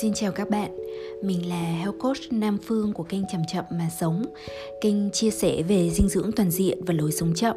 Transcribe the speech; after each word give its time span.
Xin 0.00 0.14
chào 0.14 0.32
các 0.32 0.50
bạn, 0.50 0.70
mình 1.22 1.48
là 1.48 1.60
Health 1.60 1.98
Coach 1.98 2.32
Nam 2.32 2.58
Phương 2.66 2.92
của 2.92 3.02
kênh 3.02 3.26
Chậm 3.32 3.40
Chậm 3.52 3.64
Mà 3.70 3.88
Sống. 4.00 4.24
Kênh 4.80 5.10
chia 5.10 5.30
sẻ 5.30 5.62
về 5.62 5.90
dinh 5.90 6.08
dưỡng 6.08 6.32
toàn 6.32 6.50
diện 6.50 6.84
và 6.84 6.94
lối 6.94 7.12
sống 7.12 7.34
chậm. 7.34 7.56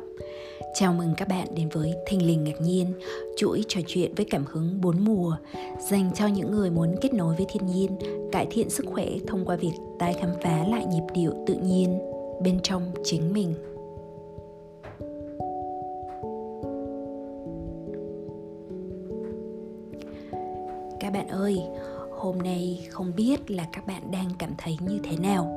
Chào 0.73 0.94
mừng 0.94 1.13
các 1.17 1.28
bạn 1.28 1.47
đến 1.55 1.70
với 1.70 1.93
Thình 2.07 2.28
Lình 2.28 2.43
Ngạc 2.43 2.61
Nhiên 2.61 2.93
Chuỗi 3.38 3.64
trò 3.68 3.82
chuyện 3.88 4.14
với 4.15 4.25
cảm 4.29 4.46
hứng 4.52 4.82
bốn 4.82 5.05
mùa 5.05 5.36
Dành 5.89 6.11
cho 6.15 6.28
những 6.28 6.52
người 6.52 6.70
muốn 6.70 6.96
kết 7.02 7.14
nối 7.14 7.36
với 7.36 7.46
thiên 7.54 7.65
nhiên 7.65 7.97
Cải 8.32 8.47
thiện 8.51 8.69
sức 8.69 8.86
khỏe 8.86 9.07
thông 9.28 9.46
qua 9.46 9.56
việc 9.56 9.74
tái 10.00 10.14
khám 10.21 10.29
phá 10.43 10.65
lại 10.68 10.86
nhịp 10.86 11.04
điệu 11.14 11.33
tự 11.47 11.54
nhiên 11.54 12.00
bên 12.43 12.60
trong 12.64 12.92
chính 13.04 13.33
mình. 13.33 13.54
Biết 23.50 23.56
là 23.56 23.66
các 23.71 23.88
bạn 23.88 24.12
đang 24.12 24.30
cảm 24.38 24.50
thấy 24.58 24.78
như 24.82 25.00
thế 25.04 25.18
nào. 25.18 25.56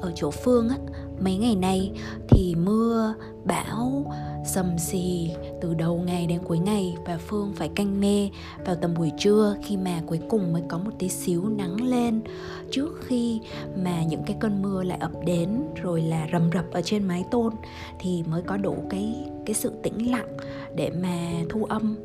Ở 0.00 0.12
chỗ 0.14 0.30
phương 0.30 0.68
á, 0.68 0.76
mấy 1.20 1.36
ngày 1.36 1.56
nay 1.56 1.92
thì 2.28 2.54
mưa, 2.54 3.14
bão, 3.44 4.12
sầm 4.46 4.78
xì 4.78 5.30
từ 5.60 5.74
đầu 5.74 6.02
ngày 6.06 6.26
đến 6.26 6.40
cuối 6.44 6.58
ngày 6.58 6.94
và 7.06 7.18
phương 7.18 7.52
phải 7.56 7.68
canh 7.68 8.00
mê 8.00 8.30
vào 8.64 8.76
tầm 8.76 8.94
buổi 8.94 9.12
trưa 9.18 9.56
khi 9.62 9.76
mà 9.76 10.02
cuối 10.06 10.20
cùng 10.28 10.52
mới 10.52 10.62
có 10.68 10.78
một 10.78 10.90
tí 10.98 11.08
xíu 11.08 11.48
nắng 11.48 11.88
lên. 11.88 12.20
Trước 12.70 13.00
khi 13.06 13.40
mà 13.76 14.02
những 14.02 14.22
cái 14.26 14.36
cơn 14.40 14.62
mưa 14.62 14.82
lại 14.82 14.98
ập 14.98 15.12
đến 15.26 15.60
rồi 15.82 16.02
là 16.02 16.28
rầm 16.32 16.50
rập 16.54 16.70
ở 16.72 16.82
trên 16.82 17.04
mái 17.04 17.24
tôn 17.30 17.52
thì 17.98 18.22
mới 18.30 18.42
có 18.42 18.56
đủ 18.56 18.76
cái 18.90 19.14
cái 19.46 19.54
sự 19.54 19.72
tĩnh 19.82 20.10
lặng 20.10 20.36
để 20.76 20.90
mà 21.02 21.30
thu 21.48 21.64
âm 21.64 21.96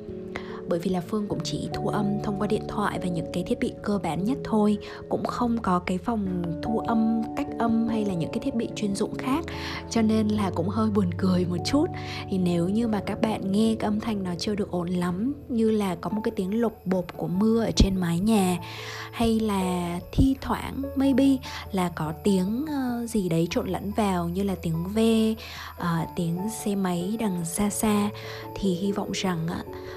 bởi 0.69 0.79
vì 0.79 0.91
là 0.91 1.01
phương 1.01 1.27
cũng 1.27 1.39
chỉ 1.43 1.69
thu 1.73 1.87
âm 1.87 2.05
thông 2.23 2.39
qua 2.39 2.47
điện 2.47 2.63
thoại 2.67 2.99
và 3.01 3.07
những 3.07 3.25
cái 3.33 3.43
thiết 3.43 3.59
bị 3.59 3.73
cơ 3.83 3.99
bản 4.03 4.23
nhất 4.23 4.37
thôi 4.43 4.77
cũng 5.09 5.25
không 5.25 5.57
có 5.61 5.79
cái 5.79 5.97
phòng 5.97 6.43
thu 6.63 6.79
âm 6.79 7.21
cách 7.37 7.47
âm 7.59 7.87
hay 7.87 8.05
là 8.05 8.13
những 8.13 8.31
cái 8.33 8.39
thiết 8.39 8.55
bị 8.55 8.69
chuyên 8.75 8.95
dụng 8.95 9.17
khác. 9.17 9.45
Cho 9.89 10.01
nên 10.01 10.27
là 10.27 10.51
cũng 10.55 10.69
hơi 10.69 10.89
buồn 10.89 11.09
cười 11.17 11.45
một 11.45 11.57
chút. 11.65 11.85
Thì 12.29 12.37
nếu 12.37 12.69
như 12.69 12.87
mà 12.87 13.01
các 13.05 13.21
bạn 13.21 13.51
nghe 13.51 13.75
cái 13.79 13.87
âm 13.87 13.99
thanh 13.99 14.23
nó 14.23 14.31
chưa 14.39 14.55
được 14.55 14.71
ổn 14.71 14.87
lắm 14.87 15.33
như 15.49 15.71
là 15.71 15.95
có 15.95 16.09
một 16.09 16.21
cái 16.23 16.31
tiếng 16.35 16.61
lục 16.61 16.85
bột 16.85 17.05
của 17.17 17.27
mưa 17.27 17.63
ở 17.63 17.71
trên 17.71 17.95
mái 17.95 18.19
nhà 18.19 18.57
hay 19.11 19.39
là 19.39 19.99
thi 20.11 20.35
thoảng 20.41 20.81
maybe 20.95 21.37
là 21.71 21.89
có 21.95 22.13
tiếng 22.23 22.65
uh, 22.65 23.09
gì 23.09 23.29
đấy 23.29 23.47
trộn 23.49 23.67
lẫn 23.67 23.91
vào 23.91 24.29
như 24.29 24.43
là 24.43 24.55
tiếng 24.61 24.87
ve 24.93 25.33
uh, 25.79 26.09
tiếng 26.15 26.37
xe 26.63 26.75
máy 26.75 27.17
đằng 27.19 27.45
xa 27.45 27.69
xa 27.69 28.09
thì 28.55 28.73
hy 28.73 28.91
vọng 28.91 29.11
rằng 29.13 29.47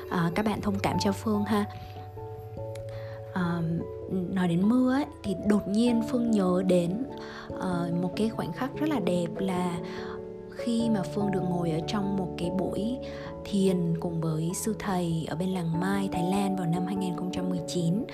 uh, 0.07 0.35
các 0.35 0.45
bạn 0.47 0.61
thông 0.63 0.79
cảm 0.79 0.97
cho 1.01 1.13
phương 1.13 1.45
ha. 1.45 1.65
À, 3.33 3.63
nói 4.11 4.49
đến 4.49 4.69
mưa 4.69 4.93
ấy, 4.93 5.07
thì 5.23 5.37
đột 5.47 5.69
nhiên 5.69 6.03
phương 6.11 6.31
nhớ 6.31 6.63
đến 6.67 7.05
uh, 7.49 8.03
một 8.03 8.13
cái 8.17 8.29
khoảnh 8.29 8.53
khắc 8.53 8.71
rất 8.75 8.89
là 8.89 9.01
đẹp 9.01 9.29
là 9.39 9.79
khi 10.51 10.91
mà 10.91 11.03
phương 11.15 11.31
được 11.31 11.41
ngồi 11.41 11.71
ở 11.71 11.81
trong 11.87 12.17
một 12.17 12.29
cái 12.39 12.51
buổi 12.59 12.99
thiền 13.45 13.95
cùng 14.01 14.21
với 14.21 14.51
sư 14.55 14.77
thầy 14.79 15.27
ở 15.29 15.37
bên 15.37 15.49
làng 15.49 15.81
Mai 15.81 16.09
Thái 16.13 16.23
Lan 16.31 16.57
vào 16.57 16.67
năm 16.67 16.87
2019 16.87 18.05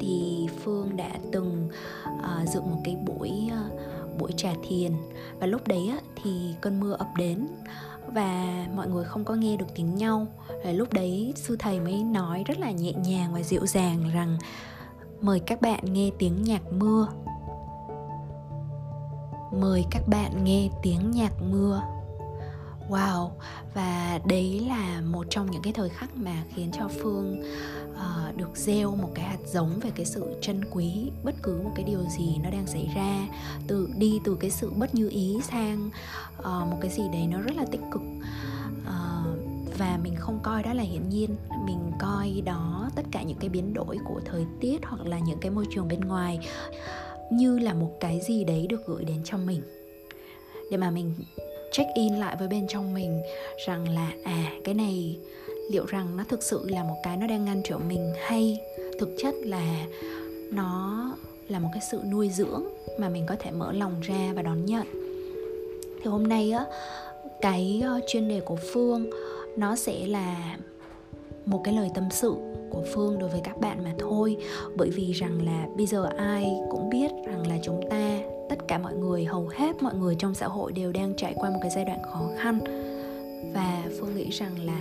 thì 0.00 0.46
Phương 0.64 0.96
đã 0.96 1.10
từng 1.32 1.68
uh, 2.06 2.48
dựng 2.48 2.70
một 2.70 2.78
cái 2.84 2.96
buổi 2.96 3.30
uh, 3.46 3.80
buổi 4.18 4.32
trà 4.36 4.52
thiền. 4.68 4.92
Và 5.40 5.46
lúc 5.46 5.68
đấy 5.68 5.88
á, 5.90 5.98
thì 6.22 6.54
cơn 6.60 6.80
mưa 6.80 6.92
ập 6.92 7.08
đến 7.18 7.46
và 8.14 8.66
mọi 8.74 8.88
người 8.88 9.04
không 9.04 9.24
có 9.24 9.34
nghe 9.34 9.56
được 9.56 9.66
tiếng 9.74 9.94
nhau. 9.94 10.26
Rồi 10.64 10.74
lúc 10.74 10.92
đấy 10.92 11.32
sư 11.36 11.56
thầy 11.58 11.80
mới 11.80 12.04
nói 12.04 12.44
rất 12.46 12.58
là 12.58 12.70
nhẹ 12.70 12.92
nhàng 12.92 13.34
và 13.34 13.42
dịu 13.42 13.66
dàng 13.66 14.10
rằng, 14.14 14.38
mời 15.20 15.40
các 15.40 15.60
bạn 15.60 15.92
nghe 15.92 16.10
tiếng 16.18 16.42
nhạc 16.42 16.62
mưa. 16.72 17.06
Mời 19.52 19.84
các 19.90 20.08
bạn 20.08 20.44
nghe 20.44 20.68
tiếng 20.82 21.10
nhạc 21.10 21.32
mưa 21.42 21.82
wow. 22.88 23.30
Và 23.74 24.20
đấy 24.28 24.66
là 24.68 25.00
một 25.00 25.26
trong 25.30 25.50
những 25.50 25.62
cái 25.62 25.72
thời 25.72 25.88
khắc 25.88 26.16
mà 26.16 26.44
khiến 26.54 26.70
cho 26.78 26.88
phương 27.02 27.42
uh, 27.92 28.36
được 28.36 28.50
gieo 28.54 28.96
một 28.96 29.10
cái 29.14 29.24
hạt 29.24 29.38
giống 29.46 29.80
về 29.80 29.90
cái 29.94 30.06
sự 30.06 30.38
trân 30.40 30.64
quý 30.70 31.10
bất 31.24 31.34
cứ 31.42 31.60
một 31.64 31.72
cái 31.74 31.84
điều 31.84 32.04
gì 32.18 32.36
nó 32.42 32.50
đang 32.50 32.66
xảy 32.66 32.88
ra 32.94 33.28
từ 33.66 33.88
đi 33.96 34.20
từ 34.24 34.36
cái 34.40 34.50
sự 34.50 34.70
bất 34.70 34.94
như 34.94 35.08
ý 35.08 35.40
sang 35.50 35.90
uh, 36.38 36.44
một 36.44 36.78
cái 36.80 36.90
gì 36.90 37.02
đấy 37.12 37.26
nó 37.26 37.40
rất 37.40 37.56
là 37.56 37.64
tích 37.70 37.80
cực. 37.92 38.02
Uh, 38.82 39.38
và 39.78 39.98
mình 40.02 40.14
không 40.16 40.40
coi 40.42 40.62
đó 40.62 40.72
là 40.72 40.82
hiển 40.82 41.08
nhiên. 41.08 41.36
Mình 41.66 41.92
coi 41.98 42.42
đó 42.44 42.90
tất 42.94 43.02
cả 43.10 43.22
những 43.22 43.38
cái 43.38 43.48
biến 43.48 43.74
đổi 43.74 43.98
của 44.04 44.20
thời 44.24 44.46
tiết 44.60 44.78
hoặc 44.84 45.06
là 45.06 45.18
những 45.18 45.38
cái 45.38 45.50
môi 45.50 45.66
trường 45.74 45.88
bên 45.88 46.00
ngoài 46.00 46.38
như 47.32 47.58
là 47.58 47.74
một 47.74 47.90
cái 48.00 48.20
gì 48.20 48.44
đấy 48.44 48.66
được 48.66 48.86
gửi 48.86 49.04
đến 49.04 49.20
cho 49.24 49.38
mình. 49.38 49.62
Để 50.70 50.76
mà 50.76 50.90
mình 50.90 51.14
check 51.72 51.90
in 51.94 52.14
lại 52.14 52.36
với 52.38 52.48
bên 52.48 52.66
trong 52.68 52.94
mình 52.94 53.22
rằng 53.66 53.88
là 53.88 54.12
à 54.24 54.52
cái 54.64 54.74
này 54.74 55.18
liệu 55.70 55.86
rằng 55.86 56.16
nó 56.16 56.24
thực 56.28 56.42
sự 56.42 56.68
là 56.68 56.84
một 56.84 56.96
cái 57.02 57.16
nó 57.16 57.26
đang 57.26 57.44
ngăn 57.44 57.60
trở 57.64 57.78
mình 57.78 58.12
hay 58.20 58.60
thực 58.98 59.08
chất 59.18 59.34
là 59.44 59.86
nó 60.52 61.02
là 61.48 61.58
một 61.58 61.68
cái 61.72 61.82
sự 61.90 62.00
nuôi 62.10 62.28
dưỡng 62.28 62.64
mà 62.98 63.08
mình 63.08 63.26
có 63.26 63.36
thể 63.38 63.50
mở 63.50 63.72
lòng 63.72 64.00
ra 64.00 64.32
và 64.34 64.42
đón 64.42 64.64
nhận. 64.64 64.86
Thì 66.02 66.10
hôm 66.10 66.28
nay 66.28 66.52
á, 66.52 66.64
cái 67.40 67.82
ờ, 67.84 68.00
chuyên 68.06 68.28
đề 68.28 68.40
của 68.40 68.56
phương 68.72 69.10
nó 69.56 69.76
sẽ 69.76 70.06
là 70.06 70.56
một 71.46 71.60
cái 71.64 71.74
lời 71.74 71.90
tâm 71.94 72.08
sự 72.10 72.34
của 72.70 72.82
phương 72.94 73.18
đối 73.18 73.28
với 73.28 73.40
các 73.44 73.60
bạn 73.60 73.84
mà 73.84 73.94
thôi. 73.98 74.36
Bởi 74.76 74.90
vì 74.90 75.12
rằng 75.12 75.46
là 75.46 75.66
bây 75.76 75.86
giờ 75.86 76.10
ai 76.16 76.52
cũng 76.70 76.90
biết 76.90 77.10
rằng 77.26 77.46
là 77.46 77.56
chúng 77.62 77.80
ta 77.90 78.18
tất 78.52 78.68
cả 78.68 78.78
mọi 78.78 78.94
người 78.94 79.24
hầu 79.24 79.48
hết 79.48 79.82
mọi 79.82 79.94
người 79.94 80.14
trong 80.14 80.34
xã 80.34 80.46
hội 80.46 80.72
đều 80.72 80.92
đang 80.92 81.14
trải 81.16 81.34
qua 81.36 81.50
một 81.50 81.58
cái 81.62 81.70
giai 81.70 81.84
đoạn 81.84 82.02
khó 82.02 82.28
khăn. 82.38 82.58
Và 83.54 83.82
phương 83.98 84.16
nghĩ 84.16 84.30
rằng 84.30 84.64
là 84.64 84.80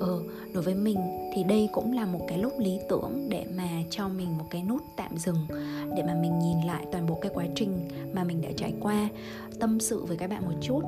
ừ, 0.00 0.22
đối 0.52 0.62
với 0.62 0.74
mình 0.74 0.96
thì 1.34 1.44
đây 1.44 1.68
cũng 1.72 1.92
là 1.92 2.06
một 2.06 2.20
cái 2.28 2.38
lúc 2.38 2.52
lý 2.58 2.78
tưởng 2.88 3.26
để 3.28 3.44
mà 3.56 3.68
cho 3.90 4.08
mình 4.08 4.38
một 4.38 4.44
cái 4.50 4.62
nút 4.62 4.82
tạm 4.96 5.16
dừng 5.16 5.36
để 5.96 6.02
mà 6.02 6.14
mình 6.22 6.38
nhìn 6.38 6.66
lại 6.66 6.86
toàn 6.92 7.06
bộ 7.06 7.18
cái 7.20 7.32
quá 7.34 7.44
trình 7.54 7.88
mà 8.12 8.24
mình 8.24 8.42
đã 8.42 8.48
trải 8.56 8.72
qua. 8.80 9.08
Tâm 9.60 9.80
sự 9.80 10.04
với 10.04 10.16
các 10.16 10.30
bạn 10.30 10.44
một 10.44 10.56
chút 10.60 10.80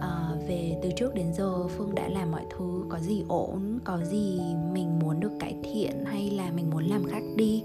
à, 0.00 0.28
về 0.48 0.78
từ 0.82 0.90
trước 0.96 1.14
đến 1.14 1.34
giờ 1.34 1.68
phương 1.68 1.94
đã 1.94 2.08
làm 2.08 2.30
mọi 2.30 2.44
thứ 2.56 2.84
có 2.88 2.98
gì 2.98 3.24
ổn 3.28 3.78
có 3.84 3.98
gì 4.10 4.40
mình 4.72 4.98
muốn 4.98 5.20
được 5.20 5.32
cải 5.40 5.56
thiện 5.62 6.04
hay 6.04 6.30
là 6.30 6.50
mình 6.56 6.70
muốn 6.70 6.84
làm 6.84 7.04
khác 7.10 7.22
đi 7.36 7.62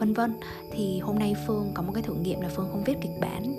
vân 0.00 0.12
vân. 0.12 0.34
Thì 0.72 0.98
hôm 0.98 1.18
nay 1.18 1.34
phương 1.46 1.70
có 1.74 1.82
một 1.82 1.92
cái 1.94 2.02
thử 2.02 2.14
nghiệm 2.14 2.40
là 2.40 2.48
phương 2.48 2.68
không 2.70 2.84
viết 2.84 2.96
kịch 3.00 3.20
bản. 3.20 3.56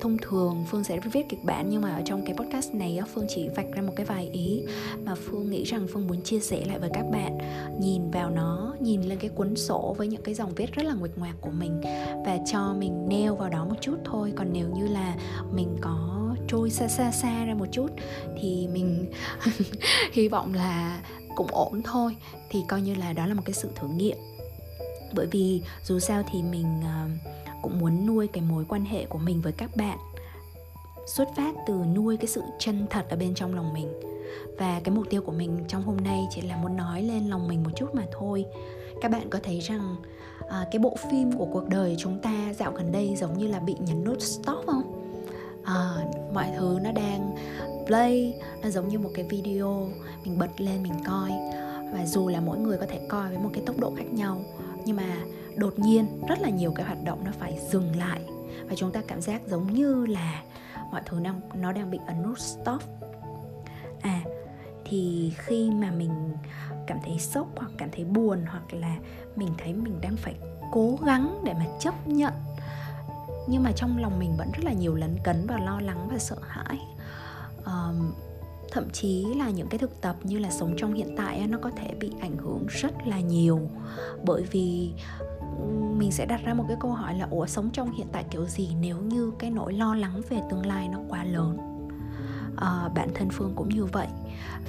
Thông 0.00 0.18
thường 0.18 0.64
phương 0.70 0.84
sẽ 0.84 1.00
viết 1.12 1.28
kịch 1.28 1.44
bản 1.44 1.66
nhưng 1.70 1.82
mà 1.82 1.94
ở 1.94 2.02
trong 2.04 2.24
cái 2.24 2.34
podcast 2.34 2.74
này 2.74 3.00
phương 3.14 3.26
chỉ 3.28 3.48
vạch 3.48 3.72
ra 3.72 3.82
một 3.82 3.92
cái 3.96 4.06
vài 4.06 4.28
ý 4.32 4.62
mà 5.04 5.14
phương 5.14 5.50
nghĩ 5.50 5.64
rằng 5.64 5.86
phương 5.92 6.06
muốn 6.06 6.22
chia 6.22 6.40
sẻ 6.40 6.64
lại 6.66 6.78
với 6.78 6.90
các 6.94 7.04
bạn. 7.12 7.38
Nhìn 7.80 8.10
vào 8.10 8.30
nó, 8.30 8.74
nhìn 8.80 9.02
lên 9.02 9.18
cái 9.18 9.30
cuốn 9.30 9.56
sổ 9.56 9.94
với 9.98 10.08
những 10.08 10.22
cái 10.22 10.34
dòng 10.34 10.54
viết 10.54 10.72
rất 10.72 10.82
là 10.82 10.94
nguệch 10.94 11.18
ngoạc 11.18 11.34
của 11.40 11.50
mình 11.50 11.80
và 12.26 12.38
cho 12.46 12.74
mình 12.78 13.08
neo 13.08 13.36
vào 13.36 13.50
đó 13.50 13.64
một 13.64 13.76
chút 13.80 13.96
thôi. 14.04 14.32
Còn 14.36 14.48
nếu 14.52 14.68
như 14.68 14.86
là 14.86 15.16
mình 15.52 15.76
có 15.80 16.24
trôi 16.48 16.70
xa 16.70 16.88
xa 16.88 17.10
xa 17.10 17.44
ra 17.44 17.54
một 17.54 17.66
chút 17.72 17.88
thì 18.40 18.68
mình 18.72 19.10
hy 20.12 20.28
vọng 20.28 20.54
là 20.54 21.02
cũng 21.36 21.48
ổn 21.50 21.82
thôi. 21.82 22.16
Thì 22.50 22.60
coi 22.68 22.82
như 22.82 22.94
là 22.94 23.12
đó 23.12 23.26
là 23.26 23.34
một 23.34 23.42
cái 23.44 23.54
sự 23.54 23.68
thử 23.74 23.88
nghiệm 23.88 24.16
bởi 25.14 25.26
vì 25.26 25.62
dù 25.84 25.98
sao 25.98 26.22
thì 26.32 26.42
mình 26.42 26.80
uh, 26.80 27.10
cũng 27.62 27.78
muốn 27.78 28.06
nuôi 28.06 28.26
cái 28.26 28.42
mối 28.50 28.64
quan 28.68 28.84
hệ 28.84 29.06
của 29.06 29.18
mình 29.18 29.40
với 29.40 29.52
các 29.52 29.76
bạn. 29.76 29.98
Xuất 31.06 31.28
phát 31.36 31.54
từ 31.66 31.74
nuôi 31.94 32.16
cái 32.16 32.26
sự 32.26 32.42
chân 32.58 32.86
thật 32.90 33.06
ở 33.10 33.16
bên 33.16 33.34
trong 33.34 33.54
lòng 33.54 33.72
mình. 33.74 33.88
Và 34.58 34.80
cái 34.84 34.94
mục 34.94 35.06
tiêu 35.10 35.22
của 35.22 35.32
mình 35.32 35.64
trong 35.68 35.82
hôm 35.82 35.96
nay 35.96 36.26
chỉ 36.30 36.40
là 36.40 36.56
muốn 36.56 36.76
nói 36.76 37.02
lên 37.02 37.28
lòng 37.28 37.48
mình 37.48 37.62
một 37.62 37.70
chút 37.76 37.94
mà 37.94 38.02
thôi. 38.12 38.44
Các 39.00 39.10
bạn 39.10 39.30
có 39.30 39.38
thấy 39.42 39.60
rằng 39.60 39.96
à, 40.48 40.66
cái 40.72 40.78
bộ 40.78 40.96
phim 41.10 41.32
của 41.32 41.46
cuộc 41.52 41.68
đời 41.68 41.96
chúng 41.98 42.18
ta 42.18 42.54
dạo 42.58 42.72
gần 42.72 42.92
đây 42.92 43.16
giống 43.16 43.38
như 43.38 43.46
là 43.46 43.58
bị 43.58 43.76
nhấn 43.80 44.04
nút 44.04 44.22
stop 44.22 44.66
không? 44.66 44.82
À, 45.64 45.96
mọi 46.34 46.46
thứ 46.56 46.78
nó 46.82 46.92
đang 46.92 47.36
play 47.86 48.34
nó 48.62 48.70
giống 48.70 48.88
như 48.88 48.98
một 48.98 49.10
cái 49.14 49.24
video 49.24 49.88
mình 50.24 50.38
bật 50.38 50.60
lên 50.60 50.82
mình 50.82 50.94
coi. 51.06 51.30
Và 51.92 52.06
dù 52.06 52.28
là 52.28 52.40
mỗi 52.40 52.58
người 52.58 52.78
có 52.78 52.86
thể 52.86 53.00
coi 53.08 53.28
với 53.28 53.38
một 53.38 53.50
cái 53.52 53.62
tốc 53.66 53.78
độ 53.78 53.92
khác 53.96 54.12
nhau 54.12 54.40
nhưng 54.84 54.96
mà 54.96 55.16
đột 55.56 55.78
nhiên 55.78 56.06
rất 56.28 56.40
là 56.40 56.48
nhiều 56.48 56.72
cái 56.76 56.86
hoạt 56.86 57.04
động 57.04 57.24
nó 57.24 57.30
phải 57.38 57.58
dừng 57.70 57.96
lại. 57.96 58.20
Và 58.68 58.74
chúng 58.76 58.92
ta 58.92 59.00
cảm 59.08 59.20
giác 59.20 59.42
giống 59.46 59.72
như 59.72 60.06
là 60.06 60.42
mọi 60.92 61.02
thứ 61.06 61.20
đang 61.20 61.40
nó 61.54 61.72
đang 61.72 61.90
bị 61.90 61.98
ấn 62.06 62.22
nút 62.22 62.38
stop. 62.38 62.82
À 64.00 64.20
thì 64.84 65.32
khi 65.36 65.70
mà 65.70 65.90
mình 65.90 66.10
cảm 66.86 66.98
thấy 67.04 67.18
sốc 67.18 67.46
hoặc 67.56 67.70
cảm 67.78 67.88
thấy 67.92 68.04
buồn 68.04 68.44
hoặc 68.46 68.74
là 68.74 68.96
mình 69.36 69.48
thấy 69.58 69.72
mình 69.72 70.00
đang 70.00 70.16
phải 70.16 70.34
cố 70.72 70.98
gắng 71.06 71.40
để 71.44 71.54
mà 71.54 71.66
chấp 71.80 72.08
nhận 72.08 72.32
nhưng 73.46 73.62
mà 73.62 73.72
trong 73.72 73.98
lòng 73.98 74.18
mình 74.18 74.36
vẫn 74.36 74.50
rất 74.52 74.64
là 74.64 74.72
nhiều 74.72 74.94
lấn 74.94 75.16
cấn 75.24 75.46
và 75.46 75.58
lo 75.58 75.80
lắng 75.80 76.08
và 76.10 76.18
sợ 76.18 76.36
hãi. 76.40 76.78
Um, 77.66 78.12
thậm 78.74 78.90
chí 78.90 79.24
là 79.36 79.50
những 79.50 79.66
cái 79.66 79.78
thực 79.78 80.00
tập 80.00 80.16
như 80.22 80.38
là 80.38 80.50
sống 80.50 80.74
trong 80.76 80.94
hiện 80.94 81.14
tại 81.16 81.46
nó 81.48 81.58
có 81.58 81.70
thể 81.70 81.94
bị 82.00 82.10
ảnh 82.20 82.36
hưởng 82.36 82.66
rất 82.68 82.92
là 83.06 83.20
nhiều. 83.20 83.60
Bởi 84.24 84.42
vì 84.42 84.92
mình 85.96 86.12
sẽ 86.12 86.26
đặt 86.26 86.40
ra 86.44 86.54
một 86.54 86.64
cái 86.68 86.76
câu 86.80 86.90
hỏi 86.90 87.14
là 87.18 87.28
ủa 87.30 87.46
sống 87.46 87.70
trong 87.72 87.92
hiện 87.92 88.06
tại 88.12 88.24
kiểu 88.30 88.46
gì 88.46 88.68
nếu 88.80 88.98
như 88.98 89.32
cái 89.38 89.50
nỗi 89.50 89.72
lo 89.72 89.94
lắng 89.94 90.20
về 90.28 90.40
tương 90.50 90.66
lai 90.66 90.88
nó 90.88 90.98
quá 91.08 91.24
lớn? 91.24 91.58
À, 92.56 92.88
bản 92.94 93.08
thân 93.14 93.28
phương 93.32 93.52
cũng 93.56 93.68
như 93.68 93.84
vậy. 93.84 94.06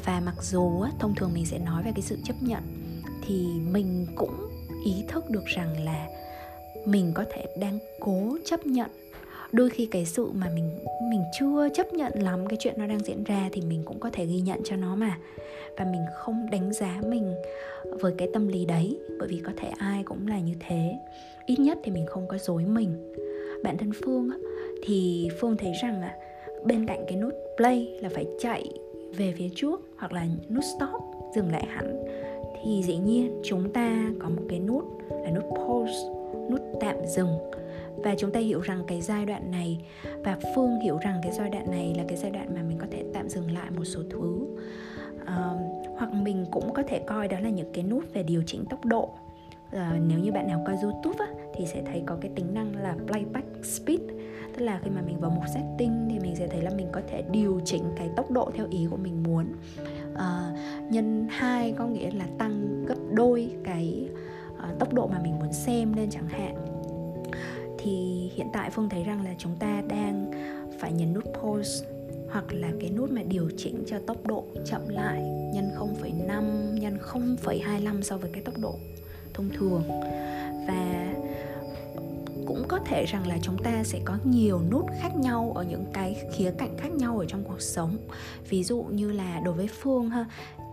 Và 0.06 0.20
mặc 0.26 0.36
dù 0.42 0.82
á, 0.82 0.92
thông 1.00 1.16
thường 1.16 1.34
mình 1.34 1.46
sẽ 1.46 1.60
nói 1.60 1.84
về 1.84 1.92
cái 1.96 2.02
sự 2.02 2.20
chấp 2.24 2.36
nhận 2.42 2.64
thì 3.22 3.48
mình 3.72 4.08
cũng 4.16 4.50
ý 4.86 5.04
thức 5.08 5.30
được 5.30 5.46
rằng 5.46 5.84
là 5.84 6.08
mình 6.86 7.12
có 7.14 7.26
thể 7.34 7.48
đang 7.60 7.80
cố 8.00 8.38
chấp 8.46 8.66
nhận 8.66 8.90
đôi 9.56 9.70
khi 9.70 9.86
cái 9.86 10.06
sự 10.06 10.32
mà 10.34 10.50
mình 10.56 10.70
mình 11.10 11.24
chưa 11.40 11.70
chấp 11.74 11.94
nhận 11.94 12.12
lắm 12.16 12.48
cái 12.48 12.58
chuyện 12.60 12.74
nó 12.78 12.88
đang 12.88 13.00
diễn 13.00 13.24
ra 13.24 13.50
thì 13.52 13.62
mình 13.62 13.82
cũng 13.86 14.00
có 14.00 14.10
thể 14.14 14.26
ghi 14.26 14.40
nhận 14.40 14.60
cho 14.64 14.76
nó 14.76 14.96
mà. 14.96 15.18
Và 15.78 15.86
mình 15.86 16.02
không 16.14 16.50
đánh 16.52 16.74
giá 16.74 17.02
mình 17.08 17.34
với 18.00 18.14
cái 18.18 18.30
tâm 18.34 18.48
lý 18.48 18.66
đấy, 18.66 19.00
bởi 19.20 19.28
vì 19.28 19.42
có 19.46 19.52
thể 19.58 19.68
ai 19.78 20.04
cũng 20.04 20.28
là 20.28 20.40
như 20.40 20.54
thế. 20.68 20.94
Ít 21.46 21.60
nhất 21.60 21.78
thì 21.84 21.92
mình 21.92 22.06
không 22.06 22.28
có 22.28 22.38
dối 22.38 22.64
mình. 22.66 23.14
Bản 23.64 23.78
thân 23.78 23.92
phương 24.06 24.30
thì 24.84 25.30
phương 25.40 25.58
thấy 25.58 25.72
rằng 25.82 26.02
là 26.02 26.16
bên 26.66 26.86
cạnh 26.86 27.06
cái 27.08 27.18
nút 27.18 27.34
play 27.58 27.98
là 28.02 28.10
phải 28.10 28.26
chạy 28.40 28.64
về 29.18 29.34
phía 29.38 29.50
trước 29.56 29.82
hoặc 29.98 30.14
là 30.14 30.28
nút 30.50 30.64
stop, 30.64 31.02
dừng 31.36 31.52
lại 31.52 31.66
hẳn, 31.68 32.06
thì 32.64 32.84
dĩ 32.84 32.98
nhiên 32.98 33.42
chúng 33.44 33.74
ta 33.74 34.12
có 34.20 34.30
một 34.30 34.42
cái 34.50 34.60
nút 34.60 34.84
là 35.10 35.32
nút 35.32 35.44
pause, 35.44 36.10
nút 36.50 36.62
tạm 36.82 36.96
dừng 37.08 37.38
và 37.98 38.16
chúng 38.18 38.32
ta 38.32 38.40
hiểu 38.40 38.62
rằng 38.62 38.84
cái 38.88 39.02
giai 39.02 39.26
đoạn 39.26 39.52
này 39.52 39.86
và 40.24 40.38
phương 40.56 40.80
hiểu 40.80 40.98
rằng 40.98 41.20
cái 41.24 41.32
giai 41.32 41.50
đoạn 41.50 41.72
này 41.72 41.94
là 41.98 42.04
cái 42.08 42.18
giai 42.18 42.32
đoạn 42.32 42.56
mà 42.56 42.62
mình 42.62 42.78
có 42.78 42.88
thể 42.92 43.04
tạm 43.14 43.30
dừng 43.30 43.52
lại 43.52 43.72
một 43.72 43.86
số 43.86 44.02
thứ. 44.10 44.46
Uh, 45.22 45.98
hoặc 45.98 46.14
mình 46.14 46.46
cũng 46.52 46.74
có 46.74 46.84
thể 46.84 47.00
coi 47.00 47.28
đó 47.28 47.40
là 47.40 47.50
những 47.50 47.72
cái 47.74 47.84
nút 47.84 48.04
về 48.14 48.24
điều 48.24 48.44
chỉnh 48.46 48.66
tốc 48.70 48.86
độ. 48.86 49.10
Uh, 49.68 49.82
nếu 50.08 50.20
như 50.20 50.32
bạn 50.32 50.48
nào 50.48 50.64
coi 50.68 50.76
youtube 50.84 51.26
á, 51.26 51.28
thì 51.54 51.66
sẽ 51.66 51.82
thấy 51.86 52.04
có 52.06 52.18
cái 52.22 52.32
tính 52.36 52.54
năng 52.54 52.76
là 52.76 52.96
playback 53.08 53.66
speed. 53.66 54.00
Tức 54.58 54.66
là 54.66 54.80
khi 54.84 54.90
mà 54.90 55.02
mình 55.02 55.20
vào 55.20 55.32
mục 55.32 55.44
setting 55.54 56.08
thì 56.10 56.20
mình 56.20 56.36
sẽ 56.36 56.48
thấy 56.48 56.62
là 56.62 56.72
mình 56.76 56.88
có 56.92 57.02
thể 57.08 57.24
điều 57.32 57.62
chỉnh 57.66 57.84
cái 57.96 58.10
tốc 58.16 58.32
độ 58.32 58.52
theo 58.54 58.68
ý 58.70 58.88
của 58.92 58.98
mình 58.98 59.24
muốn. 59.24 59.46
Uh, 60.14 60.60
nhân 60.92 61.28
hai 61.30 61.72
có 61.78 61.88
nghĩa 61.88 62.12
là 62.12 62.26
tăng 62.38 62.86
gấp 62.86 62.96
đôi 63.14 63.52
cái 63.64 64.10
uh, 64.54 64.80
tốc 64.80 64.94
độ 64.94 65.08
mà 65.08 65.20
mình 65.24 65.40
muốn 65.40 65.54
xem 65.54 65.94
lên 65.94 66.10
chẳng 66.10 66.28
hạn 66.28 66.56
thì 67.86 68.30
hiện 68.36 68.48
tại 68.54 68.70
phương 68.70 68.90
thấy 68.90 69.04
rằng 69.04 69.26
là 69.26 69.32
chúng 69.38 69.56
ta 69.60 69.82
đang 69.88 70.32
phải 70.80 70.92
nhấn 70.94 71.14
nút 71.14 71.24
pause 71.34 71.86
hoặc 72.32 72.46
là 72.50 72.72
cái 72.80 72.90
nút 72.90 73.12
mà 73.12 73.22
điều 73.22 73.50
chỉnh 73.58 73.84
cho 73.88 74.00
tốc 74.08 74.28
độ 74.28 74.46
chậm 74.66 74.88
lại 74.88 75.22
nhân 75.54 75.70
0,5 75.78 76.74
nhân 76.74 76.98
0,25 77.02 78.02
so 78.02 78.18
với 78.18 78.30
cái 78.34 78.44
tốc 78.44 78.56
độ 78.58 78.76
thông 79.34 79.50
thường. 79.50 79.84
Và 80.68 81.14
cũng 82.46 82.64
có 82.68 82.80
thể 82.86 83.06
rằng 83.06 83.28
là 83.28 83.38
chúng 83.42 83.58
ta 83.64 83.84
sẽ 83.84 84.00
có 84.06 84.18
nhiều 84.24 84.62
nút 84.72 84.86
khác 85.02 85.16
nhau 85.16 85.52
ở 85.56 85.64
những 85.64 85.86
cái 85.94 86.16
khía 86.34 86.52
cạnh 86.58 86.78
khác 86.78 86.92
nhau 86.92 87.20
ở 87.20 87.26
trong 87.26 87.44
cuộc 87.44 87.62
sống. 87.62 87.98
Ví 88.50 88.64
dụ 88.64 88.86
như 88.92 89.12
là 89.12 89.42
đối 89.46 89.54
với 89.54 89.68
phương 89.68 90.10
ha 90.10 90.26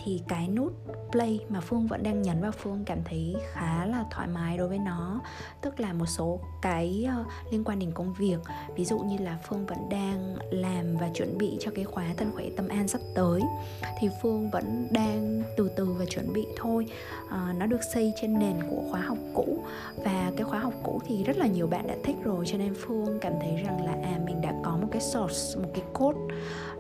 thì 0.04 0.22
cái 0.28 0.49
nút 0.49 0.72
play 1.10 1.40
mà 1.49 1.60
phương 1.60 1.87
vẫn 1.87 2.02
đang 2.02 2.22
nhấn 2.22 2.40
và 2.40 2.50
phương 2.50 2.84
cảm 2.87 2.99
thấy 3.04 3.37
khá 3.52 3.87
là 3.87 4.04
thoải 4.10 4.28
mái 4.28 4.58
đối 4.58 4.69
với 4.69 4.78
nó. 4.78 5.20
Tức 5.60 5.81
là 5.81 5.93
một 5.93 6.06
số 6.06 6.40
cái 6.62 7.06
ờ, 7.08 7.25
liên 7.50 7.64
quan 7.64 7.78
đến 7.78 7.93
công 7.94 8.14
việc. 8.14 8.38
Ví 8.76 8.84
dụ 8.84 8.99
như 8.99 9.19
là 9.19 9.38
phương 9.49 9.66
vẫn 9.66 9.78
đang 9.90 10.37
làm 10.50 10.96
và 10.96 11.10
chuẩn 11.14 11.38
bị 11.38 11.56
cho 11.60 11.70
cái 11.75 11.84
khóa 11.84 12.04
thân 12.16 12.32
khỏe 12.34 12.44
tâm 12.56 12.69
an 12.69 12.88
sắp 12.88 13.00
tới 13.14 13.40
thì 14.00 14.08
phương 14.22 14.50
vẫn 14.50 14.88
đang 14.90 15.43
từ 15.56 15.70
từ 15.76 15.84
và 15.99 16.04
chuẩn 16.04 16.32
bị 16.32 16.46
thôi. 16.56 16.87
À, 17.31 17.54
nó 17.58 17.66
được 17.66 17.81
xây 17.94 18.12
trên 18.20 18.38
nền 18.38 18.56
của 18.70 18.82
khóa 18.90 19.00
học 19.00 19.19
cũ. 19.34 19.64
Và 19.96 20.32
cái 20.37 20.44
khóa 20.44 20.58
học 20.58 20.75
cũ 20.82 21.00
thì 21.06 21.25
rất 21.25 21.37
là 21.37 21.46
nhiều 21.46 21.66
bạn 21.66 21.87
đã 21.87 21.94
thích 22.04 22.16
rồi 22.25 22.44
cho 22.49 22.58
nên 22.58 22.75
phương 22.75 23.19
cảm 23.20 23.32
thấy 23.40 23.56
rằng 23.56 23.84
là 23.84 23.93
à 24.02 24.19
mình 24.25 24.40
đã 24.40 24.54
có 24.62 24.76
một 24.76 24.88
cái 24.90 25.02
source 25.02 25.60
một 25.62 25.69
cái 25.75 25.84
code 25.93 26.19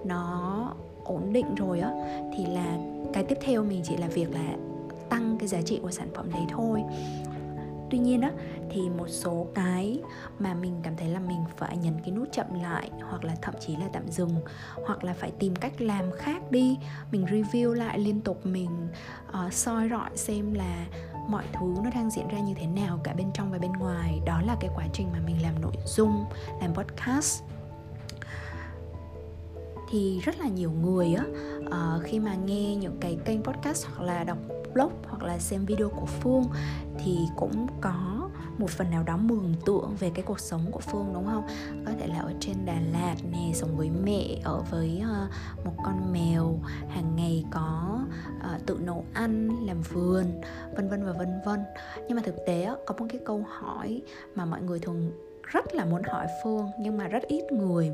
nó 0.04 0.74
ổn 1.04 1.32
định 1.32 1.54
rồi 1.54 1.80
á 1.80 1.90
thì 2.36 2.46
là 2.46 2.78
cái 3.12 3.24
tiếp 3.24 3.38
theo 3.40 3.64
mình 3.64 3.82
chỉ 3.84 3.96
là 3.96 4.06
việc 4.06 4.30
là 4.34 4.56
tăng 5.08 5.36
cái 5.38 5.48
giá 5.48 5.62
trị 5.62 5.78
của 5.82 5.90
sản 5.90 6.08
phẩm 6.14 6.30
đấy 6.32 6.42
thôi. 6.48 6.82
Tuy 7.90 7.98
nhiên 7.98 8.20
á 8.20 8.30
thì 8.70 8.88
một 8.88 9.08
số 9.08 9.46
cái 9.54 10.00
mà 10.38 10.54
mình 10.54 10.80
cảm 10.82 10.96
thấy 10.96 11.08
là 11.08 11.20
mình 11.20 11.44
phải 11.56 11.76
nhấn 11.76 11.94
cái 12.04 12.10
nút 12.10 12.28
chậm 12.32 12.46
lại 12.62 12.90
hoặc 13.00 13.24
là 13.24 13.34
thậm 13.42 13.54
chí 13.60 13.76
là 13.76 13.88
tạm 13.92 14.08
dừng 14.08 14.30
hoặc 14.86 15.04
là 15.04 15.14
phải 15.14 15.30
tìm 15.30 15.56
cách 15.56 15.80
làm 15.80 16.10
khác 16.16 16.50
đi 16.50 16.78
mình 17.10 17.24
review 17.24 17.72
lại 17.72 17.98
liên 17.98 18.20
tục 18.20 18.46
mình 18.46 18.88
uh, 19.28 19.52
soi 19.52 19.88
rọi 19.88 20.10
xem 20.16 20.54
là 20.54 20.86
mọi 21.28 21.44
thứ 21.52 21.74
nó 21.84 21.90
đang 21.94 22.10
diễn 22.10 22.28
ra 22.28 22.38
như 22.38 22.54
thế 22.54 22.66
nào 22.66 23.00
cả 23.04 23.14
bên 23.14 23.26
trong 23.34 23.52
và 23.52 23.58
bên 23.58 23.72
ngoài. 23.72 24.20
Đó 24.26 24.40
là 24.46 24.56
cái 24.60 24.70
quá 24.76 24.84
trình 24.92 25.06
mà 25.12 25.18
mình 25.26 25.42
làm 25.42 25.60
nội 25.60 25.76
dung 25.86 26.24
làm 26.60 26.74
podcast 26.74 27.42
thì 29.92 30.20
rất 30.20 30.40
là 30.40 30.48
nhiều 30.48 30.70
người 30.70 31.14
á 31.14 31.24
uh, 31.60 32.02
khi 32.02 32.18
mà 32.18 32.34
nghe 32.34 32.76
những 32.76 32.96
cái 33.00 33.18
kênh 33.24 33.42
podcast 33.42 33.86
hoặc 33.86 34.04
là 34.04 34.24
đọc 34.24 34.38
blog 34.74 34.92
hoặc 35.08 35.22
là 35.22 35.38
xem 35.38 35.64
video 35.64 35.88
của 35.88 36.06
phương 36.06 36.44
thì 36.98 37.18
cũng 37.36 37.66
có 37.80 38.28
một 38.58 38.70
phần 38.70 38.90
nào 38.90 39.02
đó 39.02 39.16
mường 39.16 39.54
tượng 39.66 39.96
về 40.00 40.10
cái 40.14 40.22
cuộc 40.22 40.40
sống 40.40 40.60
của 40.70 40.80
phương 40.80 41.10
đúng 41.14 41.26
không? 41.26 41.46
Có 41.86 41.92
thể 42.00 42.06
là 42.06 42.18
ở 42.18 42.32
trên 42.40 42.64
đà 42.64 42.80
lạt 42.92 43.14
nè 43.32 43.52
sống 43.54 43.76
với 43.76 43.90
mẹ 44.04 44.40
ở 44.44 44.62
với 44.70 45.02
uh, 45.02 45.64
một 45.66 45.74
con 45.84 46.12
mèo 46.12 46.58
hàng 46.88 47.16
ngày 47.16 47.44
có 47.50 47.98
uh, 48.36 48.66
tự 48.66 48.78
nấu 48.80 49.04
ăn 49.12 49.66
làm 49.66 49.80
vườn 49.80 50.24
vân 50.76 50.88
vân 50.88 51.04
và 51.04 51.12
vân 51.12 51.28
vân. 51.44 51.60
Nhưng 52.08 52.16
mà 52.16 52.22
thực 52.24 52.36
tế 52.46 52.68
có 52.86 52.94
một 52.98 53.06
cái 53.08 53.20
câu 53.24 53.44
hỏi 53.48 54.02
mà 54.34 54.44
mọi 54.44 54.62
người 54.62 54.78
thường 54.78 55.12
rất 55.42 55.74
là 55.74 55.84
muốn 55.84 56.02
hỏi 56.02 56.26
phương 56.44 56.66
nhưng 56.80 56.96
mà 56.96 57.08
rất 57.08 57.22
ít 57.22 57.52
người 57.52 57.92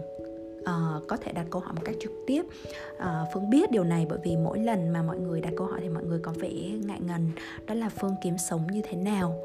uh, 0.60 1.06
có 1.08 1.16
thể 1.16 1.32
đặt 1.32 1.46
câu 1.50 1.62
hỏi 1.62 1.72
một 1.72 1.82
cách 1.84 1.94
trực 2.00 2.12
tiếp. 2.26 2.42
Uh, 2.96 3.04
phương 3.34 3.50
biết 3.50 3.70
điều 3.70 3.84
này 3.84 4.06
bởi 4.08 4.18
vì 4.24 4.36
mỗi 4.36 4.58
lần 4.58 4.92
mà 4.92 5.02
mọi 5.02 5.18
người 5.18 5.40
đặt 5.40 5.52
câu 5.56 5.66
hỏi 5.66 5.78
thì 5.82 5.88
mọi 5.88 6.04
người 6.04 6.18
có 6.22 6.32
vẻ 6.32 6.50
ngại 6.86 7.00
ngần. 7.00 7.30
Đó 7.66 7.74
là 7.74 7.88
phương 8.00 8.14
kiếm 8.22 8.38
sống 8.38 8.66
như 8.72 8.82
thế 8.90 8.96
nào? 8.96 9.42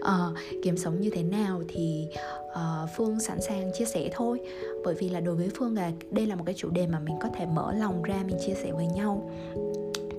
Uh, 0.00 0.38
kiếm 0.62 0.76
sống 0.76 1.00
như 1.00 1.10
thế 1.14 1.22
nào 1.22 1.62
thì 1.68 2.08
uh, 2.46 2.90
phương 2.96 3.20
sẵn 3.20 3.40
sàng 3.40 3.70
chia 3.74 3.84
sẻ 3.84 4.10
thôi. 4.12 4.40
Bởi 4.84 4.94
vì 4.94 5.08
là 5.08 5.20
đối 5.20 5.34
với 5.34 5.48
phương 5.58 5.74
là 5.74 5.92
đây 6.10 6.26
là 6.26 6.34
một 6.34 6.42
cái 6.46 6.54
chủ 6.58 6.70
đề 6.70 6.86
mà 6.86 6.98
mình 6.98 7.16
có 7.22 7.28
thể 7.36 7.46
mở 7.46 7.72
lòng 7.72 8.02
ra 8.02 8.22
mình 8.26 8.36
chia 8.46 8.54
sẻ 8.54 8.72
với 8.72 8.86
nhau. 8.86 9.30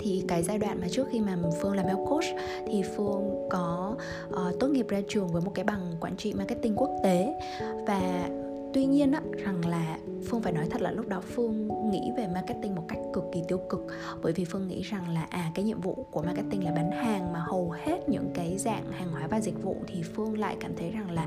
Thì 0.04 0.24
cái 0.28 0.42
giai 0.42 0.58
đoạn 0.58 0.80
mà 0.80 0.86
trước 0.90 1.06
khi 1.12 1.20
mà 1.20 1.36
Phương 1.60 1.76
làm 1.76 1.86
health 1.86 2.08
coach 2.08 2.24
thì 2.66 2.82
Phương 2.96 3.48
có 3.50 3.96
uh, 4.28 4.60
tốt 4.60 4.68
nghiệp 4.68 4.88
ra 4.88 5.00
trường 5.08 5.28
với 5.28 5.42
một 5.42 5.52
cái 5.54 5.64
bằng 5.64 5.96
quản 6.00 6.16
trị 6.16 6.34
marketing 6.34 6.74
quốc 6.76 6.90
tế. 7.04 7.34
Và 7.86 8.28
tuy 8.74 8.84
nhiên 8.84 9.12
á 9.12 9.20
rằng 9.44 9.66
là 9.66 9.98
phương 10.26 10.42
phải 10.42 10.52
nói 10.52 10.66
thật 10.70 10.80
là 10.80 10.90
lúc 10.90 11.08
đó 11.08 11.20
phương 11.20 11.68
nghĩ 11.90 12.12
về 12.16 12.26
marketing 12.26 12.74
một 12.74 12.84
cách 12.88 12.98
cực 13.12 13.24
kỳ 13.32 13.42
tiêu 13.48 13.58
cực. 13.70 13.86
Bởi 14.22 14.32
vì 14.32 14.44
phương 14.44 14.68
nghĩ 14.68 14.82
rằng 14.82 15.08
là 15.08 15.26
à 15.30 15.50
cái 15.54 15.64
nhiệm 15.64 15.80
vụ 15.80 16.06
của 16.10 16.22
marketing 16.22 16.64
là 16.64 16.72
bán 16.72 16.90
hàng 16.90 17.32
mà 17.32 17.40
hầu 17.40 17.70
hết 17.70 18.08
những 18.08 18.30
cái 18.34 18.58
dạng 18.58 18.92
hàng 18.92 19.10
hóa 19.10 19.26
và 19.26 19.40
dịch 19.40 19.62
vụ 19.62 19.76
thì 19.86 20.02
phương 20.02 20.38
lại 20.38 20.56
cảm 20.60 20.76
thấy 20.76 20.90
rằng 20.90 21.10
là 21.10 21.26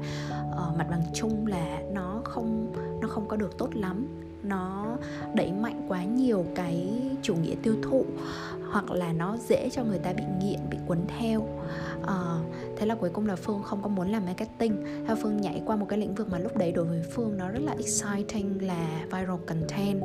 uh, 0.52 0.78
mặt 0.78 0.88
bằng 0.90 1.02
chung 1.14 1.48
là 1.48 1.82
nó 1.94 2.22
không 2.24 2.74
nó 3.02 3.08
không 3.08 3.28
có 3.28 3.38
được 3.38 3.58
tốt 3.58 3.70
lắm 3.74 4.08
nó 4.44 4.98
đẩy 5.36 5.52
mạnh 5.52 5.86
quá 5.88 6.04
nhiều 6.04 6.46
cái 6.56 6.88
chủ 7.22 7.36
nghĩa 7.36 7.56
tiêu 7.64 7.76
thụ 7.84 8.06
hoặc 8.72 8.92
là 8.92 9.14
nó 9.14 9.38
dễ 9.38 9.70
cho 9.70 9.84
người 9.84 10.00
ta 10.00 10.14
bị 10.14 10.24
nghiện 10.42 10.60
bị 10.70 10.78
cuốn 10.88 10.98
theo. 11.20 11.48
À, 12.08 12.40
thế 12.78 12.86
là 12.86 12.96
cuối 12.96 13.10
cùng 13.14 13.28
là 13.28 13.36
phương 13.36 13.64
không 13.64 13.82
có 13.82 13.88
muốn 13.88 14.12
làm 14.12 14.26
marketing. 14.26 15.06
Theo 15.08 15.16
phương 15.22 15.42
nhảy 15.42 15.62
qua 15.66 15.76
một 15.76 15.86
cái 15.90 16.00
lĩnh 16.00 16.16
vực 16.16 16.30
mà 16.30 16.40
lúc 16.40 16.58
đấy 16.58 16.72
đối 16.72 16.86
với 16.86 17.04
phương 17.12 17.38
nó 17.38 17.50
rất 17.50 17.62
là 17.62 17.76
exciting 17.78 18.68
là 18.68 19.04
viral 19.04 19.38
content. 19.46 20.02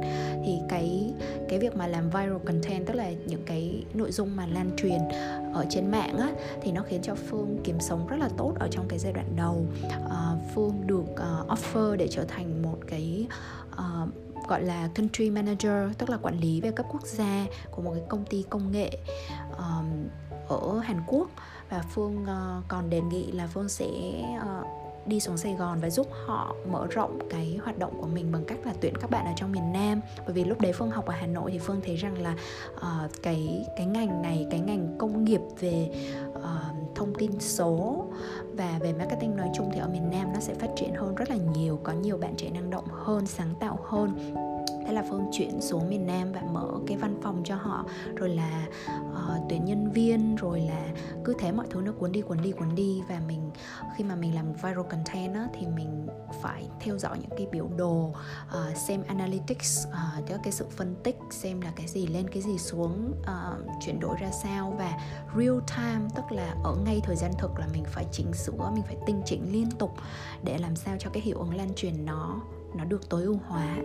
Thì 0.46 0.58
cái 0.68 1.14
cái 1.48 1.58
việc 1.58 1.76
mà 1.76 1.86
làm 1.86 2.10
viral 2.10 2.38
content 2.46 2.86
tức 2.86 2.94
là 2.94 3.10
những 3.26 3.42
cái 3.46 3.84
nội 3.94 4.12
dung 4.12 4.36
mà 4.36 4.46
lan 4.46 4.70
truyền 4.76 5.00
ở 5.54 5.66
trên 5.70 5.90
mạng 5.90 6.18
á 6.18 6.28
thì 6.62 6.72
nó 6.72 6.82
khiến 6.82 7.02
cho 7.02 7.14
phương 7.14 7.58
kiếm 7.64 7.80
sống 7.80 8.06
rất 8.06 8.16
là 8.16 8.28
tốt 8.36 8.54
ở 8.60 8.68
trong 8.70 8.88
cái 8.88 8.98
giai 8.98 9.12
đoạn 9.12 9.26
đầu. 9.36 9.66
À, 10.10 10.34
phương 10.54 10.86
được 10.86 11.04
uh, 11.12 11.48
offer 11.48 11.96
để 11.96 12.08
trở 12.10 12.24
thành 12.24 12.62
một 12.62 12.78
cái 12.86 13.26
uh, 13.72 13.78
gọi 14.52 14.62
là 14.62 14.88
country 14.94 15.30
manager 15.30 15.96
tức 15.98 16.10
là 16.10 16.16
quản 16.16 16.38
lý 16.40 16.60
về 16.60 16.70
cấp 16.70 16.86
quốc 16.92 17.06
gia 17.06 17.46
của 17.70 17.82
một 17.82 17.92
cái 17.94 18.04
công 18.08 18.24
ty 18.24 18.44
công 18.50 18.72
nghệ 18.72 18.90
um, 19.58 20.08
ở 20.48 20.78
Hàn 20.78 21.00
Quốc. 21.06 21.28
Và 21.70 21.84
Phương 21.94 22.22
uh, 22.22 22.64
còn 22.68 22.90
đề 22.90 23.00
nghị 23.00 23.32
là 23.32 23.46
Phương 23.46 23.68
sẽ 23.68 23.86
uh, 24.36 24.66
đi 25.06 25.20
xuống 25.20 25.36
Sài 25.36 25.54
Gòn 25.54 25.80
và 25.80 25.90
giúp 25.90 26.06
họ 26.26 26.56
mở 26.70 26.86
rộng 26.90 27.18
cái 27.30 27.58
hoạt 27.62 27.78
động 27.78 28.00
của 28.00 28.06
mình 28.06 28.32
bằng 28.32 28.44
cách 28.44 28.58
là 28.64 28.72
tuyển 28.80 28.94
các 29.00 29.10
bạn 29.10 29.26
ở 29.26 29.32
trong 29.36 29.52
miền 29.52 29.72
Nam. 29.72 30.00
Bởi 30.24 30.32
vì 30.32 30.44
lúc 30.44 30.60
đấy 30.60 30.72
Phương 30.72 30.90
học 30.90 31.06
ở 31.06 31.14
Hà 31.14 31.26
Nội 31.26 31.50
thì 31.50 31.58
Phương 31.58 31.80
thấy 31.84 31.96
rằng 31.96 32.22
là 32.22 32.34
uh, 32.76 33.10
cái 33.22 33.66
cái 33.76 33.86
ngành 33.86 34.22
này 34.22 34.46
cái 34.50 34.60
ngành 34.60 34.96
công 34.98 35.24
nghiệp 35.24 35.40
về 35.60 35.90
uh, 36.30 36.94
thông 36.94 37.14
tin 37.18 37.40
số 37.40 38.04
và 38.56 38.78
về 38.80 38.92
marketing 38.92 39.36
nói 39.36 39.48
chung 39.54 39.70
thì 39.72 39.80
ở 39.80 39.88
miền 39.88 40.10
Nam 40.10 40.32
nó 40.34 40.40
sẽ 40.40 40.54
phát 40.54 40.68
triển 40.76 40.94
hơn 40.94 41.14
rất 41.14 41.30
là 41.30 41.36
nhiều, 41.36 41.80
có 41.82 41.92
nhiều 41.92 42.16
bạn 42.16 42.34
trẻ 42.36 42.50
năng 42.50 42.70
động 42.70 42.84
hơn, 42.90 43.26
sáng 43.26 43.54
tạo 43.60 43.78
hơn 43.82 44.34
thế 44.86 44.92
là 44.92 45.04
phương 45.10 45.26
chuyển 45.32 45.60
xuống 45.60 45.88
miền 45.88 46.06
nam 46.06 46.32
và 46.32 46.42
mở 46.52 46.70
cái 46.86 46.96
văn 46.96 47.20
phòng 47.22 47.42
cho 47.44 47.56
họ. 47.56 47.86
Rồi 48.16 48.28
là 48.28 48.66
uh, 49.12 49.42
tuyển 49.48 49.64
nhân 49.64 49.90
viên 49.90 50.36
rồi 50.36 50.60
là 50.60 50.86
cứ 51.24 51.34
thế 51.38 51.52
mọi 51.52 51.66
thứ 51.70 51.80
nó 51.80 51.92
cuốn 51.92 52.12
đi 52.12 52.20
cuốn 52.20 52.42
đi 52.42 52.52
cuốn 52.52 52.74
đi. 52.74 53.02
Và 53.08 53.20
mình 53.26 53.50
khi 53.96 54.04
mà 54.04 54.14
mình 54.14 54.34
làm 54.34 54.52
viral 54.52 54.86
content 54.90 55.34
á, 55.34 55.48
thì 55.54 55.66
mình 55.66 56.06
phải 56.42 56.68
theo 56.80 56.98
dõi 56.98 57.18
những 57.18 57.38
cái 57.38 57.46
biểu 57.52 57.68
đồ 57.76 58.14
uh, 58.48 58.76
xem 58.76 59.02
analytics 59.06 59.86
uh, 59.88 60.28
tức 60.28 60.36
cái 60.42 60.52
sự 60.52 60.66
phân 60.70 60.94
tích 61.02 61.16
xem 61.30 61.60
là 61.60 61.72
cái 61.76 61.86
gì 61.86 62.06
lên 62.06 62.30
cái 62.30 62.42
gì 62.42 62.58
xuống 62.58 63.14
uh, 63.20 63.70
chuyển 63.80 64.00
đổi 64.00 64.16
ra 64.20 64.30
sao. 64.30 64.74
Và 64.78 64.98
real 65.36 65.58
time 65.76 66.08
tức 66.14 66.22
là 66.30 66.54
ở 66.64 66.76
ngay 66.84 67.00
thời 67.04 67.16
gian 67.16 67.32
thực 67.38 67.58
là 67.58 67.66
mình 67.72 67.84
phải 67.86 68.06
chỉnh 68.12 68.32
sửa 68.32 68.70
mình 68.74 68.82
phải 68.82 68.96
tinh 69.06 69.22
chỉnh 69.24 69.52
liên 69.52 69.70
tục 69.70 69.94
để 70.42 70.58
làm 70.58 70.76
sao 70.76 70.96
cho 70.98 71.10
cái 71.10 71.22
hiệu 71.22 71.38
ứng 71.38 71.54
lan 71.54 71.68
truyền 71.76 72.04
nó 72.04 72.40
nó 72.76 72.84
được 72.84 73.08
tối 73.08 73.22
ưu 73.22 73.38
hóa. 73.46 73.76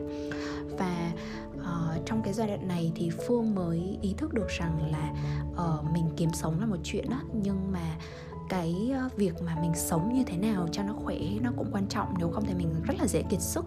Và 0.78 1.12
uh, 1.56 2.06
trong 2.06 2.22
cái 2.24 2.34
giai 2.34 2.48
đoạn 2.48 2.68
này 2.68 2.92
thì 2.96 3.10
phương 3.28 3.56
mới 3.56 3.98
ý 4.02 4.14
thức 4.18 4.34
được 4.34 4.48
rằng 4.48 4.92
là 4.92 5.14
uh, 5.52 5.92
mình 5.94 6.10
kiếm 6.18 6.30
sống 6.34 6.60
là 6.60 6.66
một 6.66 6.78
chuyện 6.84 7.10
á 7.10 7.22
nhưng 7.34 7.72
mà 7.72 7.98
cái 8.50 8.92
ờ, 8.94 9.10
việc 9.16 9.34
mà 9.42 9.56
mình 9.62 9.72
sống 9.76 10.14
như 10.14 10.24
thế 10.24 10.38
nào 10.38 10.68
cho 10.72 10.84
nó 10.84 10.94
khỏe 10.94 11.18
nó 11.42 11.52
cũng 11.58 11.68
quan 11.72 11.88
trọng 11.90 12.14
nếu 12.20 12.30
không 12.30 12.46
thì 12.46 12.54
mình 12.54 12.70
rất 12.84 12.96
là 13.00 13.08
dễ 13.08 13.24
kiệt 13.30 13.42
sức. 13.42 13.66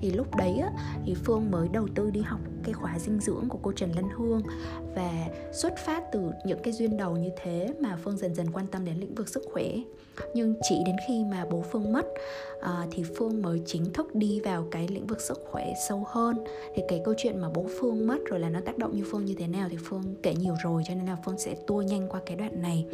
Thì 0.00 0.10
lúc 0.10 0.36
đấy 0.36 0.54
á, 0.62 0.70
thì 1.04 1.14
phương 1.14 1.50
mới 1.50 1.68
đầu 1.68 1.88
tư 1.94 2.10
đi 2.10 2.20
học 2.20 2.40
cái 2.64 2.72
khóa 2.72 2.98
dinh 2.98 3.20
dưỡng 3.20 3.48
của 3.48 3.58
cô 3.62 3.72
trần 3.72 3.92
lân 3.96 4.04
hương. 4.16 4.42
Và 4.94 5.12
xuất 5.52 5.74
phát 5.86 6.02
từ 6.12 6.30
những 6.46 6.58
cái 6.62 6.72
duyên 6.72 6.96
đầu 6.96 7.16
như 7.16 7.30
thế 7.42 7.68
mà 7.80 7.98
phương 8.04 8.16
dần 8.16 8.34
dần 8.34 8.50
quan 8.52 8.66
tâm 8.66 8.84
đến 8.84 8.96
lĩnh 8.98 9.14
vực 9.14 9.28
sức 9.28 9.42
khỏe. 9.52 9.66
Nhưng 10.34 10.54
chỉ 10.62 10.82
đến 10.86 10.96
khi 11.08 11.24
mà 11.24 11.46
bố 11.50 11.64
phương 11.72 11.92
mất 11.92 12.06
à, 12.60 12.86
thì 12.90 13.04
phương 13.18 13.42
mới 13.42 13.62
chính 13.66 13.92
thức 13.92 14.14
đi 14.14 14.40
vào 14.40 14.66
cái 14.70 14.88
lĩnh 14.88 15.06
vực 15.06 15.20
sức 15.20 15.40
khỏe 15.50 15.72
sâu 15.88 16.04
hơn. 16.08 16.44
Thì 16.76 16.82
cái 16.88 17.00
câu 17.04 17.14
chuyện 17.16 17.40
mà 17.40 17.48
bố 17.54 17.66
phương 17.80 18.06
mất 18.06 18.18
rồi 18.30 18.40
là 18.40 18.48
nó 18.48 18.60
tác 18.60 18.78
động 18.78 18.96
như 18.96 19.04
phương 19.10 19.24
như 19.24 19.34
thế 19.38 19.46
nào 19.46 19.68
thì 19.70 19.76
phương 19.84 20.14
kể 20.22 20.34
nhiều 20.34 20.54
rồi 20.64 20.82
cho 20.88 20.94
nên 20.94 21.06
là 21.06 21.16
phương 21.24 21.38
sẽ 21.38 21.54
tua 21.66 21.82
nhanh 21.82 22.08
qua 22.08 22.20
cái 22.26 22.36
đoạn 22.36 22.62
này 22.62 22.86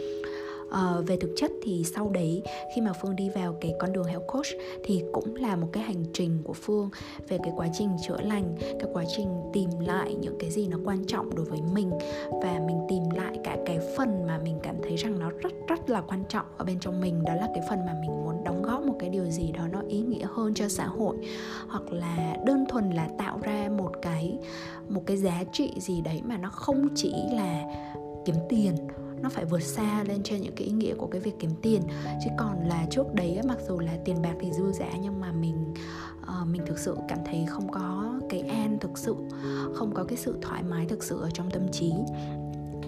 uh, 0.68 1.06
về 1.06 1.16
thực 1.16 1.32
chất 1.36 1.50
thì 1.62 1.84
sau 1.84 2.10
đấy 2.10 2.42
khi 2.74 2.80
mà 2.80 2.92
phương 2.92 3.16
đi 3.16 3.30
vào 3.34 3.56
cái 3.60 3.74
con 3.78 3.92
đường 3.92 4.04
health 4.04 4.26
coach 4.26 4.46
thì 4.84 5.04
cũng 5.12 5.34
là 5.34 5.56
một 5.56 5.68
cái 5.72 5.82
hành 5.82 6.04
trình 6.12 6.38
của 6.44 6.52
phương 6.52 6.90
về 7.28 7.38
cái 7.42 7.52
quá 7.56 7.66
trình 7.72 7.90
chữa 8.06 8.20
lành 8.20 8.56
cái 8.60 8.90
quá 8.92 9.04
trình 9.16 9.28
tìm 9.52 9.70
lại 9.80 10.14
những 10.14 10.36
cái 10.38 10.50
gì 10.50 10.68
nó 10.68 10.78
quan 10.84 11.04
trọng 11.04 11.34
đối 11.34 11.44
với 11.44 11.60
mình 11.72 11.90
và 12.42 12.60
mình 12.66 12.78
tìm 12.88 13.02
lại 13.10 13.38
cả 13.44 13.56
cái 13.66 13.78
phần 13.96 14.26
mà 14.26 14.38
mình 14.38 14.58
cảm 14.62 14.76
thấy 14.82 14.96
rằng 14.96 15.18
nó 15.18 15.30
rất 15.30 15.52
rất 15.68 15.90
là 15.90 16.00
quan 16.00 16.24
trọng 16.28 16.46
ở 16.56 16.64
bên 16.64 16.80
trong 16.80 17.00
mình. 17.00 17.24
Đó 17.24 17.34
là 17.34 17.48
cái 17.54 17.64
phần 17.68 17.86
mà 17.86 17.94
mình 18.00 18.10
muốn 18.10 18.44
đóng 18.44 18.62
góp 18.62 18.82
một 18.82 18.94
cái 18.98 19.10
điều 19.10 19.24
gì 19.24 19.52
đó 19.52 19.66
nó 19.72 19.82
ý 19.88 20.00
nghĩa 20.00 20.26
hơn 20.32 20.54
cho 20.54 20.68
xã 20.68 20.86
hội 20.86 21.16
hoặc 21.68 21.92
là 21.92 22.36
đơn 22.46 22.64
thuần 22.68 22.90
là 22.90 23.08
tạo 23.18 23.38
ra 23.42 23.70
một 23.78 23.92
cái 24.02 24.38
một 24.88 25.02
cái 25.06 25.16
giá 25.16 25.44
trị 25.52 25.72
gì 25.76 26.00
đấy 26.00 26.22
mà 26.24 26.36
nó 26.36 26.50
không 26.50 26.88
chỉ 26.94 27.14
là 27.32 27.64
kiếm 28.24 28.36
tiền 28.48 28.74
nó 29.20 29.28
phải 29.28 29.44
vượt 29.44 29.62
xa 29.62 30.04
lên 30.04 30.22
trên 30.22 30.40
những 30.40 30.54
cái 30.56 30.66
ý 30.66 30.72
nghĩa 30.72 30.94
của 30.94 31.06
cái 31.06 31.20
việc 31.20 31.34
kiếm 31.38 31.50
tiền. 31.62 31.82
Chứ 32.24 32.30
còn 32.38 32.68
là 32.68 32.86
trước 32.90 33.14
đấy 33.14 33.40
mặc 33.44 33.58
dù 33.68 33.78
là 33.78 33.92
tiền 34.04 34.22
bạc 34.22 34.34
thì 34.40 34.52
dư 34.52 34.72
dả 34.72 34.90
nhưng 35.02 35.20
mà 35.20 35.32
mình 35.32 35.74
uh, 36.22 36.48
mình 36.48 36.62
thực 36.66 36.78
sự 36.78 36.96
cảm 37.08 37.18
thấy 37.24 37.46
không 37.48 37.72
có 37.72 38.20
cái 38.30 38.40
an 38.40 38.78
thực 38.80 38.98
sự 38.98 39.14
không 39.74 39.94
có 39.94 40.04
cái 40.04 40.18
sự 40.18 40.38
thoải 40.42 40.62
mái 40.62 40.86
thực 40.86 41.02
sự 41.02 41.20
ở 41.20 41.30
trong 41.30 41.50
tâm 41.50 41.62
trí. 41.72 41.92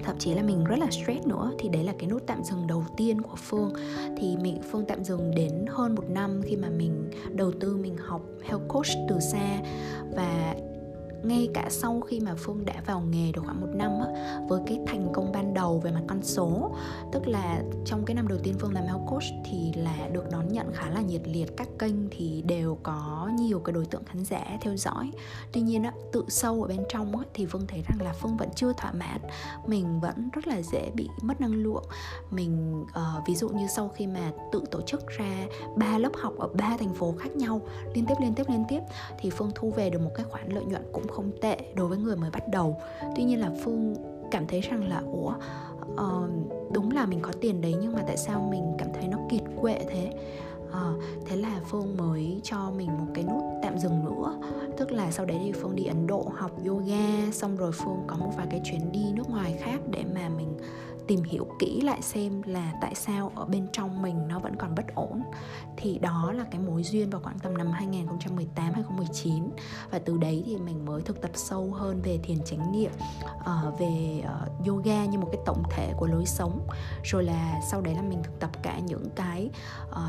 Thậm 0.05 0.19
chí 0.19 0.35
là 0.35 0.43
mình 0.43 0.65
rất 0.65 0.79
là 0.79 0.91
stress 0.91 1.27
nữa. 1.27 1.53
Thì 1.59 1.69
đấy 1.69 1.85
là 1.85 1.93
cái 1.99 2.09
nút 2.11 2.23
tạm 2.27 2.45
dừng 2.45 2.67
đầu 2.67 2.85
tiên 2.97 3.23
của 3.23 3.37
phương. 3.37 3.73
Thì 4.19 4.37
mình 4.37 4.63
phương 4.71 4.85
tạm 4.89 5.05
dừng 5.05 5.35
đến 5.35 5.65
hơn 5.69 5.95
một 5.95 6.05
năm 6.11 6.41
khi 6.45 6.57
mà 6.57 6.69
mình 6.69 7.11
đầu 7.33 7.53
tư 7.61 7.77
mình 7.77 7.97
học 7.97 8.23
health 8.43 8.69
coach 8.69 8.89
từ 9.09 9.21
xa. 9.21 9.59
Và 10.17 10.55
ngay 11.23 11.49
cả 11.55 11.67
sau 11.71 12.01
khi 12.01 12.21
mà 12.21 12.35
phương 12.39 12.65
đã 12.65 12.75
vào 12.87 13.01
nghề 13.01 13.33
được 13.33 13.43
khoảng 13.45 13.61
một 13.61 13.71
năm 13.75 13.91
á, 14.01 14.41
với 14.49 14.61
cái 14.67 14.79
thành 14.87 15.09
công 15.13 15.33
ban 15.33 15.55
đầu 15.55 15.79
về 15.79 15.91
mặt 15.91 16.03
con 16.07 16.23
số 16.23 16.71
tức 17.13 17.27
là 17.27 17.63
trong 17.85 18.05
cái 18.05 18.15
năm 18.15 18.29
đầu 18.29 18.39
tiên 18.43 18.55
phương 18.59 18.75
làm 18.75 18.85
health 18.85 19.03
coach 19.07 19.25
thì 19.45 19.73
là 19.77 20.09
được 20.13 20.31
đón 20.31 20.49
nhận 20.49 20.73
khá 20.73 20.91
là 20.91 21.01
nhiệt 21.01 21.23
liệt 21.25 21.57
các 21.57 21.69
kênh 21.79 21.95
thì 22.11 22.43
đều 22.47 22.79
có 22.83 23.31
nhiều 23.39 23.61
cái 23.61 23.73
đối 23.73 23.85
tượng 23.85 24.05
khán 24.05 24.25
giả 24.25 24.59
theo 24.61 24.77
dõi. 24.77 25.11
Tuy 25.53 25.61
nhiên 25.61 25.83
á, 25.83 25.93
tự 26.13 26.25
sâu 26.29 26.63
ở 26.63 26.69
bên 26.69 26.83
trong 26.89 27.17
á, 27.17 27.25
thì 27.35 27.47
phương 27.47 27.67
thấy 27.67 27.83
rằng 27.89 28.03
là 28.03 28.13
phương 28.13 28.37
vẫn 28.37 28.49
chưa 28.55 28.73
thỏa 28.73 28.93
mãn. 28.93 29.21
Mình 29.67 30.01
vẫn 30.01 30.29
rất 30.33 30.47
là 30.47 30.63
dễ 30.63 30.91
bị 30.95 31.09
mất 31.23 31.41
năng 31.41 31.55
lượng. 31.55 31.85
Mình 32.31 32.83
uh, 32.83 33.27
ví 33.27 33.35
dụ 33.35 33.49
như 33.49 33.67
sau 33.67 33.89
khi 33.89 34.07
mà 34.07 34.33
tự 34.53 34.63
tổ 34.71 34.81
chức 34.81 35.07
ra 35.07 35.47
ba 35.77 35.99
lớp 35.99 36.13
học 36.15 36.35
ở 36.39 36.49
ba 36.49 36.77
thành 36.79 36.95
phố 36.95 37.15
khác 37.19 37.37
nhau 37.37 37.61
liên 37.95 38.07
tiếp 38.07 38.15
liên 38.21 38.35
tiếp 38.35 38.45
liên 38.49 38.65
tiếp 38.69 38.81
thì 39.19 39.31
phương 39.31 39.51
thu 39.55 39.71
về 39.71 39.91
được 39.91 39.99
một 39.99 40.11
cái 40.15 40.27
khoản 40.31 40.49
lợi 40.49 40.65
nhuận 40.65 40.83
cũng 40.93 41.07
không 41.11 41.31
tệ 41.41 41.57
đối 41.75 41.89
với 41.89 41.99
người 41.99 42.17
mới 42.17 42.31
bắt 42.31 42.49
đầu. 42.49 42.77
Tuy 43.17 43.25
nhiên 43.25 43.41
là 43.41 43.51
phương 43.65 43.95
cảm 44.31 44.47
thấy 44.47 44.61
rằng 44.61 44.89
là 44.89 45.03
ủa 45.13 45.33
uh, 45.93 46.31
đúng 46.73 46.91
là 46.91 47.07
mình 47.07 47.21
có 47.23 47.33
tiền 47.41 47.61
đấy 47.61 47.75
nhưng 47.83 47.93
mà 47.93 48.03
tại 48.07 48.17
sao 48.17 48.49
mình 48.51 48.73
cảm 48.79 48.89
thấy 48.95 49.09
nó 49.09 49.19
kiệt 49.31 49.43
quệ 49.61 49.79
thế? 49.89 50.13
À, 50.73 50.93
thế 51.27 51.37
là 51.37 51.61
phương 51.65 51.97
mới 51.97 52.41
cho 52.45 52.71
mình 52.77 52.99
một 52.99 53.07
cái 53.15 53.25
nút 53.25 53.43
tạm 53.63 53.79
dừng 53.79 54.05
nữa. 54.05 54.41
Tức 54.77 54.93
là 54.93 55.11
sau 55.11 55.27
đấy 55.27 55.41
thì 55.45 55.53
phương 55.53 55.77
đi 55.77 55.85
ấn 55.85 56.07
độ 56.07 56.33
học 56.37 56.51
yoga 56.67 57.31
xong 57.33 57.57
rồi 57.57 57.73
phương 57.73 58.05
có 58.07 58.17
một 58.17 58.31
vài 58.37 58.47
cái 58.51 58.61
chuyến 58.65 58.93
đi 58.93 59.13
nước 59.15 59.31
ngoài 59.31 59.59
khác 59.61 59.81
để 59.91 60.05
mà 60.15 60.29
mình 60.29 60.57
tìm 61.11 61.23
hiểu 61.23 61.47
kỹ 61.59 61.81
lại 61.81 62.03
xem 62.03 62.43
là 62.43 62.73
tại 62.81 62.95
sao 62.95 63.33
ở 63.35 63.45
bên 63.45 63.67
trong 63.73 64.03
mình 64.03 64.29
nó 64.29 64.39
vẫn 64.39 64.57
còn 64.57 64.75
bất 64.75 64.95
ổn. 64.95 65.23
Thì 65.77 65.99
đó 65.99 66.33
là 66.33 66.45
cái 66.51 66.61
mối 66.61 66.83
duyên 66.83 67.11
vào 67.11 67.21
khoảng 67.21 67.39
tầm 67.39 67.59
năm 67.59 67.71
2018 67.71 68.73
2019 68.73 69.51
và 69.91 69.99
từ 69.99 70.19
đấy 70.19 70.43
thì 70.47 70.57
mình 70.57 70.85
mới 70.85 71.03
thực 71.03 71.21
tập 71.23 71.31
sâu 71.35 71.71
hơn 71.73 72.01
về 72.03 72.19
thiền 72.23 72.45
chánh 72.45 72.73
niệm 72.73 72.91
ờ, 73.45 73.73
về 73.79 74.23
ờ, 74.27 74.49
yoga 74.67 75.05
như 75.05 75.19
một 75.19 75.29
cái 75.33 75.41
tổng 75.47 75.63
thể 75.71 75.93
của 75.97 76.07
lối 76.07 76.27
sống. 76.27 76.67
Rồi 77.05 77.25
là 77.25 77.61
sau 77.71 77.81
đấy 77.81 77.95
là 77.95 78.03
mình 78.03 78.23
thực 78.23 78.41
tập 78.41 78.51
cả 78.63 78.79
những 78.79 79.07
cái 79.15 79.51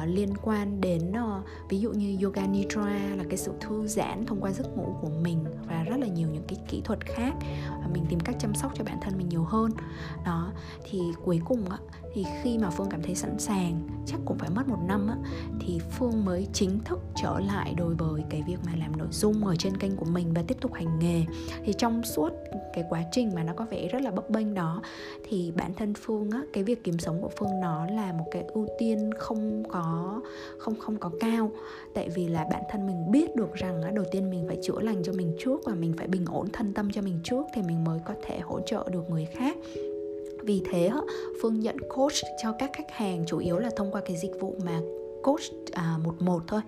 liên 0.06 0.38
quan 0.42 0.51
đến 0.80 1.12
uh, 1.12 1.46
ví 1.70 1.80
dụ 1.80 1.92
như 1.92 2.18
yoga 2.24 2.48
nidra 2.48 3.16
là 3.18 3.24
cái 3.30 3.38
sự 3.38 3.52
thư 3.60 3.88
giãn 3.88 4.26
thông 4.26 4.42
qua 4.42 4.52
giấc 4.52 4.78
ngủ 4.78 4.96
của 5.02 5.10
mình 5.22 5.46
và 5.68 5.84
rất 5.84 5.98
là 6.00 6.08
nhiều 6.08 6.28
những 6.34 6.44
cái 6.48 6.60
kỹ 6.68 6.82
thuật 6.86 7.06
khác. 7.06 7.34
Và 7.70 7.88
mình 7.94 8.06
tìm 8.10 8.20
cách 8.20 8.36
chăm 8.40 8.56
sóc 8.56 8.72
cho 8.76 8.84
bản 8.84 8.98
thân 9.02 9.18
mình 9.18 9.30
nhiều 9.30 9.44
hơn. 9.44 9.72
Đó 10.26 10.52
thì 10.84 11.00
cuối 11.24 11.42
cùng 11.46 11.70
á 11.70 11.78
thì 12.14 12.26
khi 12.44 12.58
mà 12.58 12.70
phương 12.70 12.90
cảm 12.90 13.02
thấy 13.02 13.16
sẵn 13.16 13.40
sàng 13.40 13.88
chắc 14.06 14.20
cũng 14.26 14.38
phải 14.38 14.50
mất 14.50 14.68
một 14.68 14.80
năm 14.88 15.08
á 15.08 15.16
thì 15.60 15.80
phương 15.92 16.26
mới 16.26 16.48
chính 16.54 16.80
thức 16.80 17.00
trở 17.16 17.40
lại 17.40 17.74
đối 17.78 17.96
với 17.96 18.24
cái 18.30 18.44
việc 18.48 18.58
mà 18.66 18.72
làm 18.76 18.98
nội 18.98 19.08
dung 19.12 19.46
ở 19.46 19.56
trên 19.56 19.78
kênh 19.78 19.96
của 19.96 20.06
mình 20.06 20.34
và 20.34 20.44
tiếp 20.48 20.58
tục 20.62 20.74
hành 20.74 21.00
nghề. 21.00 21.26
Thì 21.64 21.74
trong 21.74 22.04
suốt 22.04 22.30
cái 22.74 22.84
quá 22.90 23.04
trình 23.12 23.32
mà 23.36 23.44
nó 23.44 23.54
có 23.54 23.66
vẻ 23.66 23.88
rất 23.88 24.02
là 24.02 24.12
bấp 24.12 24.30
bênh 24.30 24.54
đó 24.54 24.82
thì 25.30 25.52
bản 25.56 25.74
thân 25.74 25.94
phương 25.94 26.32
á 26.32 26.42
cái 26.54 26.64
việc 26.64 26.84
kiếm 26.84 27.00
sống 27.00 27.22
của 27.22 27.30
phương 27.38 27.60
nó 27.62 27.86
là 27.86 28.14
một 28.14 28.26
cái 28.32 28.44
ưu 28.54 28.68
tiên 28.80 29.10
không 29.18 29.64
có 29.70 30.22
không 30.58 30.76
không 30.80 30.98
có 30.98 31.12
cao. 31.20 31.52
Tại 31.94 32.10
vì 32.16 32.28
là 32.28 32.48
bản 32.52 32.64
thân 32.70 32.88
mình 32.88 33.12
biết 33.12 33.36
được 33.36 33.54
rằng 33.54 33.82
á, 33.82 33.92
đầu 33.92 34.06
tiên 34.12 34.30
mình 34.30 34.46
phải 34.48 34.58
chữa 34.62 34.80
lành 34.82 35.04
cho 35.04 35.14
mình 35.14 35.36
trước 35.40 35.62
và 35.66 35.74
mình 35.74 35.94
phải 35.98 36.08
bình 36.08 36.26
ổn 36.32 36.48
thân 36.54 36.74
tâm 36.74 36.92
cho 36.94 37.02
mình 37.02 37.20
trước 37.24 37.46
thì 37.56 37.62
mình 37.62 37.84
mới 37.84 38.00
có 38.06 38.14
thể 38.24 38.40
hỗ 38.40 38.60
trợ 38.62 38.88
được 38.92 39.10
người 39.10 39.26
khác. 39.26 39.58
Vì 40.44 40.62
thế 40.72 40.90
phương 41.42 41.60
nhận 41.60 41.78
coach 41.90 42.14
cho 42.44 42.52
các 42.60 42.70
khách 42.74 42.92
hàng 42.92 43.24
chủ 43.28 43.38
yếu 43.38 43.58
là 43.58 43.70
thông 43.76 43.92
qua 43.92 44.02
cái 44.06 44.18
dịch 44.18 44.40
vụ 44.40 44.56
mà 44.66 44.80
coach 45.24 45.42
à, 45.72 45.98
một 46.04 46.22
một 46.22 46.44
thôi. 46.48 46.62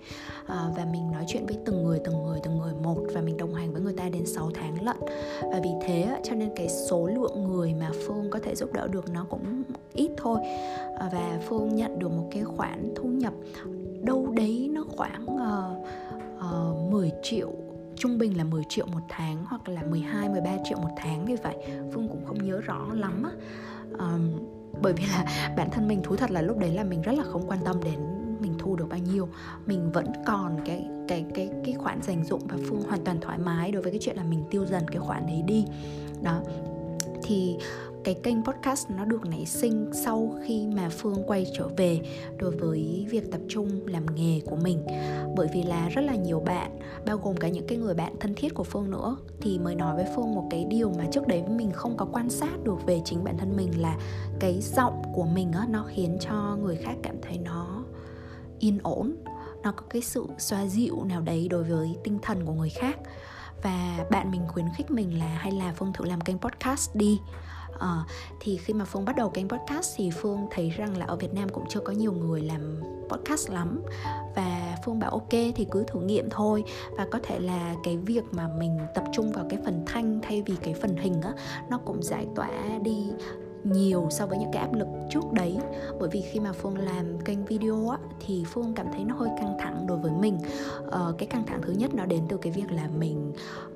À, 0.46 0.64
và 0.76 0.84
mình 0.84 1.10
nói 1.12 1.24
chuyện 1.28 1.46
với 1.46 1.56
từng 1.64 1.84
người 1.84 2.00
từng 2.04 2.24
người 2.24 2.40
từng 2.42 2.58
người 2.58 2.74
một 2.82 2.98
và 3.14 3.20
mình 3.20 3.36
đồng 3.36 3.54
hành 3.54 3.72
với 3.72 3.82
người 3.82 3.94
ta 3.96 4.08
đến 4.08 4.26
6 4.26 4.50
tháng 4.54 4.84
lận. 4.84 4.96
Và 5.42 5.60
vì 5.62 5.70
thế 5.82 6.20
cho 6.24 6.34
nên 6.34 6.50
cái 6.56 6.68
số 6.68 7.06
lượng 7.06 7.48
người 7.48 7.74
mà 7.74 7.90
phương 8.06 8.30
có 8.30 8.38
thể 8.38 8.54
giúp 8.54 8.72
đỡ 8.72 8.88
được 8.88 9.10
nó 9.10 9.26
cũng 9.30 9.62
ít 9.92 10.10
thôi. 10.16 10.38
À, 10.98 11.10
và 11.12 11.40
phương 11.48 11.74
nhận 11.74 11.98
được 11.98 12.08
một 12.08 12.28
cái 12.30 12.44
khoản 12.44 12.92
thu 12.96 13.08
nhập 13.08 13.32
đâu 14.02 14.32
đấy 14.36 14.70
nó 14.72 14.84
khoảng 14.96 15.24
uh, 15.24 15.86
uh, 16.38 16.92
10 16.92 17.12
triệu 17.22 17.52
trung 17.96 18.18
bình 18.18 18.36
là 18.36 18.44
10 18.44 18.62
triệu 18.68 18.86
một 18.86 19.00
tháng 19.08 19.44
hoặc 19.46 19.68
là 19.68 19.82
12 19.82 20.28
13 20.28 20.50
triệu 20.64 20.78
một 20.78 20.90
tháng. 20.96 21.24
Như 21.24 21.36
vậy 21.42 21.56
Phương 21.92 22.08
cũng 22.08 22.24
không 22.26 22.46
nhớ 22.46 22.60
rõ 22.60 22.86
lắm 22.92 23.22
á. 23.22 23.30
Um, 23.98 24.30
bởi 24.82 24.92
vì 24.92 25.04
là 25.06 25.52
bản 25.56 25.70
thân 25.70 25.88
mình 25.88 26.02
thú 26.02 26.16
thật 26.16 26.30
là 26.30 26.42
lúc 26.42 26.58
đấy 26.58 26.70
là 26.70 26.84
mình 26.84 27.02
rất 27.02 27.12
là 27.12 27.24
không 27.24 27.46
quan 27.46 27.58
tâm 27.64 27.76
đến 27.84 28.13
thu 28.64 28.76
được 28.76 28.88
bao 28.88 28.98
nhiêu, 28.98 29.28
mình 29.66 29.92
vẫn 29.92 30.06
còn 30.26 30.56
cái 30.64 30.86
cái 31.08 31.24
cái 31.34 31.50
cái 31.64 31.74
khoản 31.74 32.02
dành 32.02 32.24
dụng 32.24 32.40
và 32.48 32.56
phương 32.68 32.82
hoàn 32.82 33.04
toàn 33.04 33.20
thoải 33.20 33.38
mái 33.38 33.70
đối 33.70 33.82
với 33.82 33.92
cái 33.92 34.00
chuyện 34.02 34.16
là 34.16 34.24
mình 34.24 34.42
tiêu 34.50 34.66
dần 34.66 34.88
cái 34.88 34.98
khoản 34.98 35.26
đấy 35.26 35.42
đi. 35.46 35.64
Đó. 36.22 36.40
Thì 37.22 37.56
cái 38.04 38.14
kênh 38.14 38.44
podcast 38.44 38.90
nó 38.90 39.04
được 39.04 39.26
nảy 39.26 39.46
sinh 39.46 39.90
sau 39.92 40.34
khi 40.46 40.66
mà 40.66 40.88
Phương 40.88 41.22
quay 41.26 41.46
trở 41.54 41.68
về 41.76 42.00
đối 42.38 42.50
với 42.50 43.06
việc 43.10 43.32
tập 43.32 43.40
trung 43.48 43.86
làm 43.86 44.06
nghề 44.14 44.40
của 44.46 44.56
mình. 44.56 44.86
Bởi 45.36 45.48
vì 45.54 45.62
là 45.62 45.88
rất 45.88 46.02
là 46.02 46.14
nhiều 46.14 46.40
bạn, 46.40 46.78
bao 47.06 47.18
gồm 47.18 47.36
cả 47.36 47.48
những 47.48 47.66
cái 47.66 47.78
người 47.78 47.94
bạn 47.94 48.12
thân 48.20 48.34
thiết 48.34 48.54
của 48.54 48.64
Phương 48.64 48.90
nữa, 48.90 49.16
thì 49.40 49.58
mới 49.58 49.74
nói 49.74 49.96
với 49.96 50.06
Phương 50.16 50.34
một 50.34 50.46
cái 50.50 50.64
điều 50.64 50.90
mà 50.98 51.06
trước 51.12 51.28
đấy 51.28 51.42
mình 51.48 51.70
không 51.72 51.96
có 51.96 52.06
quan 52.12 52.30
sát 52.30 52.64
được 52.64 52.86
về 52.86 53.00
chính 53.04 53.24
bản 53.24 53.38
thân 53.38 53.56
mình 53.56 53.80
là 53.80 53.98
cái 54.40 54.60
giọng 54.60 55.02
của 55.14 55.26
mình 55.34 55.52
á, 55.52 55.66
nó 55.70 55.84
khiến 55.88 56.16
cho 56.20 56.56
người 56.62 56.76
khác 56.76 56.94
cảm 57.02 57.16
thấy 57.22 57.38
nó 57.38 57.83
yên 58.64 58.78
ổn. 58.82 59.16
Nó 59.62 59.72
có 59.72 59.82
cái 59.90 60.02
sự 60.02 60.26
xoa 60.38 60.66
dịu 60.66 61.04
nào 61.04 61.20
đấy 61.20 61.48
đối 61.50 61.64
với 61.64 61.96
tinh 62.04 62.18
thần 62.22 62.46
của 62.46 62.52
người 62.52 62.70
khác. 62.70 62.98
Và 63.62 64.04
bạn 64.10 64.30
mình 64.30 64.42
khuyến 64.48 64.66
khích 64.76 64.90
mình 64.90 65.18
là 65.18 65.26
hay 65.38 65.52
là 65.52 65.74
phương 65.76 65.92
thử 65.92 66.04
làm 66.04 66.20
kênh 66.20 66.38
podcast 66.38 66.94
đi. 66.94 67.20
À, 67.78 68.04
thì 68.40 68.56
khi 68.56 68.74
mà 68.74 68.84
phương 68.84 69.04
bắt 69.04 69.16
đầu 69.16 69.30
kênh 69.30 69.48
podcast 69.48 69.94
thì 69.96 70.10
phương 70.10 70.46
thấy 70.50 70.70
rằng 70.70 70.96
là 70.96 71.06
ở 71.06 71.16
việt 71.16 71.34
nam 71.34 71.48
cũng 71.48 71.64
chưa 71.68 71.80
có 71.80 71.92
nhiều 71.92 72.12
người 72.12 72.40
làm 72.40 72.80
podcast 73.08 73.50
lắm. 73.50 73.82
Và 74.36 74.76
phương 74.84 74.98
bảo 74.98 75.10
ok 75.10 75.30
thì 75.30 75.66
cứ 75.70 75.84
thử 75.84 76.00
nghiệm 76.00 76.30
thôi. 76.30 76.64
Và 76.96 77.06
có 77.10 77.18
thể 77.22 77.38
là 77.38 77.74
cái 77.84 77.96
việc 77.96 78.24
mà 78.32 78.48
mình 78.58 78.78
tập 78.94 79.04
trung 79.12 79.32
vào 79.32 79.46
cái 79.50 79.58
phần 79.64 79.82
thanh 79.86 80.20
thay 80.22 80.42
vì 80.42 80.54
cái 80.62 80.74
phần 80.74 80.96
hình 80.96 81.22
á 81.22 81.32
nó 81.70 81.78
cũng 81.78 82.02
giải 82.02 82.26
tỏa 82.34 82.78
đi 82.82 83.10
nhiều 83.64 84.06
so 84.10 84.26
với 84.26 84.38
những 84.38 84.50
cái 84.52 84.62
áp 84.62 84.74
lực 84.74 84.88
trước 85.10 85.32
đấy. 85.32 85.58
Bởi 86.00 86.08
vì 86.08 86.20
khi 86.20 86.40
mà 86.40 86.52
phương 86.52 86.78
làm 86.78 87.18
kênh 87.20 87.44
video 87.44 87.88
á 87.88 87.98
thì 88.26 88.44
phương 88.46 88.74
cảm 88.74 88.86
thấy 88.92 89.04
nó 89.04 89.14
hơi 89.14 89.28
căng 89.40 89.56
thẳng 89.58 89.86
đối 89.86 89.98
với 89.98 90.12
mình. 90.12 90.38
Uh, 90.86 91.18
cái 91.18 91.26
căng 91.26 91.46
thẳng 91.46 91.60
thứ 91.62 91.72
nhất 91.72 91.94
nó 91.94 92.06
đến 92.06 92.22
từ 92.28 92.36
cái 92.36 92.52
việc 92.52 92.72
là 92.72 92.88
mình 92.98 93.32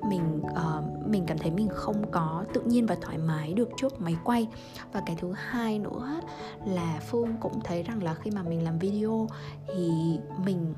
mình 0.09 0.41
uh, 0.43 1.07
mình 1.07 1.23
cảm 1.27 1.37
thấy 1.37 1.51
mình 1.51 1.67
không 1.71 2.11
có 2.11 2.43
tự 2.53 2.61
nhiên 2.61 2.85
và 2.85 2.95
thoải 3.01 3.17
mái 3.17 3.53
được 3.53 3.69
trước 3.77 4.01
máy 4.01 4.15
quay. 4.23 4.47
Và 4.93 5.01
cái 5.05 5.15
thứ 5.19 5.33
hai 5.35 5.79
nữa 5.79 6.19
là 6.65 6.99
phương 7.09 7.35
cũng 7.39 7.59
thấy 7.63 7.83
rằng 7.83 8.03
là 8.03 8.13
khi 8.13 8.31
mà 8.31 8.43
mình 8.43 8.63
làm 8.63 8.79
video 8.79 9.27
thì 9.67 9.91
mình 10.45 10.73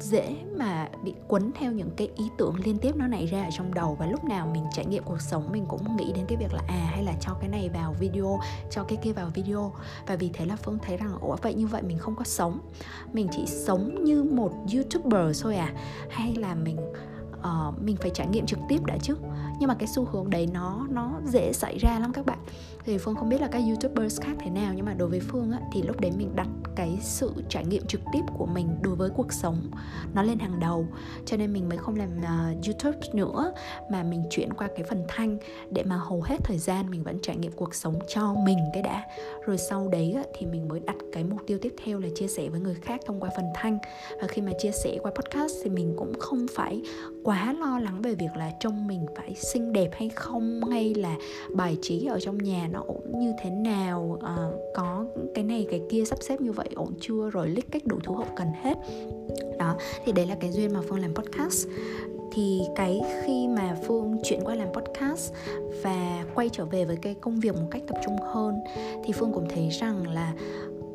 dễ 0.00 0.36
mà 0.56 0.88
bị 1.04 1.14
quấn 1.28 1.50
theo 1.54 1.72
những 1.72 1.90
cái 1.96 2.08
ý 2.16 2.24
tưởng 2.38 2.54
liên 2.64 2.78
tiếp 2.78 2.96
nó 2.96 3.06
nảy 3.06 3.26
ra 3.26 3.44
ở 3.44 3.50
trong 3.52 3.74
đầu 3.74 3.96
và 4.00 4.06
lúc 4.06 4.24
nào 4.24 4.50
mình 4.52 4.64
trải 4.72 4.86
nghiệm 4.86 5.02
cuộc 5.02 5.20
sống 5.20 5.52
mình 5.52 5.66
cũng 5.68 5.96
nghĩ 5.96 6.12
đến 6.12 6.24
cái 6.28 6.38
việc 6.38 6.52
là 6.52 6.62
à 6.68 6.90
hay 6.94 7.04
là 7.04 7.12
cho 7.20 7.34
cái 7.40 7.48
này 7.48 7.68
vào 7.68 7.94
video, 8.00 8.40
cho 8.70 8.84
cái 8.84 8.98
kia 9.02 9.12
vào 9.12 9.30
video. 9.34 9.72
Và 10.06 10.16
vì 10.16 10.30
thế 10.32 10.44
là 10.44 10.56
phương 10.56 10.78
thấy 10.82 10.96
rằng, 10.96 11.18
ủa, 11.20 11.36
vậy 11.36 11.54
như 11.54 11.66
vậy 11.66 11.82
mình 11.82 11.98
không 11.98 12.16
có 12.16 12.24
sống. 12.24 12.60
Mình 13.12 13.28
chỉ 13.32 13.46
sống 13.46 14.04
như 14.04 14.22
một 14.22 14.52
youtuber 14.74 15.42
thôi 15.42 15.56
à. 15.56 15.72
Hay 16.10 16.34
là 16.34 16.54
mình 16.54 16.76
uh, 17.40 17.82
mình 17.82 17.96
phải 17.96 18.10
trải 18.14 18.26
nghiệm 18.26 18.46
trực 18.46 18.58
tiếp 18.68 18.84
đã 18.84 18.96
chứ. 19.02 19.14
Nhưng 19.60 19.68
mà 19.68 19.74
cái 19.74 19.88
xu 19.88 20.04
hướng 20.04 20.30
đấy 20.30 20.48
nó 20.52 20.86
nó 20.90 21.20
dễ 21.24 21.52
xảy 21.52 21.78
ra 21.78 21.98
lắm 21.98 22.12
các 22.12 22.26
bạn. 22.26 22.38
Thì 22.84 22.98
phương 22.98 23.14
không 23.14 23.28
biết 23.28 23.40
là 23.40 23.48
các 23.48 23.62
youtubers 23.68 24.20
khác 24.20 24.32
thế 24.38 24.50
nào 24.50 24.72
nhưng 24.76 24.86
mà 24.86 24.94
đối 24.94 25.08
với 25.08 25.20
phương 25.20 25.52
á, 25.52 25.58
thì 25.72 25.82
lúc 25.82 26.00
đấy 26.00 26.12
mình 26.16 26.36
đặt 26.36 26.48
cái 26.76 26.98
sự 27.02 27.32
trải 27.48 27.64
nghiệm 27.64 27.86
trực 27.86 28.00
tiếp 28.12 28.20
của 28.38 28.46
mình 28.46 28.68
đối 28.82 28.94
với 28.94 29.10
cuộc 29.10 29.32
sống 29.32 29.70
nó 30.14 30.22
lên 30.22 30.38
hàng 30.38 30.60
đầu. 30.60 30.86
Cho 31.26 31.36
nên 31.36 31.52
mình 31.52 31.68
mới 31.68 31.78
không 31.78 31.96
làm 31.96 32.08
uh, 32.18 32.66
youtube 32.66 33.08
nữa 33.12 33.52
mà 33.90 34.02
mình 34.02 34.24
chuyển 34.30 34.52
qua 34.52 34.68
cái 34.76 34.84
phần 34.90 35.04
thanh 35.08 35.38
để 35.70 35.84
mà 35.84 35.96
hầu 35.96 36.22
hết 36.22 36.36
thời 36.44 36.58
gian 36.58 36.90
mình 36.90 37.02
vẫn 37.02 37.18
trải 37.22 37.36
nghiệm 37.36 37.52
cuộc 37.52 37.74
sống 37.74 37.98
cho 38.08 38.34
mình 38.34 38.58
cái 38.72 38.82
đã. 38.82 39.04
Rồi 39.46 39.58
sau 39.58 39.88
đấy 39.88 40.12
á, 40.16 40.22
thì 40.38 40.46
mình 40.46 40.68
mới 40.68 40.80
đặt 40.80 40.96
cái 41.12 41.24
mục 41.24 41.40
tiêu 41.46 41.58
tiếp 41.62 41.74
theo 41.84 41.98
là 41.98 42.08
chia 42.14 42.28
sẻ 42.28 42.48
với 42.48 42.60
người 42.60 42.74
khác 42.74 43.00
thông 43.06 43.20
qua 43.20 43.30
phần 43.36 43.46
thanh. 43.54 43.78
Và 44.20 44.26
khi 44.26 44.42
mà 44.42 44.52
chia 44.58 44.72
sẻ 44.72 44.98
qua 45.02 45.12
podcast 45.14 45.52
thì 45.64 45.70
mình 45.70 45.94
cũng 45.96 46.12
không 46.18 46.46
phải 46.56 46.82
quá 47.28 47.54
lo 47.60 47.78
lắng 47.78 48.02
về 48.02 48.14
việc 48.14 48.36
là 48.36 48.50
trông 48.60 48.86
mình 48.86 49.06
phải 49.16 49.34
xinh 49.34 49.72
đẹp 49.72 49.90
hay 49.92 50.08
không 50.08 50.60
hay 50.70 50.94
là 50.94 51.16
bài 51.54 51.76
trí 51.82 52.06
ở 52.06 52.20
trong 52.20 52.38
nhà 52.38 52.68
nó 52.72 52.82
ổn 52.86 53.02
như 53.18 53.32
thế 53.42 53.50
nào 53.50 54.18
à, 54.22 54.36
có 54.74 55.06
cái 55.34 55.44
này 55.44 55.66
cái 55.70 55.80
kia 55.90 56.04
sắp 56.04 56.18
xếp 56.22 56.40
như 56.40 56.52
vậy 56.52 56.68
ổn 56.74 56.94
chưa 57.00 57.30
rồi 57.30 57.48
list 57.48 57.66
cách 57.70 57.86
đủ 57.86 57.98
thứ 58.04 58.14
hậu 58.14 58.26
cần 58.36 58.48
hết. 58.62 58.74
Đó 59.58 59.76
thì 60.04 60.12
đấy 60.12 60.26
là 60.26 60.34
cái 60.40 60.52
duyên 60.52 60.72
mà 60.72 60.80
phương 60.88 60.98
làm 60.98 61.14
podcast. 61.14 61.68
Thì 62.32 62.60
cái 62.76 63.00
khi 63.24 63.48
mà 63.48 63.76
phương 63.86 64.16
chuyển 64.24 64.40
qua 64.44 64.54
làm 64.54 64.68
podcast 64.72 65.32
và 65.82 66.24
quay 66.34 66.48
trở 66.52 66.64
về 66.64 66.84
với 66.84 66.96
cái 66.96 67.14
công 67.14 67.40
việc 67.40 67.54
một 67.54 67.68
cách 67.70 67.82
tập 67.86 67.96
trung 68.04 68.16
hơn 68.22 68.54
thì 69.04 69.12
phương 69.12 69.32
cũng 69.32 69.48
thấy 69.48 69.68
rằng 69.68 70.08
là 70.08 70.32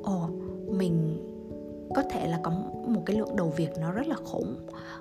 ồ 0.03 0.29
mình 0.67 1.17
có 1.95 2.03
thể 2.09 2.27
là 2.27 2.39
có 2.43 2.51
một 2.87 3.01
cái 3.05 3.17
lượng 3.17 3.35
đầu 3.35 3.53
việc 3.57 3.69
nó 3.79 3.91
rất 3.91 4.07
là 4.07 4.15
khủng. 4.15 4.55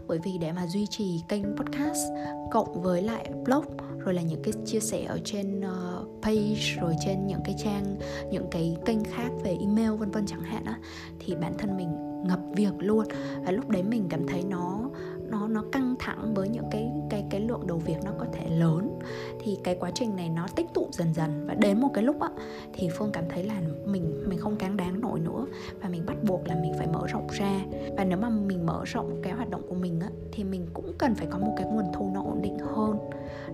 Bởi 0.06 0.18
vì 0.18 0.38
để 0.38 0.52
mà 0.52 0.66
duy 0.66 0.86
trì 0.86 1.22
kênh 1.28 1.56
podcast 1.56 2.08
cộng 2.50 2.82
với 2.82 3.02
lại 3.02 3.30
blog 3.44 3.64
rồi 3.98 4.14
là 4.14 4.22
những 4.22 4.42
cái 4.42 4.52
chia 4.64 4.80
sẻ 4.80 5.04
ở 5.04 5.18
trên 5.24 5.60
uh, 5.60 6.22
page 6.22 6.76
rồi 6.80 6.94
trên 7.04 7.26
những 7.26 7.40
cái 7.44 7.54
trang 7.58 7.96
những 8.30 8.46
cái 8.50 8.76
kênh 8.84 9.04
khác 9.04 9.30
về 9.44 9.56
email 9.60 9.90
vân 9.90 10.10
vân 10.10 10.26
chẳng 10.26 10.42
hạn 10.42 10.64
á 10.64 10.78
thì 11.18 11.34
bản 11.34 11.54
thân 11.58 11.76
mình 11.76 12.12
ngập 12.24 12.40
việc 12.52 12.72
luôn. 12.78 13.06
Và 13.44 13.52
lúc 13.52 13.68
đấy 13.68 13.82
mình 13.82 14.06
cảm 14.10 14.28
thấy 14.28 14.42
nó 14.42 14.90
nó 15.32 15.48
nó 15.48 15.64
căng 15.72 15.94
thẳng 15.98 16.34
với 16.34 16.48
những 16.48 16.64
cái 16.70 16.92
cái 17.10 17.24
cái 17.30 17.40
lượng 17.40 17.66
đầu 17.66 17.78
việc 17.78 17.96
nó 18.04 18.10
có 18.18 18.26
thể 18.32 18.48
lớn. 18.48 18.98
Thì 19.40 19.58
cái 19.64 19.76
quá 19.80 19.90
trình 19.94 20.16
này 20.16 20.28
nó 20.28 20.46
tích 20.56 20.66
tụ 20.74 20.88
dần 20.92 21.14
dần 21.14 21.46
và 21.46 21.54
đến 21.54 21.80
một 21.80 21.88
cái 21.94 22.04
lúc 22.04 22.20
á, 22.20 22.28
thì 22.72 22.88
phương 22.98 23.12
cảm 23.12 23.24
thấy 23.28 23.44
là 23.44 23.60
mình 23.86 24.24
mình 24.28 24.38
không 24.38 24.56
cáng 24.56 24.76
đáng 24.76 25.00
nổi 25.00 25.20
nữa 25.20 25.46
và 25.82 25.88
mình 25.88 26.06
bắt 26.06 26.16
buộc 26.22 26.48
là 26.48 26.54
mình 26.62 26.72
phải 26.78 26.86
mở 26.86 27.06
rộng 27.06 27.26
ra. 27.30 27.60
Và 27.96 28.04
nếu 28.04 28.18
mà 28.18 28.28
mình 28.28 28.66
mở 28.66 28.82
rộng 28.84 29.20
cái 29.22 29.32
hoạt 29.32 29.50
động 29.50 29.62
của 29.68 29.74
mình 29.74 30.00
á, 30.00 30.08
thì 30.32 30.44
mình 30.44 30.66
cũng 30.74 30.92
cần 30.98 31.14
phải 31.14 31.26
có 31.30 31.38
một 31.38 31.54
cái 31.56 31.66
nguồn 31.66 31.84
thu 31.92 32.10
nó 32.14 32.22
ổn 32.22 32.42
định 32.42 32.58
hơn. 32.58 32.98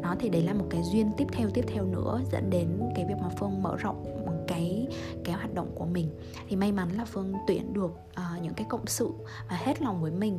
Đó, 0.02 0.16
thì 0.18 0.28
đấy 0.28 0.42
là 0.42 0.54
một 0.54 0.64
cái 0.70 0.82
duyên 0.92 1.10
tiếp 1.16 1.26
theo 1.32 1.48
tiếp 1.54 1.64
theo 1.68 1.84
nữa 1.84 2.20
dẫn 2.32 2.50
đến 2.50 2.68
cái 2.94 3.04
việc 3.04 3.14
mà 3.22 3.28
phương 3.28 3.62
mở 3.62 3.76
rộng 3.76 4.04
cái 4.48 4.86
cái 5.24 5.34
hoạt 5.34 5.54
động 5.54 5.70
của 5.74 5.86
mình. 5.86 6.10
Thì 6.48 6.56
may 6.56 6.72
mắn 6.72 6.88
là 6.96 7.04
phương 7.04 7.34
tuyển 7.46 7.72
được 7.72 7.90
uh, 7.90 8.42
những 8.42 8.54
cái 8.54 8.66
cộng 8.68 8.86
sự 8.86 9.10
và 9.50 9.56
hết 9.56 9.82
lòng 9.82 10.02
với 10.02 10.10
mình. 10.10 10.38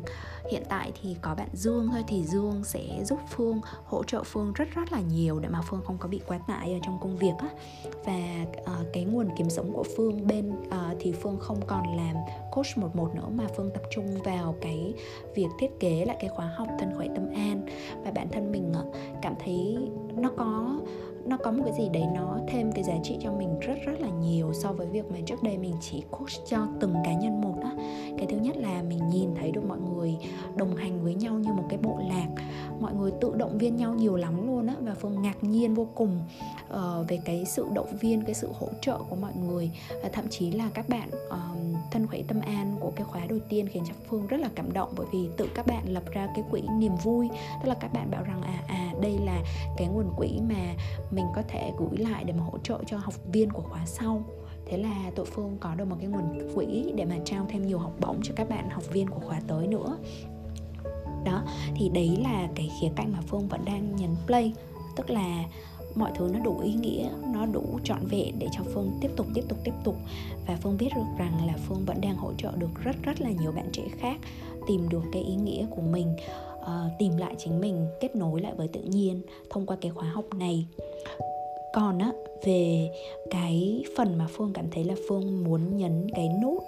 Hiện 0.51 0.63
tại 0.69 0.91
thì 1.01 1.15
có 1.21 1.35
bạn 1.35 1.49
dương 1.53 1.89
thôi 1.91 2.03
thì 2.07 2.23
dương 2.23 2.63
sẽ 2.63 3.03
giúp 3.03 3.19
phương 3.29 3.61
hỗ 3.85 4.03
trợ 4.03 4.23
phương 4.23 4.53
rất 4.53 4.67
rất 4.75 4.91
là 4.91 4.99
nhiều 4.99 5.39
để 5.39 5.49
mà 5.49 5.61
phương 5.61 5.81
không 5.85 5.97
có 5.97 6.09
bị 6.09 6.21
quá 6.27 6.39
tải 6.47 6.73
ở 6.73 6.79
trong 6.85 6.99
công 7.01 7.17
việc 7.17 7.33
á. 7.39 7.49
Và 8.05 8.45
uh, 8.61 8.87
cái 8.93 9.03
nguồn 9.03 9.29
kiếm 9.37 9.49
sống 9.49 9.73
của 9.73 9.83
phương 9.97 10.27
bên 10.27 10.51
uh, 10.51 10.97
thì 10.99 11.11
phương 11.11 11.37
không 11.39 11.59
còn 11.67 11.97
làm 11.97 12.15
coach 12.51 12.77
một 12.77 12.95
một 12.95 13.15
nữa 13.15 13.27
mà 13.31 13.47
phương 13.57 13.71
tập 13.73 13.83
trung 13.91 14.21
vào 14.23 14.55
cái 14.61 14.93
việc 15.35 15.47
thiết 15.59 15.79
kế 15.79 16.05
lại 16.05 16.17
cái 16.19 16.29
khóa 16.29 16.53
học 16.55 16.67
thân 16.79 16.89
khỏe 16.97 17.07
tâm 17.15 17.29
an. 17.35 17.65
Và 18.03 18.11
bản 18.11 18.29
thân 18.31 18.51
mình 18.51 18.73
uh, 18.87 18.95
cảm 19.21 19.33
thấy 19.43 19.77
nó 20.15 20.31
có 20.37 20.79
nó 21.25 21.37
có 21.37 21.51
một 21.51 21.63
cái 21.65 21.73
gì 21.77 21.89
đấy 21.93 22.03
nó 22.15 22.37
thêm 22.47 22.71
cái 22.71 22.83
giá 22.83 22.93
trị 23.03 23.17
cho 23.21 23.31
mình 23.31 23.59
rất 23.59 23.75
rất 23.85 24.01
là 24.01 24.09
nhiều 24.09 24.53
so 24.53 24.71
với 24.71 24.87
việc 24.87 25.11
mà 25.11 25.17
trước 25.25 25.43
đây 25.43 25.57
mình 25.57 25.75
chỉ 25.81 26.03
coach 26.11 26.47
cho 26.47 26.67
từng 26.79 26.93
cá 27.05 27.13
nhân 27.13 27.41
một 27.41 27.55
á. 27.63 27.71
Cái 28.17 28.27
thứ 28.29 28.37
nhất 28.37 28.57
là 28.57 28.83
mình 28.83 29.09
nhìn 29.09 29.29
thấy 29.39 29.51
được 29.51 29.65
mọi 29.67 29.77
người 29.79 30.17
đồng 30.55 30.75
hành 30.75 31.03
với 31.03 31.15
nhau 31.15 31.33
như 31.33 31.53
một 31.53 31.63
cái 31.69 31.79
bộ 31.83 31.99
lạc. 32.09 32.27
Mọi 32.79 32.93
người 32.93 33.11
tự 33.21 33.33
động 33.35 33.57
viên 33.57 33.75
nhau 33.75 33.93
nhiều 33.93 34.15
lắm 34.15 34.47
luôn 34.47 34.67
á 34.67 34.75
và 34.79 34.95
phương 34.95 35.21
ngạc 35.21 35.43
nhiên 35.43 35.75
vô 35.75 35.87
cùng 35.95 36.21
uh, 36.73 37.07
về 37.07 37.19
cái 37.25 37.45
sự 37.45 37.65
động 37.73 37.97
viên 37.99 38.21
cái 38.21 38.33
sự 38.33 38.49
hỗ 38.59 38.67
trợ 38.81 38.97
của 39.09 39.15
mọi 39.15 39.31
người. 39.35 39.71
Và 40.03 40.09
thậm 40.09 40.25
chí 40.29 40.51
là 40.51 40.69
các 40.73 40.89
bạn 40.89 41.09
uh, 41.27 41.59
thân 41.91 42.07
khỏe 42.07 42.21
tâm 42.27 42.39
an 42.39 42.75
của 42.79 42.91
cái 42.95 43.05
khóa 43.05 43.25
đầu 43.29 43.39
tiên 43.49 43.67
khiến 43.67 43.83
cho 43.87 43.93
phương 44.09 44.27
rất 44.27 44.39
là 44.39 44.49
cảm 44.55 44.73
động 44.73 44.89
bởi 44.95 45.07
vì 45.13 45.29
tự 45.37 45.47
các 45.55 45.67
bạn 45.67 45.83
lập 45.93 46.03
ra 46.11 46.27
cái 46.35 46.43
quỹ 46.51 46.61
niềm 46.77 46.95
vui. 47.03 47.29
Tức 47.63 47.69
là 47.69 47.75
các 47.79 47.93
bạn 47.93 48.11
bảo 48.11 48.23
rằng 48.23 48.41
à 48.41 48.63
à 48.67 48.93
đây 49.01 49.17
là 49.25 49.43
cái 49.77 49.87
nguồn 49.87 50.13
quỹ 50.17 50.39
mà 50.49 50.75
mình 51.11 51.25
có 51.35 51.41
thể 51.47 51.71
gửi 51.77 51.97
lại 51.97 52.23
để 52.23 52.33
mà 52.33 52.43
hỗ 52.43 52.57
trợ 52.57 52.79
cho 52.87 52.97
học 52.97 53.13
viên 53.31 53.51
của 53.51 53.61
khóa 53.61 53.85
sau. 53.85 54.23
Thế 54.65 54.77
là 54.77 55.11
tội 55.15 55.25
phương 55.25 55.57
có 55.59 55.75
được 55.75 55.85
một 55.85 55.95
cái 55.99 56.07
nguồn 56.07 56.55
quỹ 56.55 56.91
để 56.95 57.05
mà 57.05 57.15
trao 57.25 57.45
thêm 57.49 57.67
nhiều 57.67 57.77
học 57.77 57.93
bổng 57.99 58.19
cho 58.23 58.33
các 58.35 58.49
bạn 58.49 58.69
học 58.69 58.83
viên 58.93 59.09
của 59.09 59.19
khóa 59.19 59.41
tới 59.47 59.67
nữa. 59.67 59.97
Đó 61.25 61.43
thì 61.75 61.89
đấy 61.89 62.17
là 62.23 62.49
cái 62.55 62.69
khía 62.81 62.89
cạnh 62.95 63.11
mà 63.11 63.19
phương 63.27 63.47
vẫn 63.47 63.65
đang 63.65 63.95
nhấn 63.95 64.15
play. 64.27 64.53
Tức 64.95 65.09
là 65.09 65.43
mọi 65.95 66.11
thứ 66.15 66.29
nó 66.33 66.39
đủ 66.39 66.59
ý 66.59 66.73
nghĩa 66.73 67.09
nó 67.33 67.45
đủ 67.45 67.79
trọn 67.83 68.05
vẹn 68.05 68.39
để 68.39 68.47
cho 68.51 68.63
phương 68.73 68.91
tiếp 69.01 69.09
tục 69.15 69.27
tiếp 69.33 69.43
tục 69.47 69.57
tiếp 69.63 69.73
tục. 69.83 69.95
Và 70.47 70.57
phương 70.61 70.77
biết 70.77 70.89
được 70.95 71.17
rằng 71.17 71.45
là 71.47 71.53
phương 71.67 71.85
vẫn 71.85 72.01
đang 72.01 72.15
hỗ 72.15 72.33
trợ 72.37 72.51
được 72.57 72.83
rất 72.83 72.95
rất 73.03 73.21
là 73.21 73.29
nhiều 73.29 73.51
bạn 73.51 73.69
trẻ 73.71 73.83
khác 73.97 74.17
tìm 74.67 74.89
được 74.89 75.03
cái 75.13 75.23
ý 75.23 75.35
nghĩa 75.35 75.65
của 75.69 75.81
mình 75.81 76.15
uh, 76.59 76.67
tìm 76.99 77.17
lại 77.17 77.35
chính 77.37 77.61
mình 77.61 77.87
kết 78.01 78.15
nối 78.15 78.41
lại 78.41 78.53
với 78.55 78.67
tự 78.67 78.81
nhiên 78.81 79.21
thông 79.49 79.65
qua 79.65 79.77
cái 79.81 79.91
khóa 79.91 80.09
học 80.09 80.25
này 80.35 80.67
còn 81.73 81.99
á 81.99 82.11
về 82.43 82.89
cái 83.29 83.83
phần 83.97 84.17
mà 84.17 84.27
phương 84.29 84.51
cảm 84.53 84.69
thấy 84.71 84.83
là 84.83 84.95
phương 85.07 85.43
muốn 85.43 85.77
nhấn 85.77 86.07
cái 86.15 86.29
nút 86.43 86.63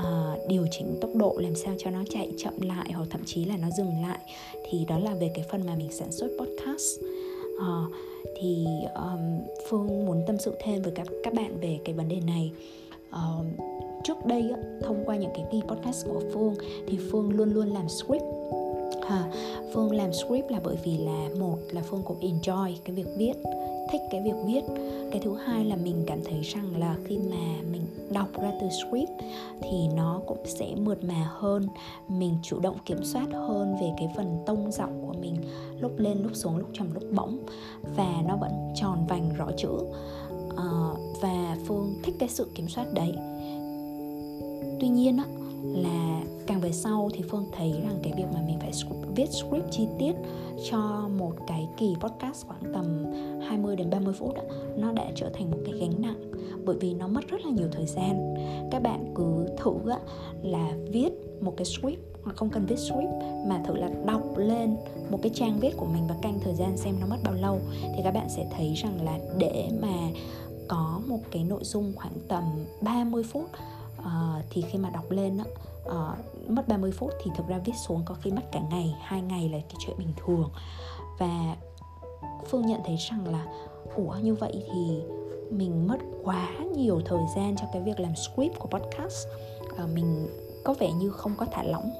uh, 0.00 0.48
điều 0.48 0.66
chỉnh 0.70 0.98
tốc 1.00 1.10
độ 1.14 1.36
làm 1.38 1.54
sao 1.54 1.74
cho 1.78 1.90
nó 1.90 2.02
chạy 2.10 2.32
chậm 2.38 2.60
lại 2.60 2.92
hoặc 2.92 3.06
thậm 3.10 3.20
chí 3.26 3.44
là 3.44 3.56
nó 3.56 3.68
dừng 3.78 4.02
lại 4.02 4.18
thì 4.70 4.84
đó 4.84 4.98
là 4.98 5.14
về 5.14 5.30
cái 5.34 5.44
phần 5.50 5.66
mà 5.66 5.74
mình 5.74 5.92
sản 5.92 6.12
xuất 6.12 6.28
podcast. 6.40 7.00
Uh, 7.56 7.92
thì 8.40 8.66
um, 8.94 9.40
phương 9.68 10.06
muốn 10.06 10.22
tâm 10.26 10.36
sự 10.38 10.56
thêm 10.64 10.82
với 10.82 10.92
các 10.94 11.06
các 11.22 11.34
bạn 11.34 11.60
về 11.60 11.78
cái 11.84 11.94
vấn 11.94 12.08
đề 12.08 12.20
này. 12.26 12.50
Uh, 13.08 13.46
trước 14.04 14.26
đây 14.26 14.50
thông 14.82 15.04
qua 15.06 15.16
những 15.16 15.30
cái 15.34 15.44
kỳ 15.52 15.60
podcast 15.68 16.06
của 16.06 16.22
phương 16.32 16.54
thì 16.88 16.98
phương 17.10 17.30
luôn 17.30 17.54
luôn 17.54 17.68
làm 17.68 17.88
script 17.88 18.24
ha. 19.08 19.32
Phương 19.72 19.92
làm 19.92 20.12
script 20.12 20.50
là 20.50 20.60
bởi 20.64 20.76
vì 20.84 20.98
là 20.98 21.28
một 21.38 21.58
là 21.70 21.82
phương 21.90 22.02
cũng 22.04 22.20
enjoy 22.20 22.74
cái 22.84 22.96
việc 22.96 23.06
viết 23.16 23.34
thích 23.92 24.00
cái 24.10 24.22
việc 24.22 24.34
viết. 24.46 24.62
Cái 25.10 25.20
thứ 25.24 25.36
hai 25.36 25.64
là 25.64 25.76
mình 25.76 26.04
cảm 26.06 26.24
thấy 26.24 26.40
rằng 26.42 26.76
là 26.76 26.96
khi 27.04 27.18
mà 27.18 27.62
mình 27.72 27.86
đọc 28.10 28.28
ra 28.42 28.52
từ 28.60 28.68
script 28.68 29.10
thì 29.62 29.88
nó 29.96 30.20
cũng 30.26 30.38
sẽ 30.44 30.74
mượt 30.76 31.04
mà 31.04 31.30
hơn. 31.34 31.68
Mình 32.08 32.34
chủ 32.42 32.60
động 32.60 32.76
kiểm 32.84 33.04
soát 33.04 33.26
hơn 33.32 33.76
về 33.80 33.90
cái 33.98 34.08
phần 34.16 34.42
tông 34.46 34.72
giọng 34.72 35.02
của 35.06 35.14
mình 35.20 35.36
lúc 35.80 35.92
lên 35.98 36.22
lúc 36.22 36.32
xuống 36.34 36.56
lúc 36.56 36.68
trầm 36.72 36.94
lúc 36.94 37.02
bổng 37.12 37.38
và 37.96 38.22
nó 38.28 38.36
vẫn 38.36 38.50
tròn 38.74 39.06
vành 39.08 39.30
rõ 39.36 39.46
chữ. 39.56 39.72
Uh, 40.52 40.98
và 41.20 41.56
phương 41.66 41.94
thích 42.02 42.14
cái 42.18 42.28
sự 42.28 42.50
kiểm 42.54 42.68
soát 42.68 42.86
đấy. 42.94 43.12
Tuy 44.80 44.88
nhiên 44.88 45.16
á 45.16 45.24
là 45.74 46.22
càng 46.46 46.60
về 46.60 46.72
sau 46.72 47.10
thì 47.14 47.22
phương 47.30 47.46
thấy 47.52 47.72
rằng 47.72 47.98
cái 48.02 48.12
việc 48.16 48.26
mà 48.34 48.40
mình 48.46 48.58
phải 48.60 48.72
viết 49.16 49.30
script 49.30 49.70
chi 49.70 49.86
tiết 49.98 50.12
cho 50.70 51.08
một 51.18 51.32
cái 51.46 51.68
kỳ 51.76 51.94
podcast 52.00 52.46
khoảng 52.46 52.72
tầm 52.74 53.04
20 53.48 53.76
đến 53.76 53.90
30 53.90 54.14
phút 54.18 54.34
đó, 54.34 54.42
nó 54.76 54.92
đã 54.92 55.04
trở 55.14 55.30
thành 55.34 55.50
một 55.50 55.58
cái 55.64 55.74
gánh 55.80 56.02
nặng 56.02 56.32
bởi 56.64 56.76
vì 56.80 56.94
nó 56.94 57.08
mất 57.08 57.28
rất 57.28 57.44
là 57.44 57.50
nhiều 57.50 57.68
thời 57.72 57.86
gian. 57.86 58.34
Các 58.70 58.82
bạn 58.82 59.12
cứ 59.14 59.46
thử 59.56 59.74
là 60.42 60.72
viết 60.92 61.10
một 61.40 61.54
cái 61.56 61.64
script 61.64 62.00
hoặc 62.24 62.36
không 62.36 62.50
cần 62.50 62.66
viết 62.66 62.78
script 62.78 63.12
mà 63.46 63.62
thử 63.66 63.76
là 63.76 63.90
đọc 64.06 64.36
lên 64.36 64.76
một 65.10 65.18
cái 65.22 65.32
trang 65.34 65.60
viết 65.60 65.76
của 65.76 65.86
mình 65.86 66.02
và 66.08 66.14
canh 66.22 66.40
thời 66.44 66.54
gian 66.54 66.76
xem 66.76 66.94
nó 67.00 67.06
mất 67.06 67.16
bao 67.24 67.34
lâu 67.34 67.60
thì 67.96 68.00
các 68.04 68.14
bạn 68.14 68.28
sẽ 68.28 68.46
thấy 68.56 68.74
rằng 68.74 69.04
là 69.04 69.18
để 69.38 69.68
mà 69.82 70.08
có 70.68 71.00
một 71.06 71.20
cái 71.30 71.44
nội 71.44 71.64
dung 71.64 71.92
khoảng 71.96 72.12
tầm 72.28 72.44
30 72.80 73.22
phút 73.22 73.44
uh, 74.06 74.44
thì 74.50 74.62
khi 74.62 74.78
mà 74.78 74.90
đọc 74.90 75.10
lên 75.10 75.38
á, 75.38 75.44
uh, 75.84 76.50
mất 76.50 76.68
30 76.68 76.90
phút 76.92 77.10
thì 77.22 77.30
thực 77.36 77.48
ra 77.48 77.58
viết 77.64 77.72
xuống 77.86 78.02
có 78.06 78.14
khi 78.14 78.30
mất 78.30 78.42
cả 78.52 78.60
ngày 78.70 78.96
hai 79.00 79.22
ngày 79.22 79.48
là 79.48 79.58
cái 79.58 79.76
chuyện 79.86 79.98
bình 79.98 80.12
thường. 80.16 80.50
Và 81.18 81.56
phương 82.46 82.66
nhận 82.66 82.80
thấy 82.84 82.96
rằng 83.10 83.32
là 83.32 83.46
ủa 83.96 84.16
như 84.22 84.34
vậy 84.34 84.64
thì 84.66 85.02
mình 85.50 85.86
mất 85.86 85.98
quá 86.24 86.48
nhiều 86.76 87.00
thời 87.04 87.22
gian 87.36 87.56
cho 87.56 87.64
cái 87.72 87.82
việc 87.82 88.00
làm 88.00 88.12
script 88.16 88.58
của 88.58 88.68
podcast. 88.68 89.26
Uh, 89.84 89.90
mình 89.94 90.28
có 90.64 90.74
vẻ 90.74 90.92
như 90.92 91.10
không 91.10 91.34
có 91.36 91.46
thả 91.52 91.62
lỏng 91.62 91.90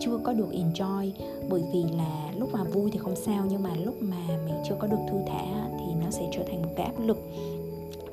chưa 0.00 0.18
có 0.24 0.32
được 0.32 0.48
enjoy. 0.50 1.10
Bởi 1.48 1.62
vì 1.72 1.84
là 1.96 2.32
lúc 2.38 2.48
mà 2.52 2.64
vui 2.64 2.90
thì 2.90 2.98
không 2.98 3.16
sao 3.16 3.44
nhưng 3.48 3.62
mà 3.62 3.70
lúc 3.84 3.94
mà 4.02 4.16
mình 4.46 4.54
chưa 4.68 4.74
có 4.78 4.86
được 4.86 4.98
thư 5.10 5.16
thả 5.26 5.68
thì 5.78 5.94
nó 6.04 6.10
sẽ 6.10 6.28
trở 6.32 6.42
thành 6.42 6.62
một 6.62 6.68
cái 6.76 6.86
áp 6.86 7.00
lực 7.00 7.18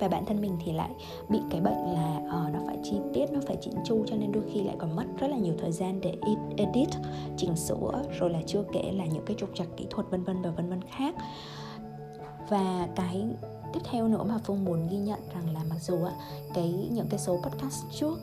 và 0.01 0.07
bản 0.07 0.25
thân 0.25 0.41
mình 0.41 0.57
thì 0.65 0.71
lại 0.71 0.89
bị 1.29 1.39
cái 1.49 1.61
bệnh 1.61 1.93
là 1.93 2.17
uh, 2.17 2.53
nó 2.53 2.59
phải 2.67 2.77
chi 2.83 2.97
tiết 3.13 3.31
nó 3.31 3.39
phải 3.47 3.57
chỉnh 3.61 3.73
chu 3.85 4.05
cho 4.07 4.15
nên 4.15 4.31
đôi 4.31 4.43
khi 4.53 4.63
lại 4.63 4.75
còn 4.79 4.95
mất 4.95 5.03
rất 5.19 5.27
là 5.27 5.37
nhiều 5.37 5.53
thời 5.61 5.71
gian 5.71 6.01
để 6.01 6.15
edit 6.57 6.89
chỉnh 7.37 7.55
sửa 7.55 8.03
rồi 8.19 8.29
là 8.29 8.39
chưa 8.47 8.63
kể 8.73 8.91
là 8.91 9.05
những 9.05 9.25
cái 9.25 9.35
trục 9.39 9.49
trặc 9.55 9.67
kỹ 9.77 9.87
thuật 9.89 10.09
vân 10.09 10.23
vân 10.23 10.41
và 10.41 10.49
vân 10.49 10.69
vân 10.69 10.81
khác. 10.81 11.15
Và 12.49 12.87
cái 12.95 13.25
tiếp 13.73 13.79
theo 13.91 14.07
nữa 14.07 14.23
mà 14.23 14.37
phương 14.43 14.65
muốn 14.65 14.87
ghi 14.87 14.97
nhận 14.97 15.19
rằng 15.33 15.53
là 15.53 15.59
mặc 15.69 15.77
dù 15.81 15.97
cái 16.53 16.89
những 16.91 17.07
cái 17.09 17.19
số 17.19 17.37
podcast 17.37 17.85
trước 17.91 18.19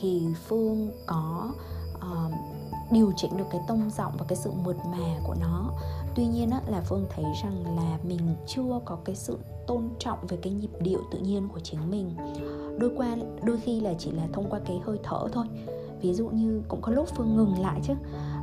thì 0.00 0.22
phương 0.48 0.90
có 1.06 1.52
uh, 1.96 2.32
điều 2.90 3.12
chỉnh 3.16 3.36
được 3.36 3.44
cái 3.50 3.60
tông 3.68 3.90
giọng 3.90 4.12
và 4.18 4.24
cái 4.28 4.36
sự 4.36 4.50
mượt 4.64 4.76
mà 4.84 5.18
của 5.26 5.34
nó 5.40 5.70
tuy 6.14 6.26
nhiên 6.26 6.50
á, 6.50 6.60
là 6.66 6.80
phương 6.80 7.06
thấy 7.10 7.24
rằng 7.42 7.76
là 7.76 7.98
mình 8.02 8.20
chưa 8.46 8.80
có 8.84 8.98
cái 9.04 9.16
sự 9.16 9.38
tôn 9.66 9.88
trọng 9.98 10.18
về 10.28 10.36
cái 10.42 10.52
nhịp 10.52 10.70
điệu 10.80 11.00
tự 11.10 11.18
nhiên 11.18 11.48
của 11.48 11.60
chính 11.60 11.90
mình. 11.90 12.10
Đôi 12.78 12.90
qua 12.96 13.16
đôi 13.42 13.58
khi 13.60 13.80
là 13.80 13.94
chỉ 13.98 14.10
là 14.10 14.28
thông 14.32 14.50
qua 14.50 14.60
cái 14.64 14.80
hơi 14.84 14.98
thở 15.02 15.28
thôi. 15.32 15.46
Ví 16.00 16.14
dụ 16.14 16.28
như 16.28 16.62
cũng 16.68 16.80
có 16.82 16.92
lúc 16.92 17.08
phương 17.16 17.36
ngừng 17.36 17.58
lại 17.58 17.80
chứ. 17.84 17.94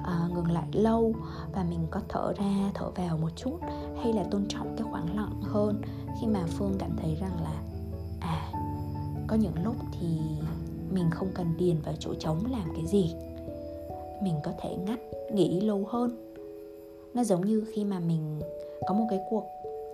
À, 0.04 0.30
ngừng 0.34 0.52
lại 0.52 0.68
lâu 0.72 1.14
và 1.54 1.64
mình 1.64 1.88
có 1.92 2.02
thở 2.10 2.34
ra 2.38 2.72
thở 2.74 2.90
vào 2.96 3.18
một 3.18 3.30
chút 3.36 3.58
hay 4.04 4.14
là 4.14 4.24
tôn 4.32 4.46
trọng 4.48 4.76
cái 4.78 4.88
khoảng 4.92 5.16
lặng 5.16 5.42
hơn. 5.44 5.82
Khi 6.22 6.28
mà 6.28 6.44
phương 6.48 6.76
cảm 6.80 6.92
thấy 7.02 7.16
rằng 7.16 7.44
là 7.44 7.62
à 8.20 8.52
có 9.28 9.36
những 9.36 9.64
lúc 9.64 9.76
thì 10.00 10.08
mình 10.92 11.10
không 11.12 11.28
cần 11.34 11.58
điền 11.58 11.82
vào 11.82 11.94
chỗ 12.00 12.14
trống 12.20 12.40
làm 12.52 12.70
cái 12.76 12.86
gì. 12.86 13.16
Mình 14.24 14.36
có 14.44 14.52
thể 14.62 14.76
ngắt 14.76 15.00
nghĩ 15.34 15.62
lâu 15.62 15.86
hơn 15.90 16.27
nó 17.18 17.24
giống 17.24 17.46
như 17.46 17.64
khi 17.72 17.84
mà 17.84 18.00
mình 18.00 18.40
có 18.88 18.94
một 18.94 19.06
cái 19.10 19.20
cuộc 19.30 19.44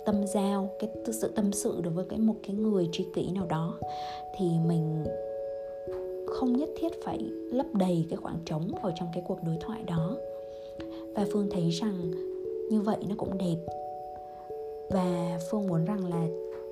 tâm 0.04 0.26
giao, 0.26 0.68
cái 0.78 0.90
sự 1.12 1.32
tâm 1.34 1.52
sự 1.52 1.80
đối 1.80 1.92
với 1.92 2.04
cái 2.08 2.18
một 2.18 2.34
cái 2.46 2.56
người 2.56 2.88
tri 2.92 3.06
kỷ 3.14 3.30
nào 3.30 3.46
đó, 3.46 3.78
thì 4.36 4.46
mình 4.66 5.04
không 6.26 6.56
nhất 6.56 6.68
thiết 6.76 6.92
phải 7.04 7.18
lấp 7.52 7.66
đầy 7.74 8.06
cái 8.10 8.16
khoảng 8.16 8.38
trống 8.44 8.68
ở 8.82 8.92
trong 8.96 9.08
cái 9.14 9.24
cuộc 9.28 9.38
đối 9.46 9.56
thoại 9.60 9.82
đó. 9.86 10.16
Và 11.14 11.26
phương 11.32 11.48
thấy 11.50 11.70
rằng 11.70 12.10
như 12.70 12.80
vậy 12.80 12.96
nó 13.08 13.14
cũng 13.18 13.38
đẹp. 13.38 13.56
Và 14.90 15.38
phương 15.50 15.66
muốn 15.66 15.84
rằng 15.84 16.10
là 16.10 16.26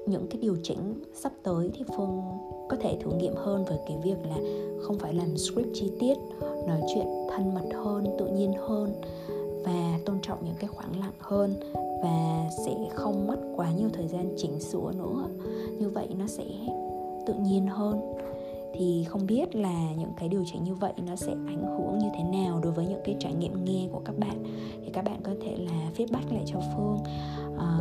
những 0.06 0.26
cái 0.30 0.38
điều 0.42 0.56
chỉnh 0.62 0.94
sắp 1.14 1.32
tới 1.42 1.70
thì 1.74 1.84
phương 1.96 2.22
có 2.68 2.76
thể 2.80 2.98
thử 3.00 3.10
nghiệm 3.10 3.34
hơn 3.36 3.64
với 3.64 3.78
cái 3.86 3.98
việc 4.04 4.16
là 4.28 4.36
không 4.82 4.98
phải 4.98 5.14
làm 5.14 5.36
script 5.36 5.68
chi 5.74 5.90
tiết, 6.00 6.14
nói 6.40 6.80
chuyện 6.94 7.06
thân 7.30 7.54
mật 7.54 7.76
hơn, 7.84 8.04
tự 8.18 8.26
nhiên 8.26 8.52
hơn 8.52 8.92
và 9.64 9.98
tôn 10.06 10.20
trọng 10.22 10.44
những 10.44 10.54
cái 10.58 10.68
khoảng 10.68 11.00
lặng 11.00 11.12
hơn 11.18 11.54
và 12.02 12.48
sẽ 12.66 12.74
không 12.94 13.26
mất 13.26 13.36
quá 13.56 13.72
nhiều 13.72 13.88
thời 13.92 14.08
gian 14.08 14.34
chỉnh 14.36 14.60
sửa 14.60 14.92
nữa. 14.96 15.24
Như 15.78 15.88
vậy 15.88 16.08
nó 16.18 16.26
sẽ 16.26 16.44
tự 17.26 17.34
nhiên 17.34 17.66
hơn. 17.66 18.00
Thì 18.74 19.04
không 19.08 19.26
biết 19.26 19.54
là 19.54 19.92
những 19.98 20.12
cái 20.16 20.28
điều 20.28 20.44
chỉnh 20.52 20.64
như 20.64 20.74
vậy 20.74 20.92
nó 21.06 21.16
sẽ 21.16 21.32
ảnh 21.32 21.64
hưởng 21.78 21.98
như 21.98 22.08
thế 22.16 22.22
nào 22.22 22.60
đối 22.62 22.72
với 22.72 22.86
những 22.86 23.00
cái 23.04 23.16
trải 23.18 23.34
nghiệm 23.34 23.64
nghe 23.64 23.88
của 23.92 24.00
các 24.04 24.18
bạn. 24.18 24.44
Thì 24.84 24.90
các 24.92 25.04
bạn 25.04 25.20
có 25.22 25.32
thể 25.40 25.56
là 25.56 25.90
feedback 25.96 26.34
lại 26.34 26.42
cho 26.46 26.60
phương. 26.76 26.98
À, 27.58 27.78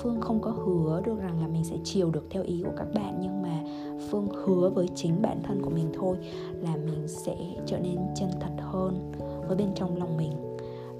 phương 0.00 0.20
không 0.20 0.40
có 0.40 0.50
hứa 0.50 1.00
được 1.04 1.20
rằng 1.20 1.40
là 1.40 1.48
mình 1.48 1.64
sẽ 1.64 1.76
chiều 1.84 2.10
được 2.10 2.26
theo 2.30 2.42
ý 2.42 2.62
của 2.64 2.72
các 2.76 2.86
bạn 2.94 3.18
nhưng 3.20 3.42
mà 3.42 3.64
phương 4.10 4.28
hứa 4.28 4.70
với 4.70 4.88
chính 4.94 5.22
bản 5.22 5.42
thân 5.42 5.62
của 5.62 5.70
mình 5.70 5.90
thôi 5.94 6.16
là 6.60 6.76
mình 6.76 7.08
sẽ 7.08 7.36
trở 7.66 7.78
nên 7.78 7.98
chân 8.14 8.30
thật 8.40 8.52
hơn 8.58 9.12
với 9.48 9.56
bên 9.56 9.68
trong 9.74 9.96
lòng 9.96 10.16
mình 10.16 10.47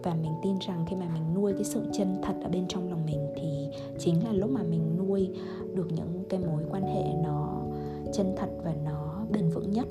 và 0.02 0.14
mình 0.14 0.32
tin 0.42 0.58
rằng 0.58 0.84
khi 0.88 0.96
mà 0.96 1.06
mình 1.14 1.34
nuôi 1.34 1.52
cái 1.52 1.64
sự 1.64 1.82
chân 1.92 2.18
thật 2.22 2.34
ở 2.42 2.48
bên 2.48 2.68
trong 2.68 2.90
lòng 2.90 3.06
mình 3.06 3.28
thì 3.36 3.68
chính 3.98 4.24
là 4.24 4.32
lúc 4.32 4.50
mà 4.50 4.62
mình 4.62 4.96
nuôi 4.98 5.30
được 5.74 5.92
những 5.92 6.24
cái 6.28 6.40
mối 6.40 6.62
quan 6.70 6.82
hệ 6.82 7.04
nó 7.24 7.62
chân 8.12 8.34
thật 8.36 8.48
và 8.64 8.74
nó 8.84 9.24
bền 9.32 9.48
vững 9.48 9.70
nhất. 9.70 9.86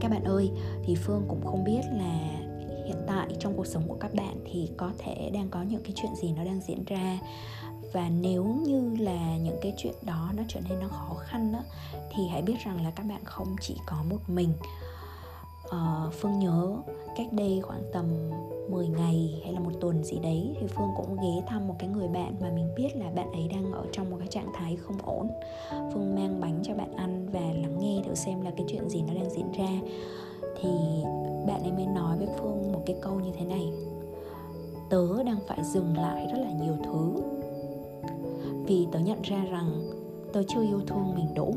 Các 0.00 0.10
bạn 0.10 0.24
ơi, 0.24 0.50
thì 0.84 0.94
phương 0.94 1.24
cũng 1.28 1.40
không 1.44 1.64
biết 1.64 1.80
là 1.92 2.34
hiện 2.86 2.96
tại 3.06 3.36
trong 3.38 3.54
cuộc 3.56 3.66
sống 3.66 3.82
của 3.88 3.96
các 4.00 4.14
bạn 4.14 4.36
thì 4.44 4.70
có 4.76 4.90
thể 4.98 5.30
đang 5.34 5.48
có 5.50 5.62
những 5.62 5.82
cái 5.82 5.92
chuyện 5.94 6.14
gì 6.22 6.32
nó 6.36 6.44
đang 6.44 6.60
diễn 6.60 6.84
ra 6.86 7.18
và 7.94 8.08
nếu 8.20 8.44
như 8.44 8.96
là 8.98 9.36
những 9.36 9.58
cái 9.62 9.74
chuyện 9.76 9.94
đó 10.02 10.30
nó 10.36 10.42
trở 10.48 10.60
nên 10.68 10.80
nó 10.80 10.88
khó 10.88 11.14
khăn 11.14 11.52
đó, 11.52 11.58
thì 12.10 12.26
hãy 12.28 12.42
biết 12.42 12.56
rằng 12.64 12.84
là 12.84 12.90
các 12.90 13.06
bạn 13.06 13.20
không 13.24 13.56
chỉ 13.60 13.76
có 13.86 13.96
một 14.10 14.18
mình. 14.26 14.52
Uh, 15.64 16.12
Phương 16.12 16.38
nhớ 16.38 16.76
cách 17.16 17.26
đây 17.32 17.60
khoảng 17.62 17.82
tầm 17.92 18.30
10 18.70 18.88
ngày 18.88 19.40
hay 19.44 19.52
là 19.52 19.60
một 19.60 19.70
tuần 19.80 20.04
gì 20.04 20.18
đấy 20.18 20.56
thì 20.60 20.66
Phương 20.66 20.90
cũng 20.96 21.16
ghé 21.16 21.42
thăm 21.46 21.68
một 21.68 21.74
cái 21.78 21.88
người 21.88 22.08
bạn 22.08 22.36
mà 22.40 22.50
mình 22.50 22.68
biết 22.76 22.96
là 22.96 23.10
bạn 23.10 23.32
ấy 23.32 23.48
đang 23.48 23.72
ở 23.72 23.84
trong 23.92 24.10
một 24.10 24.16
cái 24.18 24.28
trạng 24.28 24.52
thái 24.54 24.76
không 24.76 24.98
ổn. 25.02 25.28
Phương 25.70 26.14
mang 26.14 26.40
bánh 26.40 26.60
cho 26.62 26.74
bạn 26.74 26.96
ăn 26.96 27.28
và 27.32 27.40
lắng 27.40 27.76
nghe 27.80 28.02
thử 28.06 28.14
xem 28.14 28.42
là 28.42 28.50
cái 28.56 28.66
chuyện 28.68 28.88
gì 28.88 29.02
nó 29.02 29.14
đang 29.14 29.30
diễn 29.30 29.52
ra. 29.52 29.68
Thì 30.60 30.70
bạn 31.46 31.62
ấy 31.62 31.72
mới 31.72 31.86
nói 31.86 32.18
với 32.18 32.28
Phương 32.38 32.72
một 32.72 32.82
cái 32.86 32.96
câu 33.02 33.20
như 33.20 33.30
thế 33.38 33.44
này. 33.44 33.72
Tớ 34.90 35.22
đang 35.22 35.38
phải 35.48 35.58
dừng 35.64 35.96
lại 35.96 36.26
rất 36.32 36.38
là 36.38 36.50
nhiều 36.50 36.76
thứ. 36.84 37.22
Vì 38.66 38.86
tớ 38.92 38.98
nhận 38.98 39.22
ra 39.22 39.44
rằng 39.50 39.90
tớ 40.32 40.42
chưa 40.48 40.62
yêu 40.62 40.80
thương 40.86 41.14
mình 41.14 41.34
đủ. 41.34 41.54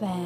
Và 0.00 0.16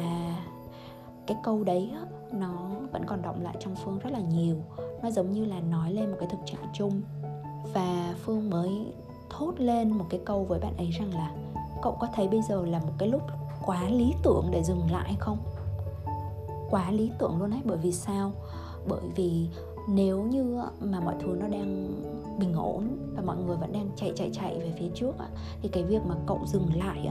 cái 1.27 1.37
câu 1.43 1.63
đấy 1.63 1.91
nó 2.31 2.69
vẫn 2.91 3.05
còn 3.05 3.21
động 3.21 3.43
lại 3.43 3.55
trong 3.59 3.75
Phương 3.75 3.99
rất 3.99 4.09
là 4.13 4.19
nhiều. 4.19 4.55
Nó 5.03 5.11
giống 5.11 5.31
như 5.31 5.45
là 5.45 5.59
nói 5.59 5.93
lên 5.93 6.11
một 6.11 6.17
cái 6.19 6.29
thực 6.31 6.39
trạng 6.45 6.71
chung. 6.73 7.01
Và 7.73 8.15
Phương 8.25 8.49
mới 8.49 8.85
thốt 9.29 9.53
lên 9.57 9.89
một 9.89 10.05
cái 10.09 10.19
câu 10.25 10.43
với 10.43 10.59
bạn 10.59 10.77
ấy 10.77 10.89
rằng 10.91 11.13
là, 11.13 11.31
Cậu 11.81 11.97
có 11.99 12.07
thấy 12.15 12.27
bây 12.27 12.41
giờ 12.41 12.65
là 12.65 12.79
một 12.79 12.93
cái 12.97 13.09
lúc 13.09 13.21
quá 13.65 13.89
lý 13.89 14.13
tưởng 14.23 14.47
để 14.51 14.63
dừng 14.63 14.91
lại 14.91 15.15
không? 15.19 15.37
quá 16.69 16.91
lý 16.91 17.11
tưởng 17.17 17.39
luôn 17.39 17.51
ấy, 17.51 17.61
bởi 17.63 17.77
vì 17.77 17.91
sao? 17.91 18.31
Bởi 18.87 19.01
vì 19.15 19.47
nếu 19.87 20.23
như 20.23 20.61
mà 20.81 20.99
mọi 20.99 21.15
thứ 21.19 21.37
nó 21.39 21.47
đang 21.47 21.87
bình 22.39 22.53
ổn 22.53 22.83
và 23.15 23.21
mọi 23.21 23.37
người 23.37 23.57
vẫn 23.57 23.71
đang 23.71 23.89
chạy 23.95 24.11
chạy 24.15 24.29
chạy 24.33 24.59
về 24.59 24.73
phía 24.79 24.89
trước 24.95 25.15
thì 25.61 25.69
cái 25.69 25.83
việc 25.83 26.01
mà 26.07 26.15
cậu 26.27 26.39
dừng 26.45 26.67
lại 26.75 27.09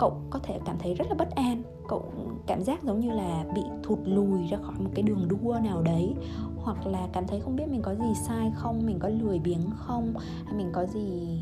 cậu 0.00 0.12
có 0.30 0.38
thể 0.42 0.58
cảm 0.64 0.76
thấy 0.78 0.94
rất 0.94 1.08
là 1.08 1.14
bất 1.14 1.30
an. 1.34 1.62
Cậu 1.88 2.04
cảm 2.46 2.62
giác 2.62 2.84
giống 2.84 3.00
như 3.00 3.10
là 3.10 3.44
bị 3.54 3.62
thụt 3.82 3.98
lùi 4.04 4.48
ra 4.50 4.58
khỏi 4.62 4.74
một 4.78 4.90
cái 4.94 5.02
đường 5.02 5.28
đua 5.28 5.56
nào 5.64 5.82
đấy. 5.82 6.14
Hoặc 6.56 6.86
là 6.86 7.08
cảm 7.12 7.26
thấy 7.26 7.40
không 7.40 7.56
biết 7.56 7.64
mình 7.68 7.82
có 7.82 7.94
gì 7.94 8.14
sai 8.26 8.52
không, 8.54 8.86
mình 8.86 8.98
có 8.98 9.08
lười 9.08 9.38
biếng 9.38 9.70
không, 9.76 10.14
hay 10.44 10.54
mình 10.54 10.70
có 10.72 10.86
gì 10.86 11.38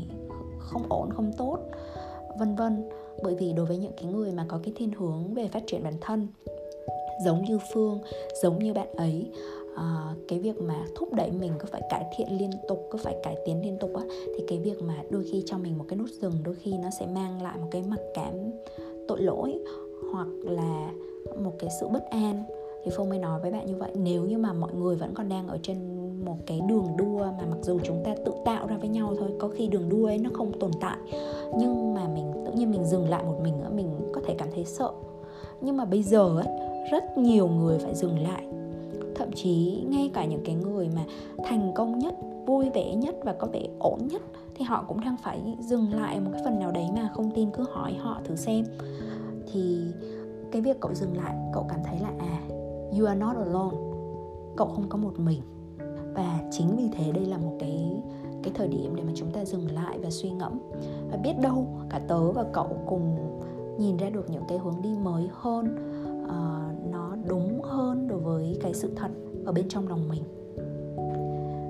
không 0.59 0.83
ổn, 0.89 1.09
không 1.13 1.31
tốt, 1.37 1.57
vân 2.39 2.55
vân. 2.55 2.89
Bởi 3.23 3.35
vì 3.35 3.53
đối 3.53 3.65
với 3.65 3.77
những 3.77 3.93
cái 3.97 4.05
người 4.05 4.31
mà 4.31 4.45
có 4.47 4.59
cái 4.63 4.73
thiên 4.75 4.91
hướng 4.91 5.33
về 5.33 5.47
phát 5.47 5.63
triển 5.67 5.83
bản 5.83 5.95
thân, 6.01 6.27
giống 7.25 7.43
như 7.43 7.59
phương, 7.73 7.99
giống 8.41 8.59
như 8.59 8.73
bạn 8.73 8.95
ấy 8.95 9.31
uh, 9.79 10.27
cái 10.27 10.39
việc 10.39 10.61
mà 10.61 10.85
thúc 10.95 11.13
đẩy 11.13 11.31
mình 11.31 11.51
cứ 11.59 11.65
phải 11.71 11.81
cải 11.89 12.05
thiện 12.15 12.37
liên 12.37 12.51
tục 12.67 12.87
cứ 12.91 12.97
phải 12.97 13.15
cải 13.23 13.35
tiến 13.45 13.61
liên 13.61 13.77
tục 13.79 13.91
á 13.95 14.03
thì 14.37 14.43
cái 14.47 14.59
việc 14.59 14.81
mà 14.81 15.03
đôi 15.09 15.23
khi 15.31 15.43
cho 15.45 15.57
mình 15.57 15.77
một 15.77 15.85
cái 15.87 15.97
nút 15.97 16.09
dừng 16.21 16.33
đôi 16.43 16.55
khi 16.55 16.73
nó 16.77 16.89
sẽ 16.99 17.05
mang 17.05 17.41
lại 17.41 17.57
một 17.57 17.67
cái 17.71 17.83
mặc 17.89 17.99
cảm 18.13 18.33
tội 19.07 19.21
lỗi 19.21 19.59
hoặc 20.11 20.27
là 20.43 20.91
một 21.43 21.53
cái 21.59 21.69
sự 21.79 21.87
bất 21.87 22.03
an. 22.09 22.43
Thì 22.83 22.91
phương 22.97 23.09
mới 23.09 23.19
nói 23.19 23.41
với 23.41 23.51
bạn 23.51 23.65
như 23.65 23.75
vậy 23.75 23.91
nếu 23.95 24.25
như 24.25 24.37
mà 24.37 24.53
mọi 24.53 24.73
người 24.73 24.95
vẫn 24.95 25.13
còn 25.13 25.29
đang 25.29 25.47
ở 25.47 25.57
trên 25.63 25.77
một 26.25 26.37
cái 26.45 26.61
đường 26.67 26.85
đua 26.97 27.19
mà 27.19 27.45
mặc 27.49 27.57
dù 27.61 27.79
chúng 27.83 28.03
ta 28.05 28.15
tự 28.25 28.31
tạo 28.45 28.67
ra 28.67 28.77
với 28.77 28.89
nhau 28.89 29.13
thôi 29.19 29.29
có 29.39 29.47
khi 29.47 29.67
đường 29.67 29.89
đua 29.89 30.05
ấy 30.05 30.17
nó 30.17 30.29
không 30.33 30.59
tồn 30.59 30.71
tại 30.81 30.97
nhưng 31.57 31.93
mà 31.93 32.07
mình 32.07 32.31
tự 32.45 32.51
nhiên 32.51 32.71
mình 32.71 32.85
dừng 32.85 33.09
lại 33.09 33.23
một 33.23 33.39
mình 33.43 33.53
mình 33.75 34.11
có 34.13 34.21
thể 34.27 34.35
cảm 34.37 34.47
thấy 34.55 34.65
sợ. 34.65 34.91
Nhưng 35.61 35.77
mà 35.77 35.85
bây 35.85 36.03
giờ 36.03 36.37
ấy, 36.37 36.47
rất 36.91 37.17
nhiều 37.17 37.47
người 37.47 37.79
phải 37.79 37.95
dừng 37.95 38.19
lại 38.19 38.43
thậm 39.19 39.31
chí 39.31 39.83
ngay 39.89 40.11
cả 40.13 40.25
những 40.25 40.41
cái 40.45 40.55
người 40.55 40.89
mà 40.95 41.01
thành 41.43 41.71
công 41.75 41.99
nhất, 41.99 42.15
vui 42.45 42.69
vẻ 42.69 42.95
nhất 42.95 43.15
và 43.23 43.33
có 43.33 43.47
vẻ 43.53 43.67
ổn 43.79 43.99
nhất 44.11 44.21
thì 44.55 44.65
họ 44.65 44.85
cũng 44.87 44.99
đang 45.01 45.17
phải 45.23 45.55
dừng 45.59 45.93
lại 45.93 46.19
một 46.19 46.29
cái 46.33 46.41
phần 46.45 46.59
nào 46.59 46.71
đấy 46.71 46.85
mà 46.95 47.09
không 47.13 47.31
tin, 47.31 47.49
cứ 47.51 47.65
hỏi 47.71 47.93
họ 47.93 48.21
thử 48.25 48.35
xem. 48.35 48.65
Thì 49.51 49.81
cái 50.51 50.61
việc 50.61 50.79
cậu 50.79 50.93
dừng 50.93 51.17
lại, 51.17 51.35
cậu 51.53 51.65
cảm 51.69 51.79
thấy 51.85 51.99
là 51.99 52.11
à 52.19 52.41
you 52.99 53.05
are 53.05 53.19
not 53.19 53.35
alone. 53.35 53.77
Cậu 54.57 54.67
không 54.67 54.89
có 54.89 54.97
một 54.97 55.19
mình. 55.19 55.41
Và 56.13 56.39
chính 56.51 56.75
vì 56.77 56.89
thế 56.91 57.11
đây 57.11 57.25
là 57.25 57.37
một 57.37 57.53
cái 57.59 58.01
cái 58.43 58.53
thời 58.55 58.67
điểm 58.67 58.95
để 58.95 59.03
mà 59.03 59.11
chúng 59.15 59.31
ta 59.31 59.45
dừng 59.45 59.71
lại 59.71 59.99
và 60.03 60.09
suy 60.09 60.29
ngẫm. 60.29 60.59
Và 61.11 61.17
biết 61.17 61.33
đâu 61.41 61.67
cả 61.89 61.99
tớ 62.07 62.31
và 62.31 62.45
cậu 62.53 62.67
cùng 62.85 63.17
nhìn 63.77 63.97
ra 63.97 64.09
được 64.09 64.29
những 64.29 64.43
cái 64.47 64.57
hướng 64.57 64.81
đi 64.81 64.89
mới 65.03 65.29
hơn 65.33 65.75
cái 68.69 68.75
sự 68.81 68.91
thật 68.95 69.11
ở 69.45 69.51
bên 69.51 69.69
trong 69.69 69.87
lòng 69.87 70.09
mình. 70.09 70.23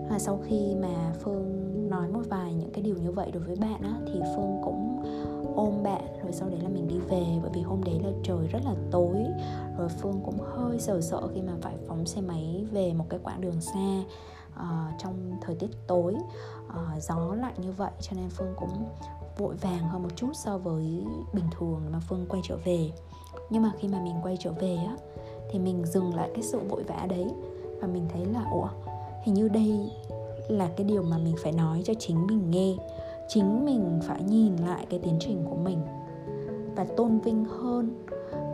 Và 0.09 0.19
sau 0.19 0.39
khi 0.43 0.75
mà 0.81 1.13
phương 1.19 1.65
nói 1.89 2.09
một 2.09 2.21
vài 2.29 2.53
những 2.53 2.71
cái 2.71 2.83
điều 2.83 2.95
như 2.95 3.11
vậy 3.11 3.31
đối 3.31 3.43
với 3.43 3.55
bạn 3.55 3.81
á 3.81 3.99
thì 4.07 4.19
phương 4.35 4.61
cũng 4.63 5.03
ôm 5.55 5.83
bạn 5.83 6.03
rồi 6.23 6.31
sau 6.31 6.49
đấy 6.49 6.59
là 6.61 6.69
mình 6.69 6.87
đi 6.87 6.99
về 6.99 7.25
bởi 7.41 7.51
vì 7.53 7.61
hôm 7.61 7.83
đấy 7.83 7.99
là 8.03 8.09
trời 8.23 8.47
rất 8.47 8.59
là 8.65 8.75
tối. 8.91 9.15
Rồi 9.77 9.89
phương 9.89 10.21
cũng 10.25 10.37
hơi 10.39 10.79
sợ 10.79 11.01
sợ 11.01 11.27
khi 11.33 11.41
mà 11.41 11.53
phải 11.61 11.75
phóng 11.87 12.05
xe 12.05 12.21
máy 12.21 12.65
về 12.71 12.93
một 12.93 13.05
cái 13.09 13.19
quãng 13.23 13.41
đường 13.41 13.61
xa 13.61 14.03
uh, 14.53 14.99
trong 14.99 15.31
thời 15.41 15.55
tiết 15.55 15.69
tối. 15.87 16.15
Uh, 16.67 17.03
gió 17.03 17.35
lạnh 17.35 17.55
như 17.57 17.71
vậy 17.71 17.91
cho 18.01 18.11
nên 18.15 18.29
phương 18.29 18.53
cũng 18.57 18.85
vội 19.37 19.55
vàng 19.55 19.87
hơn 19.87 20.03
một 20.03 20.15
chút 20.15 20.31
so 20.33 20.57
với 20.57 21.03
bình 21.33 21.45
thường 21.59 21.81
mà 21.91 21.99
phương 21.99 22.25
quay 22.29 22.41
trở 22.45 22.57
về. 22.65 22.91
Nhưng 23.49 23.63
mà 23.63 23.71
khi 23.77 23.87
mà 23.87 24.01
mình 24.03 24.15
quay 24.23 24.37
trở 24.39 24.51
về 24.51 24.75
á 24.75 24.95
thì 25.49 25.59
mình 25.59 25.85
dừng 25.85 26.15
lại 26.15 26.29
cái 26.33 26.43
sự 26.43 26.59
vội 26.59 26.83
vã 26.83 27.05
đấy 27.09 27.25
và 27.81 27.87
mình 27.87 28.05
thấy 28.13 28.25
là, 28.25 28.45
ủa, 28.53 28.67
hình 29.23 29.35
như 29.35 29.47
đây 29.47 29.91
là 30.47 30.69
cái 30.77 30.85
điều 30.85 31.03
mà 31.03 31.17
mình 31.17 31.35
phải 31.43 31.51
nói 31.51 31.81
cho 31.85 31.93
chính 31.99 32.27
mình 32.27 32.51
nghe, 32.51 32.75
chính 33.27 33.65
mình 33.65 33.99
phải 34.03 34.23
nhìn 34.23 34.55
lại 34.55 34.85
cái 34.89 34.99
tiến 34.99 35.17
trình 35.19 35.45
của 35.49 35.55
mình 35.55 35.77
và 36.75 36.85
tôn 36.97 37.19
vinh 37.19 37.45
hơn 37.45 38.05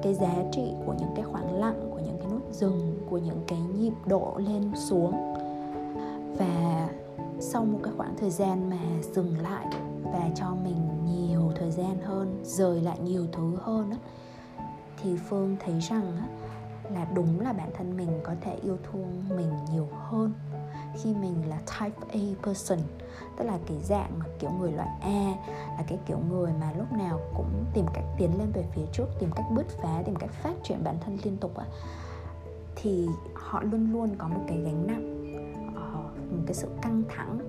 cái 0.03 0.13
giá 0.13 0.35
trị 0.51 0.73
của 0.85 0.93
những 0.99 1.09
cái 1.15 1.25
khoảng 1.25 1.59
lặng, 1.59 1.89
của 1.91 1.99
những 1.99 2.17
cái 2.19 2.27
nút 2.31 2.53
dừng, 2.53 2.97
của 3.09 3.17
những 3.17 3.41
cái 3.47 3.59
nhịp 3.59 3.93
độ 4.05 4.33
lên 4.37 4.71
xuống. 4.75 5.11
Và 6.37 6.89
sau 7.39 7.65
một 7.65 7.79
cái 7.83 7.93
khoảng 7.97 8.15
thời 8.17 8.29
gian 8.29 8.69
mà 8.69 8.79
dừng 9.13 9.37
lại 9.41 9.65
và 10.03 10.29
cho 10.35 10.55
mình 10.63 10.77
nhiều 11.05 11.51
thời 11.55 11.71
gian 11.71 11.97
hơn, 12.03 12.41
rời 12.43 12.81
lại 12.81 12.99
nhiều 12.99 13.25
thứ 13.31 13.55
hơn 13.61 13.91
thì 15.03 15.15
phương 15.29 15.55
thấy 15.65 15.79
rằng 15.89 16.17
là 16.93 17.07
đúng 17.13 17.39
là 17.39 17.53
bản 17.53 17.69
thân 17.77 17.97
mình 17.97 18.19
có 18.23 18.33
thể 18.41 18.55
yêu 18.55 18.77
thương 18.91 19.23
mình 19.35 19.51
nhiều 19.71 19.87
hơn. 19.91 20.33
Khi 21.03 21.13
mình 21.13 21.49
là 21.49 21.57
type 21.57 22.07
A 22.13 22.47
person, 22.47 22.79
tức 23.37 23.45
là 23.45 23.59
cái 23.67 23.77
dạng 23.83 24.19
mà 24.19 24.25
kiểu 24.39 24.51
người 24.51 24.71
loại 24.71 24.89
A, 25.01 25.33
là 25.77 25.83
cái 25.87 25.99
kiểu 26.05 26.19
người 26.29 26.51
mà 26.59 26.71
lúc 26.77 26.91
nào 26.91 27.19
cũng 27.35 27.65
tìm 27.73 27.85
cách 27.93 28.03
tiến 28.17 28.39
lên 28.39 28.51
về 28.51 28.65
phía 28.75 28.85
trước, 28.91 29.05
tìm 29.19 29.29
cách 29.35 29.45
bứt 29.55 29.65
phá, 29.81 30.01
tìm 30.05 30.15
cách 30.15 30.29
phát 30.31 30.53
triển 30.63 30.83
bản 30.83 30.95
thân 31.05 31.17
liên 31.23 31.37
tục 31.37 31.57
á, 31.57 31.65
thì 32.75 33.07
họ 33.33 33.61
luôn 33.61 33.91
luôn 33.91 34.15
có 34.17 34.27
một 34.27 34.41
cái 34.47 34.57
gánh 34.57 34.87
nặng 34.87 35.15
ờ, 35.75 36.03
một 36.31 36.43
cái 36.45 36.53
sự 36.53 36.67
căng 36.81 37.03
thẳng 37.09 37.39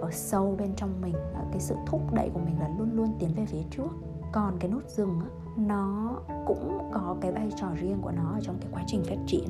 ở 0.00 0.10
sâu 0.10 0.54
bên 0.58 0.74
trong 0.76 1.00
mình 1.00 1.14
cái 1.52 1.60
sự 1.60 1.74
thúc 1.86 2.12
đẩy 2.12 2.30
của 2.34 2.40
mình 2.40 2.60
là 2.60 2.68
luôn 2.78 2.90
luôn 2.94 3.16
tiến 3.18 3.30
về 3.36 3.46
phía 3.46 3.62
trước 3.70 3.90
còn 4.36 4.56
cái 4.60 4.70
nút 4.70 4.82
dừng 4.88 5.20
á, 5.20 5.26
nó 5.56 6.16
cũng 6.46 6.78
có 6.92 7.16
cái 7.20 7.32
vai 7.32 7.48
trò 7.56 7.66
riêng 7.80 7.98
của 8.02 8.10
nó 8.10 8.32
ở 8.34 8.40
trong 8.42 8.56
cái 8.60 8.70
quá 8.72 8.82
trình 8.86 9.04
phát 9.04 9.16
triển. 9.26 9.48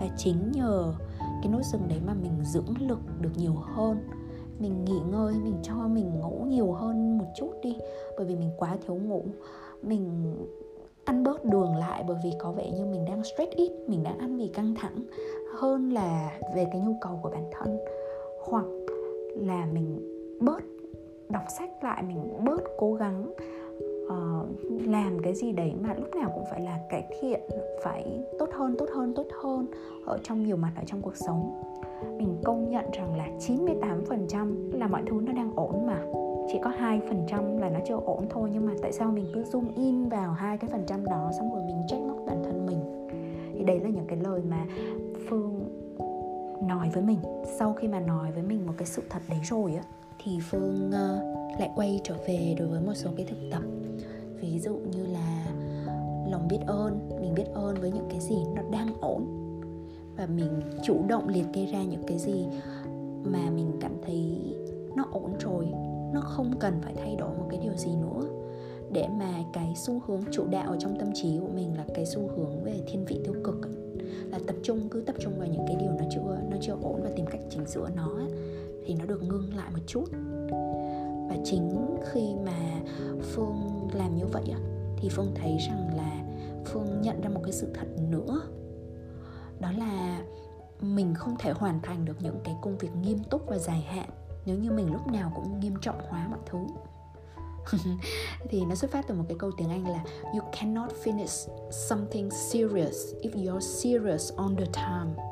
Và 0.00 0.06
chính 0.16 0.52
nhờ 0.52 0.92
cái 1.20 1.52
nút 1.52 1.62
dừng 1.64 1.88
đấy 1.88 1.98
mà 2.06 2.14
mình 2.22 2.44
dưỡng 2.44 2.88
lực 2.88 2.98
được 3.20 3.30
nhiều 3.36 3.54
hơn. 3.54 3.98
Mình 4.58 4.84
nghỉ 4.84 5.00
ngơi 5.10 5.34
mình 5.44 5.54
cho 5.62 5.74
mình 5.74 6.20
ngủ 6.20 6.44
nhiều 6.48 6.72
hơn 6.72 7.18
một 7.18 7.24
chút 7.36 7.50
đi 7.62 7.76
bởi 8.16 8.26
vì 8.26 8.36
mình 8.36 8.50
quá 8.56 8.76
thiếu 8.86 8.96
ngủ. 8.96 9.24
Mình 9.82 10.34
ăn 11.04 11.22
bớt 11.24 11.44
đường 11.44 11.76
lại 11.76 12.04
bởi 12.08 12.16
vì 12.24 12.32
có 12.38 12.52
vẻ 12.52 12.70
như 12.70 12.86
mình 12.86 13.04
đang 13.04 13.24
stress 13.24 13.52
ít 13.56 13.72
mình 13.86 14.02
đang 14.02 14.18
ăn 14.18 14.36
vì 14.36 14.48
căng 14.48 14.74
thẳng 14.74 14.96
hơn 15.58 15.90
là 15.90 16.38
về 16.54 16.66
cái 16.72 16.80
nhu 16.80 16.96
cầu 17.00 17.20
của 17.22 17.30
bản 17.30 17.50
thân. 17.52 17.78
Hoặc 18.44 18.66
là 19.36 19.66
mình 19.72 20.00
bớt 20.40 20.60
đọc 21.28 21.44
sách 21.58 21.70
lại 21.84 22.02
mình 22.02 22.44
bớt 22.44 22.60
cố 22.78 22.94
gắng 22.94 23.32
uh, 24.06 24.86
làm 24.86 25.18
cái 25.22 25.34
gì 25.34 25.52
đấy 25.52 25.72
mà 25.80 25.94
lúc 25.94 26.14
nào 26.14 26.30
cũng 26.34 26.44
phải 26.50 26.60
là 26.60 26.78
cải 26.90 27.04
thiện 27.20 27.40
phải 27.82 28.24
tốt 28.38 28.48
hơn 28.52 28.74
tốt 28.78 28.88
hơn 28.94 29.14
tốt 29.14 29.26
hơn 29.42 29.66
ở 30.06 30.18
trong 30.22 30.42
nhiều 30.42 30.56
mặt 30.56 30.72
ở 30.76 30.82
trong 30.86 31.02
cuộc 31.02 31.16
sống. 31.16 31.62
Mình 32.18 32.36
công 32.44 32.70
nhận 32.70 32.84
rằng 32.92 33.16
là 33.16 33.28
98% 33.38 34.78
là 34.78 34.86
mọi 34.86 35.02
thứ 35.06 35.20
nó 35.20 35.32
đang 35.32 35.52
ổn 35.56 35.86
mà. 35.86 36.04
Chỉ 36.52 36.58
có 36.62 36.70
hai 36.70 37.00
phần 37.08 37.26
trăm 37.28 37.58
là 37.58 37.70
nó 37.70 37.78
chưa 37.88 37.96
ổn 38.04 38.26
thôi 38.30 38.50
nhưng 38.52 38.66
mà 38.66 38.72
tại 38.82 38.92
sao 38.92 39.10
mình 39.10 39.26
cứ 39.34 39.42
zoom 39.42 39.64
in 39.76 40.08
vào 40.08 40.32
hai 40.32 40.58
cái 40.58 40.70
phần 40.70 40.84
trăm 40.86 41.04
đó 41.04 41.30
xong 41.38 41.54
rồi 41.54 41.62
mình 41.66 41.76
trách 41.88 42.00
móc 42.08 42.16
bản 42.26 42.42
thân 42.44 42.66
mình? 42.66 43.08
Thì 43.54 43.64
đấy 43.64 43.80
là 43.80 43.88
những 43.88 44.06
cái 44.06 44.18
lời 44.24 44.40
mà 44.50 44.66
phương 45.28 45.64
nói 46.62 46.90
với 46.94 47.02
mình. 47.02 47.18
Sau 47.58 47.72
khi 47.72 47.88
mà 47.88 48.00
nói 48.00 48.32
với 48.32 48.42
mình 48.42 48.66
một 48.66 48.72
cái 48.76 48.86
sự 48.86 49.02
thật 49.10 49.22
đấy 49.28 49.38
rồi 49.50 49.74
á 49.74 49.82
thì 50.24 50.38
phương 50.50 50.88
uh, 50.88 51.60
lại 51.60 51.70
quay 51.76 52.00
trở 52.04 52.14
về 52.28 52.56
đối 52.58 52.68
với 52.68 52.80
một 52.80 52.94
số 52.94 53.10
cái 53.16 53.26
thực 53.26 53.38
tập 53.52 53.62
ví 54.40 54.58
dụ 54.58 54.76
như 54.76 55.06
là 55.06 55.46
lòng 56.30 56.48
biết 56.48 56.58
ơn, 56.66 57.08
mình 57.20 57.34
biết 57.34 57.46
ơn 57.54 57.76
với 57.80 57.90
những 57.90 58.08
cái 58.10 58.20
gì 58.20 58.36
nó 58.54 58.62
đang 58.70 59.00
ổn. 59.00 59.26
Và 60.16 60.26
mình 60.26 60.60
chủ 60.84 61.04
động 61.08 61.28
liệt 61.28 61.46
kê 61.52 61.66
ra 61.66 61.82
những 61.82 62.02
cái 62.06 62.18
gì 62.18 62.46
mà 63.24 63.50
mình 63.50 63.72
cảm 63.80 63.92
thấy 64.06 64.54
nó 64.96 65.04
ổn 65.12 65.32
rồi, 65.40 65.66
nó 66.12 66.20
không 66.20 66.54
cần 66.60 66.74
phải 66.82 66.94
thay 66.96 67.16
đổi 67.16 67.30
một 67.38 67.46
cái 67.50 67.60
điều 67.62 67.74
gì 67.76 67.90
nữa. 67.96 68.22
Để 68.92 69.08
mà 69.18 69.44
cái 69.52 69.74
xu 69.76 70.00
hướng 70.06 70.20
chủ 70.32 70.46
đạo 70.50 70.70
ở 70.70 70.76
trong 70.80 70.98
tâm 70.98 71.08
trí 71.14 71.38
của 71.38 71.48
mình 71.54 71.76
là 71.76 71.84
cái 71.94 72.06
xu 72.06 72.28
hướng 72.36 72.64
về 72.64 72.80
thiên 72.86 73.04
vị 73.04 73.20
tiêu 73.24 73.34
cực 73.44 73.56
là 74.30 74.38
tập 74.46 74.56
trung, 74.62 74.88
cứ 74.88 75.00
tập 75.00 75.16
trung 75.18 75.32
vào 75.38 75.48
những 75.48 75.66
cái 75.66 75.76
điều 75.76 75.90
nó 75.90 76.04
chưa 76.14 76.38
nó 76.50 76.56
chưa 76.60 76.76
ổn 76.82 77.00
và 77.02 77.10
tìm 77.16 77.26
cách 77.26 77.40
chỉnh 77.50 77.66
sửa 77.66 77.88
nó 77.96 78.10
thì 78.84 78.94
nó 78.94 79.04
được 79.04 79.22
ngưng 79.22 79.54
lại 79.56 79.70
một 79.72 79.82
chút 79.86 80.04
và 81.36 81.42
chính 81.44 81.96
khi 82.12 82.34
mà 82.44 82.80
phương 83.22 83.88
làm 83.92 84.16
như 84.16 84.26
vậy 84.26 84.54
thì 84.96 85.08
phương 85.08 85.32
thấy 85.34 85.56
rằng 85.68 85.96
là 85.96 86.22
phương 86.64 87.02
nhận 87.02 87.20
ra 87.20 87.28
một 87.28 87.40
cái 87.44 87.52
sự 87.52 87.72
thật 87.74 87.86
nữa. 88.10 88.40
Đó 89.60 89.72
là 89.72 90.22
mình 90.80 91.14
không 91.14 91.36
thể 91.38 91.52
hoàn 91.52 91.80
thành 91.82 92.04
được 92.04 92.16
những 92.20 92.40
cái 92.44 92.56
công 92.62 92.78
việc 92.78 92.90
nghiêm 93.02 93.18
túc 93.30 93.46
và 93.46 93.58
dài 93.58 93.80
hạn 93.80 94.08
nếu 94.46 94.58
như 94.58 94.70
mình 94.70 94.92
lúc 94.92 95.06
nào 95.06 95.32
cũng 95.34 95.60
nghiêm 95.60 95.74
trọng 95.80 96.00
hóa 96.08 96.28
mọi 96.30 96.40
thứ. 96.46 96.58
Thì 98.48 98.64
nó 98.64 98.74
xuất 98.74 98.90
phát 98.90 99.04
từ 99.08 99.14
một 99.14 99.24
cái 99.28 99.36
câu 99.38 99.50
tiếng 99.56 99.70
Anh 99.70 99.88
là 99.88 100.04
you 100.32 100.40
cannot 100.60 100.90
finish 101.04 101.48
something 101.70 102.30
serious 102.30 102.96
if 103.22 103.30
you're 103.30 103.60
serious 103.60 104.32
on 104.36 104.56
the 104.56 104.66
time. 104.66 105.22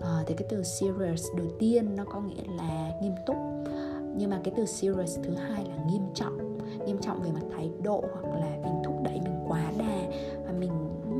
À, 0.00 0.22
thì 0.26 0.34
cái 0.34 0.48
từ 0.50 0.62
serious 0.62 1.26
đầu 1.36 1.46
tiên 1.58 1.96
nó 1.96 2.04
có 2.04 2.20
nghĩa 2.20 2.44
là 2.58 2.92
nghiêm 3.02 3.14
túc 3.26 3.36
nhưng 4.16 4.30
mà 4.30 4.40
cái 4.44 4.54
từ 4.56 4.66
serious 4.66 5.18
thứ 5.22 5.34
hai 5.34 5.64
là 5.64 5.84
nghiêm 5.86 6.02
trọng. 6.14 6.58
Nghiêm 6.86 6.98
trọng 6.98 7.22
về 7.22 7.30
mặt 7.32 7.46
thái 7.56 7.70
độ 7.82 8.04
hoặc 8.12 8.34
là 8.34 8.58
mình 8.62 8.82
thúc 8.84 8.94
đẩy 9.02 9.20
mình 9.20 9.44
quá 9.48 9.72
đà 9.78 10.08
và 10.46 10.52
mình 10.58 10.72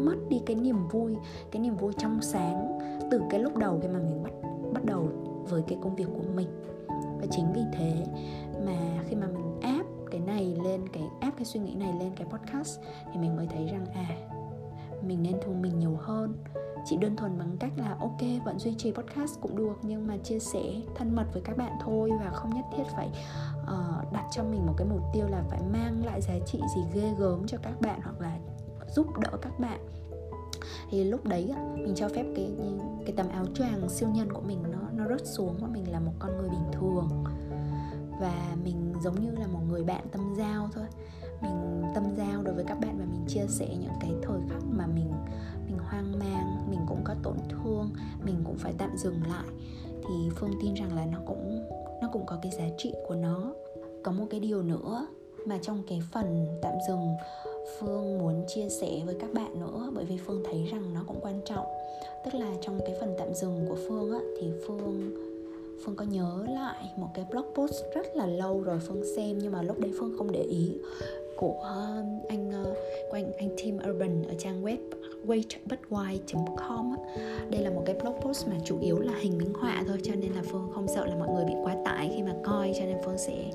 mất 0.04 0.16
đi 0.28 0.40
cái 0.46 0.56
niềm 0.56 0.88
vui, 0.88 1.16
cái 1.50 1.62
niềm 1.62 1.76
vui 1.76 1.92
trong 1.98 2.22
sáng 2.22 2.78
từ 3.10 3.22
cái 3.30 3.40
lúc 3.40 3.56
đầu 3.56 3.78
khi 3.82 3.88
mà 3.88 3.98
mình 3.98 4.22
bắt 4.22 4.32
bắt 4.72 4.84
đầu 4.84 5.08
với 5.48 5.62
cái 5.68 5.78
công 5.82 5.96
việc 5.96 6.08
của 6.14 6.24
mình. 6.34 6.48
Và 6.88 7.26
chính 7.30 7.52
vì 7.54 7.62
thế 7.72 8.04
mà 8.66 9.02
khi 9.08 9.16
mà 9.16 9.26
mình 9.26 9.60
áp 9.60 9.84
cái 10.10 10.20
này 10.20 10.56
lên, 10.64 10.88
cái, 10.88 11.02
áp 11.20 11.32
cái 11.36 11.44
suy 11.44 11.60
nghĩ 11.60 11.74
này 11.74 11.92
lên 12.00 12.12
cái 12.16 12.26
podcast 12.30 12.80
thì 13.12 13.20
mình 13.20 13.36
mới 13.36 13.46
thấy 13.46 13.66
rằng 13.66 13.86
à 13.94 14.06
mình 15.02 15.22
nên 15.22 15.36
thu 15.44 15.52
mình 15.52 15.78
nhiều 15.78 15.96
hơn 16.00 16.32
chỉ 16.86 16.96
đơn 16.96 17.16
thuần 17.16 17.38
bằng 17.38 17.56
cách 17.60 17.72
là 17.76 17.96
ok 18.00 18.20
vẫn 18.44 18.58
duy 18.58 18.74
trì 18.78 18.92
podcast 18.92 19.40
cũng 19.40 19.56
được 19.56 19.78
nhưng 19.82 20.06
mà 20.06 20.16
chia 20.16 20.38
sẻ 20.38 20.62
thân 20.94 21.14
mật 21.14 21.26
với 21.32 21.42
các 21.42 21.56
bạn 21.56 21.72
thôi 21.84 22.10
và 22.20 22.30
không 22.30 22.54
nhất 22.54 22.64
thiết 22.76 22.84
phải 22.96 23.10
uh, 23.62 24.12
đặt 24.12 24.24
cho 24.30 24.42
mình 24.42 24.66
một 24.66 24.74
cái 24.76 24.86
mục 24.90 25.02
tiêu 25.12 25.28
là 25.28 25.42
phải 25.50 25.60
mang 25.72 26.04
lại 26.04 26.20
giá 26.20 26.34
trị 26.46 26.60
gì 26.76 26.82
ghê 26.94 27.14
gớm 27.18 27.46
cho 27.46 27.58
các 27.62 27.80
bạn 27.80 28.00
hoặc 28.02 28.20
là 28.20 28.38
giúp 28.94 29.06
đỡ 29.18 29.30
các 29.42 29.58
bạn. 29.58 29.80
Thì 30.90 31.04
lúc 31.04 31.24
đấy 31.24 31.54
mình 31.74 31.94
cho 31.96 32.08
phép 32.08 32.24
cái 32.36 32.52
cái 33.06 33.14
tấm 33.16 33.28
áo 33.28 33.44
choàng 33.54 33.88
siêu 33.88 34.08
nhân 34.08 34.32
của 34.32 34.40
mình 34.40 34.62
nó 34.62 34.78
nó 34.92 35.08
rớt 35.08 35.26
xuống 35.26 35.56
và 35.60 35.68
mình 35.68 35.92
là 35.92 36.00
một 36.00 36.12
con 36.18 36.38
người 36.38 36.48
bình 36.48 36.64
thường. 36.72 37.24
Và 38.20 38.56
mình 38.64 38.94
giống 39.02 39.20
như 39.20 39.30
là 39.30 39.46
một 39.46 39.60
người 39.68 39.84
bạn 39.84 40.04
tâm 40.12 40.34
giao 40.38 40.68
thôi 40.74 40.84
mình 41.42 41.82
tâm 41.94 42.04
giao 42.16 42.42
đối 42.42 42.54
với 42.54 42.64
các 42.64 42.80
bạn 42.80 42.98
và 42.98 43.04
mình 43.04 43.24
chia 43.28 43.46
sẻ 43.48 43.68
những 43.80 43.92
cái 44.00 44.10
thời 44.22 44.40
khắc 44.50 44.62
mà 44.70 44.86
mình 44.86 45.10
mình 45.66 45.78
hoang 45.78 46.18
mang, 46.18 46.66
mình 46.70 46.80
cũng 46.88 47.00
có 47.04 47.14
tổn 47.22 47.36
thương, 47.48 47.90
mình 48.24 48.36
cũng 48.44 48.56
phải 48.58 48.74
tạm 48.78 48.90
dừng 48.96 49.20
lại. 49.28 49.46
Thì 49.84 50.30
phương 50.36 50.50
tin 50.62 50.74
rằng 50.74 50.96
là 50.96 51.06
nó 51.12 51.18
cũng 51.26 51.68
nó 52.02 52.08
cũng 52.12 52.26
có 52.26 52.38
cái 52.42 52.52
giá 52.52 52.64
trị 52.78 52.92
của 53.08 53.14
nó. 53.14 53.52
Có 54.02 54.12
một 54.12 54.24
cái 54.30 54.40
điều 54.40 54.62
nữa 54.62 55.06
mà 55.46 55.58
trong 55.62 55.82
cái 55.88 56.02
phần 56.12 56.46
tạm 56.62 56.74
dừng 56.88 57.08
phương 57.78 58.18
muốn 58.18 58.44
chia 58.48 58.68
sẻ 58.68 59.02
với 59.06 59.16
các 59.20 59.32
bạn 59.32 59.60
nữa, 59.60 59.90
bởi 59.94 60.04
vì 60.04 60.18
phương 60.26 60.42
thấy 60.44 60.64
rằng 60.64 60.94
nó 60.94 61.04
cũng 61.06 61.20
quan 61.20 61.40
trọng. 61.44 61.66
Tức 62.24 62.34
là 62.34 62.50
trong 62.62 62.80
cái 62.86 62.96
phần 63.00 63.14
tạm 63.18 63.34
dừng 63.34 63.66
của 63.68 63.76
phương 63.88 64.12
á, 64.12 64.18
thì 64.40 64.50
phương 64.66 65.16
phương 65.84 65.96
có 65.96 66.04
nhớ 66.04 66.44
lại 66.48 66.90
một 66.96 67.08
cái 67.14 67.24
blog 67.30 67.46
post 67.54 67.74
rất 67.94 68.16
là 68.16 68.26
lâu 68.26 68.60
rồi 68.60 68.78
phương 68.78 69.02
xem, 69.16 69.38
nhưng 69.38 69.52
mà 69.52 69.62
lúc 69.62 69.78
đấy 69.78 69.92
phương 69.98 70.14
không 70.18 70.32
để 70.32 70.42
ý 70.42 70.78
của 71.36 71.52
um, 71.52 72.20
anh 72.28 72.50
ờ, 72.52 72.74
của 73.10 73.16
anh 73.16 73.32
anh 73.38 73.50
Tim 73.56 73.78
Urban 73.90 74.22
ở 74.22 74.34
trang 74.38 74.62
web 74.62 74.76
waitbutwhy.com 75.26 76.94
Đây 77.50 77.62
là 77.62 77.70
một 77.70 77.82
cái 77.86 77.96
blog 78.02 78.20
post 78.20 78.48
mà 78.48 78.56
chủ 78.64 78.80
yếu 78.80 78.98
là 78.98 79.12
hình 79.20 79.38
minh 79.38 79.52
họa 79.54 79.84
thôi 79.88 79.98
cho 80.02 80.14
nên 80.14 80.32
là 80.32 80.42
Phương 80.50 80.70
không 80.74 80.88
sợ 80.88 81.06
là 81.06 81.16
mọi 81.16 81.28
người 81.28 81.44
bị 81.44 81.54
quá 81.62 81.76
tải 81.84 82.12
khi 82.16 82.22
mà 82.22 82.34
coi 82.44 82.72
cho 82.78 82.84
nên 82.84 82.96
Phương 83.04 83.18
sẽ 83.18 83.50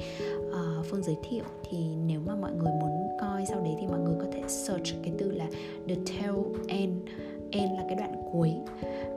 uh, 0.48 0.86
Phương 0.86 1.04
giới 1.04 1.16
thiệu. 1.30 1.44
Thì 1.70 1.78
nếu 2.06 2.20
mà 2.26 2.36
mọi 2.36 2.52
người 2.52 2.72
muốn 2.82 2.92
coi 3.22 3.46
sau 3.46 3.60
đấy 3.60 3.76
thì 3.80 3.88
mọi 3.88 4.00
người 4.00 4.16
có 4.20 4.26
thể 4.32 4.42
search 4.48 5.04
cái 5.04 5.14
từ 5.18 5.32
là 5.32 5.48
the 5.88 5.96
tail 5.96 6.36
end. 6.68 6.94
End 7.52 7.72
là 7.78 7.84
cái 7.88 7.96
đoạn 7.96 8.24
cuối 8.32 8.54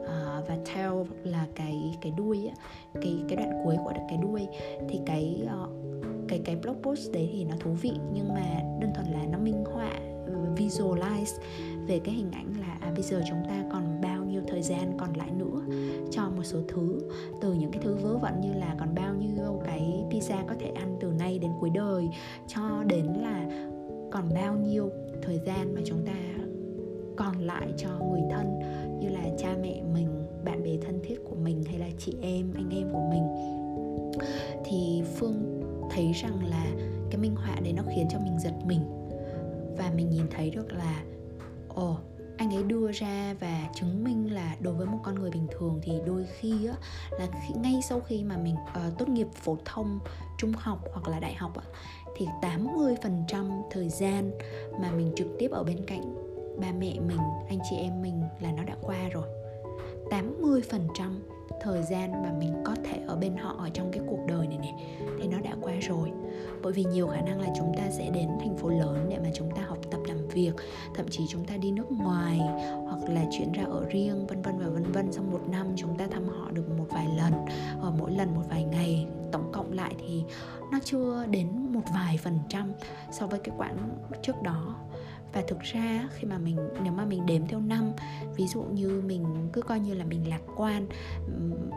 uh, 0.00 0.48
và 0.48 0.58
tail 0.74 0.92
là 1.24 1.46
cái 1.54 1.98
cái 2.00 2.12
đuôi 2.16 2.46
á, 2.46 2.54
cái 3.02 3.16
cái 3.28 3.36
đoạn 3.36 3.62
cuối 3.64 3.76
của 3.84 3.92
cái 4.08 4.18
đuôi. 4.22 4.46
Thì 4.88 5.00
cái 5.06 5.46
uh, 5.64 6.03
cái 6.28 6.40
cái 6.44 6.56
blog 6.56 6.82
post 6.82 7.12
đấy 7.12 7.30
thì 7.32 7.44
nó 7.44 7.56
thú 7.60 7.70
vị 7.72 7.92
nhưng 8.14 8.28
mà 8.28 8.60
đơn 8.80 8.90
thuần 8.94 9.06
là 9.06 9.26
nó 9.32 9.38
minh 9.38 9.64
họa 9.64 9.90
ừ, 10.26 10.32
visualize 10.56 11.38
về 11.86 12.00
cái 12.04 12.14
hình 12.14 12.30
ảnh 12.32 12.54
là 12.60 12.78
à, 12.80 12.92
bây 12.94 13.02
giờ 13.02 13.22
chúng 13.28 13.42
ta 13.48 13.64
còn 13.72 14.00
bao 14.02 14.24
nhiêu 14.24 14.42
thời 14.48 14.62
gian 14.62 14.96
còn 14.98 15.12
lại 15.12 15.30
nữa 15.30 15.62
cho 16.10 16.30
một 16.36 16.42
số 16.42 16.58
thứ. 16.68 16.98
Từ 17.40 17.52
những 17.52 17.70
cái 17.70 17.82
thứ 17.84 17.94
vớ 17.94 18.16
vẩn 18.16 18.40
như 18.40 18.52
là 18.52 18.74
còn 18.78 18.94
bao 18.94 19.14
nhiêu 19.14 19.60
cái 19.64 20.04
pizza 20.10 20.46
có 20.46 20.54
thể 20.60 20.66
ăn 20.66 20.96
từ 21.00 21.08
nay 21.18 21.38
đến 21.38 21.50
cuối 21.60 21.70
đời 21.74 22.08
cho 22.46 22.84
đến 22.86 23.06
là 23.06 23.46
còn 24.10 24.24
bao 24.34 24.56
nhiêu 24.56 24.90
thời 25.22 25.40
gian 25.46 25.74
mà 25.74 25.80
chúng 25.84 26.06
ta 26.06 26.14
còn 27.16 27.38
lại 27.38 27.68
cho 27.76 27.88
người 28.10 28.22
thân 28.30 28.58
như 29.00 29.08
là 29.08 29.24
cha 29.38 29.56
mẹ 29.62 29.82
mình 29.94 30.08
bạn 30.44 30.62
bè 30.62 30.70
thân 30.86 31.00
thiết 31.04 31.24
của 31.24 31.36
mình 31.36 31.62
hay 31.64 31.78
là 31.78 31.88
chị 31.98 32.12
em 32.22 32.52
anh 32.54 32.70
em 32.70 32.88
của 32.92 33.10
mình. 33.10 33.22
Thì 34.64 35.02
phương 35.16 35.63
thấy 35.94 36.12
rằng 36.12 36.46
là 36.46 36.66
cái 37.10 37.20
minh 37.20 37.36
họa 37.36 37.56
đấy 37.62 37.72
nó 37.72 37.82
khiến 37.94 38.06
cho 38.10 38.18
mình 38.18 38.38
giật 38.38 38.54
mình. 38.64 38.80
Và 39.76 39.92
mình 39.96 40.10
nhìn 40.10 40.26
thấy 40.30 40.50
được 40.50 40.72
là 40.72 41.02
ồ 41.68 41.90
oh, 41.90 41.98
anh 42.36 42.54
ấy 42.54 42.62
đưa 42.62 42.92
ra 42.92 43.34
và 43.40 43.68
chứng 43.74 44.04
minh 44.04 44.34
là 44.34 44.56
đối 44.60 44.74
với 44.74 44.86
một 44.86 44.98
con 45.02 45.14
người 45.14 45.30
bình 45.30 45.46
thường 45.58 45.80
thì 45.82 45.92
đôi 46.06 46.26
khi 46.38 46.66
á, 46.66 46.74
là 47.10 47.26
khi, 47.26 47.54
ngay 47.54 47.80
sau 47.88 48.00
khi 48.00 48.24
mà 48.24 48.36
mình 48.36 48.54
uh, 48.54 48.98
tốt 48.98 49.08
nghiệp 49.08 49.26
phổ 49.34 49.56
thông 49.64 49.98
trung 50.38 50.52
học 50.52 50.78
hoặc 50.92 51.08
là 51.08 51.20
đại 51.20 51.34
học 51.34 51.56
á, 51.56 51.64
thì 52.16 52.26
80% 52.42 53.62
thời 53.70 53.88
gian 53.88 54.30
mà 54.80 54.90
mình 54.90 55.12
trực 55.16 55.26
tiếp 55.38 55.50
ở 55.50 55.64
bên 55.64 55.86
cạnh 55.86 56.14
ba 56.60 56.72
mẹ 56.72 57.00
mình, 57.00 57.20
anh 57.48 57.58
chị 57.70 57.76
em 57.76 58.02
mình 58.02 58.22
là 58.40 58.52
nó 58.52 58.62
đã 58.64 58.76
qua 58.82 59.08
rồi. 59.08 59.28
80% 60.10 61.33
thời 61.60 61.82
gian 61.82 62.22
mà 62.22 62.32
mình 62.38 62.54
có 62.64 62.74
thể 62.84 63.00
ở 63.06 63.16
bên 63.16 63.36
họ 63.36 63.56
ở 63.58 63.68
trong 63.74 63.90
cái 63.92 64.02
cuộc 64.06 64.18
đời 64.28 64.46
này 64.46 64.58
này 64.58 64.74
thì 65.20 65.28
nó 65.28 65.38
đã 65.40 65.50
qua 65.60 65.72
rồi. 65.80 66.12
Bởi 66.62 66.72
vì 66.72 66.84
nhiều 66.84 67.06
khả 67.06 67.20
năng 67.20 67.40
là 67.40 67.48
chúng 67.56 67.74
ta 67.76 67.90
sẽ 67.90 68.10
đến 68.10 68.28
thành 68.40 68.56
phố 68.56 68.68
lớn 68.68 69.06
để 69.10 69.18
mà 69.18 69.28
chúng 69.34 69.50
ta 69.50 69.62
học 69.62 69.78
tập 69.90 70.00
làm 70.06 70.28
việc, 70.28 70.52
thậm 70.94 71.06
chí 71.10 71.24
chúng 71.28 71.44
ta 71.44 71.56
đi 71.56 71.70
nước 71.70 71.90
ngoài, 71.90 72.38
hoặc 72.86 73.08
là 73.08 73.24
chuyển 73.38 73.52
ra 73.52 73.64
ở 73.64 73.84
riêng, 73.90 74.26
vân 74.26 74.42
vân 74.42 74.58
và 74.58 74.68
vân 74.68 74.92
vân. 74.92 75.12
Xong 75.12 75.30
một 75.30 75.40
năm 75.48 75.66
chúng 75.76 75.98
ta 75.98 76.06
thăm 76.06 76.28
họ 76.28 76.50
được 76.50 76.78
một 76.78 76.86
vài 76.88 77.06
lần 77.16 77.32
ở 77.80 77.92
mỗi 77.98 78.10
lần 78.10 78.34
một 78.34 78.42
vài 78.50 78.64
ngày. 78.64 79.06
Tổng 79.32 79.52
cộng 79.52 79.72
lại 79.72 79.94
thì 79.98 80.24
nó 80.72 80.78
chưa 80.84 81.26
đến 81.30 81.48
một 81.70 81.82
vài 81.94 82.18
phần 82.18 82.38
trăm 82.48 82.72
so 83.12 83.26
với 83.26 83.40
cái 83.40 83.54
quãng 83.58 83.76
trước 84.22 84.42
đó 84.42 84.76
và 85.34 85.42
thực 85.48 85.60
ra 85.60 86.08
khi 86.14 86.26
mà 86.28 86.38
mình 86.38 86.56
nếu 86.82 86.92
mà 86.92 87.04
mình 87.04 87.26
đếm 87.26 87.46
theo 87.46 87.60
năm 87.60 87.92
ví 88.36 88.46
dụ 88.46 88.62
như 88.62 89.02
mình 89.06 89.48
cứ 89.52 89.62
coi 89.62 89.80
như 89.80 89.94
là 89.94 90.04
mình 90.04 90.28
lạc 90.28 90.40
quan 90.56 90.86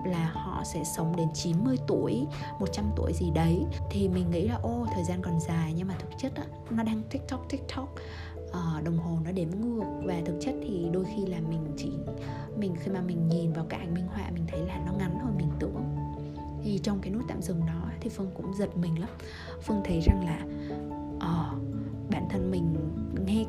là 0.06 0.32
họ 0.34 0.64
sẽ 0.74 0.84
sống 0.84 1.16
đến 1.16 1.28
90 1.34 1.78
tuổi 1.88 2.26
100 2.60 2.86
tuổi 2.96 3.14
gì 3.14 3.32
đấy 3.36 3.66
thì 3.92 4.10
mình 4.10 4.32
nghĩ 4.32 4.48
là 4.48 4.56
ô 4.56 4.88
thời 4.94 5.04
gian 5.04 5.22
còn 5.22 5.40
dài. 5.40 5.74
Nhưng 5.76 5.88
mà 5.88 5.96
thực 6.00 6.10
chất 6.18 6.36
á, 6.36 6.44
nó 6.70 6.84
đang 6.84 7.02
tiktok 7.10 7.46
tiktok 7.50 7.96
uh, 8.38 8.84
đồng 8.84 8.98
hồ 8.98 9.18
nó 9.26 9.32
đếm 9.32 9.48
ngược. 9.50 9.84
Và 10.04 10.22
thực 10.26 10.38
chất 10.42 10.56
thì 10.62 10.90
đôi 10.94 11.06
khi 11.06 11.26
là 11.26 11.40
mình 11.50 11.74
chỉ 11.78 11.92
mình 12.58 12.76
khi 12.80 12.92
mà 12.92 13.02
mình 13.02 13.28
nhìn 13.28 13.54
vào 13.54 13.66
cái 13.70 13.80
ảnh 13.80 13.94
minh 13.94 14.08
họa 14.08 14.30
mình 14.34 14.46
thấy 14.48 14.60
là 14.60 14.82
nó 14.86 14.92
ngắn 14.98 15.20
hơn 15.20 15.34
mình 15.38 15.50
tưởng. 15.60 15.84
Thì 16.64 16.80
trong 16.84 17.00
cái 17.02 17.12
nút 17.12 17.24
tạm 17.28 17.42
dừng 17.42 17.66
đó 17.68 17.92
thì 18.02 18.10
phương 18.10 18.32
cũng 18.36 18.54
giật 18.54 18.78
mình 18.78 19.00
lắm. 19.00 19.10
Phương 19.62 19.82
thấy 19.86 20.02
rằng 20.02 20.26
là 20.26 20.40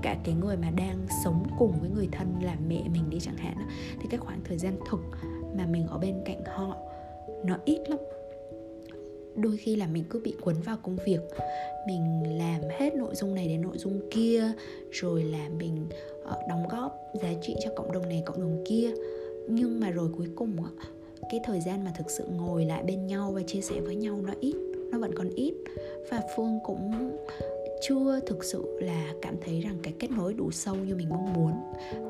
cả 0.08 0.16
cái 0.24 0.34
người 0.34 0.56
mà 0.56 0.70
đang 0.70 1.06
sống 1.24 1.42
cùng 1.58 1.72
với 1.80 1.90
người 1.90 2.08
thân 2.12 2.34
là 2.42 2.56
mẹ 2.68 2.82
mình 2.92 3.10
đi 3.10 3.18
chẳng 3.20 3.36
hạn 3.36 3.54
thì 4.00 4.06
cái 4.10 4.18
khoảng 4.18 4.40
thời 4.44 4.58
gian 4.58 4.76
thực 4.90 5.00
mà 5.56 5.66
mình 5.66 5.86
ở 5.86 5.98
bên 5.98 6.14
cạnh 6.24 6.44
họ 6.44 6.76
nó 7.44 7.56
ít 7.64 7.90
lắm. 7.90 7.98
Đôi 9.36 9.56
khi 9.56 9.76
là 9.76 9.86
mình 9.86 10.04
cứ 10.10 10.20
bị 10.24 10.34
cuốn 10.40 10.54
vào 10.64 10.76
công 10.82 10.96
việc, 11.06 11.20
mình 11.86 12.38
làm 12.38 12.60
hết 12.78 12.94
nội 12.94 13.14
dung 13.14 13.34
này 13.34 13.48
đến 13.48 13.62
nội 13.62 13.78
dung 13.78 14.00
kia, 14.10 14.52
rồi 14.90 15.24
là 15.24 15.48
mình 15.58 15.86
ờ, 16.24 16.38
đóng 16.48 16.68
góp 16.70 16.98
giá 17.22 17.32
trị 17.42 17.56
cho 17.64 17.70
cộng 17.76 17.92
đồng 17.92 18.08
này, 18.08 18.22
cộng 18.26 18.40
đồng 18.40 18.64
kia. 18.68 18.90
Nhưng 19.48 19.80
mà 19.80 19.90
rồi 19.90 20.08
cuối 20.16 20.26
cùng 20.36 20.56
cái 21.30 21.40
thời 21.44 21.60
gian 21.60 21.84
mà 21.84 21.92
thực 21.98 22.10
sự 22.10 22.24
ngồi 22.36 22.64
lại 22.64 22.82
bên 22.82 23.06
nhau 23.06 23.32
và 23.32 23.42
chia 23.46 23.60
sẻ 23.60 23.80
với 23.80 23.96
nhau 23.96 24.20
nó 24.26 24.32
ít, 24.40 24.54
nó 24.92 24.98
vẫn 24.98 25.14
còn 25.14 25.30
ít. 25.30 25.54
Và 26.10 26.22
phương 26.36 26.58
cũng 26.64 27.10
chưa 27.80 28.20
thực 28.26 28.44
sự 28.44 28.78
là 28.80 29.12
cảm 29.22 29.36
thấy 29.44 29.60
rằng 29.60 29.78
cái 29.82 29.92
kết 29.98 30.10
nối 30.10 30.34
đủ 30.34 30.50
sâu 30.50 30.74
như 30.74 30.94
mình 30.94 31.08
mong 31.08 31.32
muốn. 31.32 31.52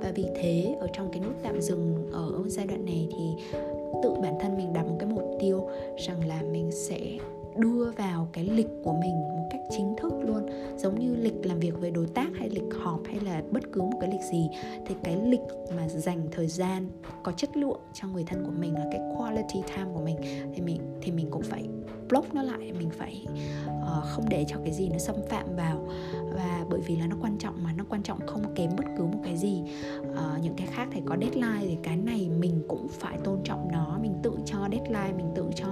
Và 0.03 0.13
vì 0.15 0.25
thế, 0.37 0.77
ở 0.81 0.87
trong 0.93 1.09
cái 1.13 1.21
nút 1.21 1.35
tạm 1.43 1.61
dừng 1.61 2.11
ở 2.13 2.43
giai 2.47 2.67
đoạn 2.67 2.85
này 2.85 3.09
thì 3.11 3.59
tự 4.03 4.15
bản 4.23 4.35
thân 4.41 4.57
mình 4.57 4.73
đặt 4.73 4.83
một 4.83 4.97
cái 5.01 5.09
mục 5.09 5.39
tiêu 5.41 5.69
rằng 6.07 6.29
là 6.29 6.43
mình 6.43 6.71
sẽ 6.73 7.19
đưa 7.59 7.91
vào 7.91 8.29
cái 8.33 8.45
lịch 8.45 8.69
của 8.85 8.93
mình 8.93 9.11
một 9.11 9.49
cách 9.51 9.61
chính 9.71 9.95
thức 9.97 10.13
luôn. 10.27 10.47
Giống 10.77 10.99
như 10.99 11.17
lịch 11.17 11.47
làm 11.47 11.61
việc 11.61 11.81
với 11.81 11.91
đối 11.91 12.07
tác 12.07 12.29
hay 12.39 12.51
lịch 12.51 12.75
họp 12.83 13.01
hay 13.07 13.21
là 13.21 13.43
bất 13.51 13.63
cứ 13.73 13.81
một 13.83 13.99
cái 14.01 14.11
lịch 14.13 14.23
gì 14.33 14.49
thì 14.87 14.95
cái 15.05 15.17
lịch 15.25 15.41
mà 15.77 15.89
dành 15.89 16.29
thời 16.33 16.47
gian 16.47 16.89
có 17.23 17.33
chất 17.33 17.57
lượng 17.57 17.81
cho 17.95 18.09
người 18.09 18.25
thân 18.25 18.45
của 18.45 18.53
mình 18.59 18.75
là 18.75 18.87
cái 18.93 19.01
quality 19.17 19.63
time 19.77 19.91
của 19.95 20.01
mình 20.01 20.17
thì 20.55 20.63
mình 20.63 20.81
thì 21.03 21.13
mình 21.13 21.29
cũng 21.31 21.43
phải 21.43 21.69
block 22.09 22.35
nó 22.35 22.43
lại 22.43 22.73
mình 22.79 22.91
phải 22.91 23.27
uh, 23.67 24.05
không 24.05 24.25
để 24.29 24.45
cho 24.49 24.57
cái 24.65 24.73
gì 24.73 24.89
nó 24.89 24.99
xâm 24.99 25.17
phạm 25.29 25.57
vào. 25.57 25.89
Và 26.35 26.65
bởi 26.71 26.81
vì 26.81 26.97
là 26.97 27.07
nó 27.07 27.17
quan 27.21 27.39
trọng 27.39 27.63
mà 27.63 27.73
nó 27.73 27.85
quan 27.89 28.03
trọng 28.03 28.27
không 28.27 28.55
kém 28.55 28.71
bất 28.77 28.85
cứ 28.99 29.05
một 29.05 29.19
cái 29.25 29.37
gì. 29.37 29.63
Uh, 30.01 30.43
những 30.43 30.55
cái 30.57 30.67
khác 30.67 30.89
thì 30.93 31.01
có 31.07 31.17
deadline 31.21 31.61
thì 31.61 31.79
cái 31.83 31.97
này 31.97 32.31
mình 32.39 32.63
cũng 32.69 32.89
phải 32.89 33.19
tôn 33.25 33.39
trọng 33.45 33.69
nó 33.73 33.99
mình 34.03 34.15
tự 34.23 34.33
cho 34.45 34.59
deadline 34.71 35.13
mình 35.17 35.33
tự 35.35 35.45
cho 35.55 35.68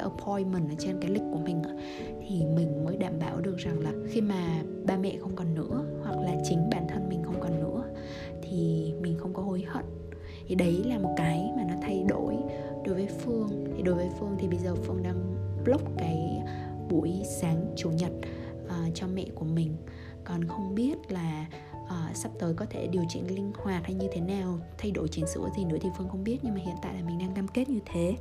cái 0.00 0.10
appointment 0.10 0.70
ở 0.70 0.74
trên 0.78 0.96
cái 1.00 1.10
lịch 1.10 1.22
của 1.32 1.38
mình 1.38 1.62
thì 2.28 2.44
mình 2.56 2.84
mới 2.84 2.96
đảm 2.96 3.12
bảo 3.20 3.40
được 3.40 3.56
rằng 3.56 3.80
là 3.80 3.92
khi 4.08 4.20
mà 4.20 4.62
ba 4.86 4.96
mẹ 4.96 5.16
không 5.20 5.36
còn 5.36 5.54
nữa 5.54 5.84
hoặc 6.02 6.20
là 6.20 6.36
chính 6.44 6.70
bản 6.70 6.86
thân 6.88 7.08
mình 7.08 7.22
không 7.22 7.40
còn 7.40 7.60
nữa 7.60 7.84
thì 8.42 8.92
mình 9.00 9.18
không 9.18 9.34
có 9.34 9.42
hối 9.42 9.64
hận. 9.68 9.84
Thì 10.46 10.54
đấy 10.54 10.82
là 10.84 10.98
một 10.98 11.14
cái 11.16 11.50
mà 11.56 11.64
nó 11.68 11.74
thay 11.82 12.04
đổi 12.08 12.36
đối 12.84 12.94
với 12.94 13.06
phương. 13.06 13.72
Thì 13.76 13.82
đối 13.82 13.94
với 13.94 14.08
phương 14.18 14.36
thì 14.38 14.48
bây 14.48 14.58
giờ 14.58 14.74
phương 14.74 15.02
đang 15.02 15.34
block 15.64 15.84
cái 15.98 16.42
buổi 16.90 17.12
sáng 17.24 17.66
chủ 17.76 17.90
nhật 17.90 18.12
uh, 18.64 18.94
cho 18.94 19.06
mẹ 19.14 19.24
của 19.34 19.44
mình. 19.44 19.76
Còn 20.24 20.44
không 20.44 20.74
biết 20.74 21.12
là 21.12 21.46
uh, 21.84 22.16
sắp 22.16 22.32
tới 22.38 22.54
có 22.54 22.66
thể 22.70 22.86
điều 22.86 23.02
chỉnh 23.08 23.34
linh 23.34 23.52
hoạt 23.56 23.84
hay 23.84 23.94
như 23.94 24.08
thế 24.12 24.20
nào 24.20 24.58
thay 24.78 24.90
đổi 24.90 25.08
chỉnh 25.08 25.26
sửa 25.26 25.48
gì 25.56 25.64
nữa 25.64 25.76
thì 25.80 25.88
phương 25.98 26.08
không 26.08 26.24
biết 26.24 26.38
nhưng 26.42 26.54
mà 26.54 26.60
hiện 26.60 26.76
tại 26.82 26.94
là 26.94 27.00
mình 27.06 27.18
đang 27.18 27.34
cam 27.34 27.48
kết 27.48 27.68
như 27.68 27.80
thế 27.92 28.16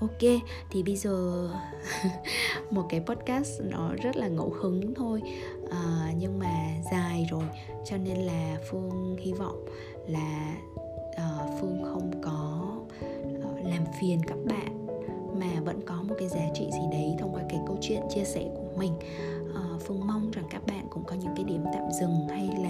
ok 0.00 0.42
thì 0.70 0.82
bây 0.82 0.96
giờ 0.96 1.48
một 2.70 2.86
cái 2.88 3.00
podcast 3.00 3.60
nó 3.60 3.94
rất 4.02 4.16
là 4.16 4.28
ngẫu 4.28 4.50
hứng 4.60 4.94
thôi. 4.94 5.22
À, 5.70 6.12
nhưng 6.18 6.38
mà 6.38 6.74
dài 6.92 7.26
rồi 7.30 7.44
cho 7.84 7.96
nên 7.96 8.16
là 8.16 8.58
phương 8.70 9.16
hy 9.20 9.32
vọng 9.32 9.64
là 10.08 10.56
uh, 11.10 11.60
phương 11.60 11.82
không 11.84 12.10
có 12.22 12.68
uh, 13.38 13.66
làm 13.66 13.84
phiền 14.00 14.20
các 14.26 14.38
bạn 14.44 14.86
mà 15.40 15.60
vẫn 15.64 15.80
có 15.86 16.02
một 16.02 16.14
cái 16.18 16.28
giá 16.28 16.48
trị 16.54 16.68
gì 16.72 16.86
đấy 16.92 17.14
thông 17.18 17.34
qua 17.34 17.42
cái 17.48 17.60
câu 17.66 17.78
chuyện 17.80 18.00
chia 18.14 18.24
sẻ 18.24 18.50
của 18.54 18.78
mình. 18.78 18.92
Uh, 19.50 19.82
phương 19.82 20.06
mong 20.06 20.30
rằng 20.30 20.44
các 20.50 20.66
bạn 20.66 20.86
cũng 20.90 21.04
có 21.04 21.14
những 21.14 21.32
cái 21.36 21.44
điểm 21.44 21.64
tạm 21.72 21.84
dừng 22.00 22.28
hay 22.28 22.48
là 22.62 22.65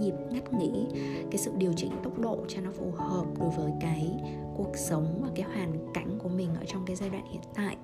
nhịp 0.00 0.14
ngắt 0.30 0.52
nghỉ 0.52 0.86
cái 1.30 1.38
sự 1.38 1.52
điều 1.56 1.72
chỉnh 1.76 1.92
tốc 2.02 2.18
độ 2.18 2.38
cho 2.48 2.60
nó 2.60 2.70
phù 2.70 2.90
hợp 2.96 3.24
đối 3.40 3.50
với 3.50 3.72
cái 3.80 4.10
cuộc 4.56 4.72
sống 4.76 5.20
và 5.22 5.28
cái 5.34 5.46
hoàn 5.46 5.92
cảnh 5.94 6.18
của 6.18 6.28
mình 6.28 6.48
ở 6.60 6.64
trong 6.66 6.84
cái 6.86 6.96
giai 6.96 7.10
đoạn 7.10 7.24
hiện 7.32 7.42
tại. 7.54 7.76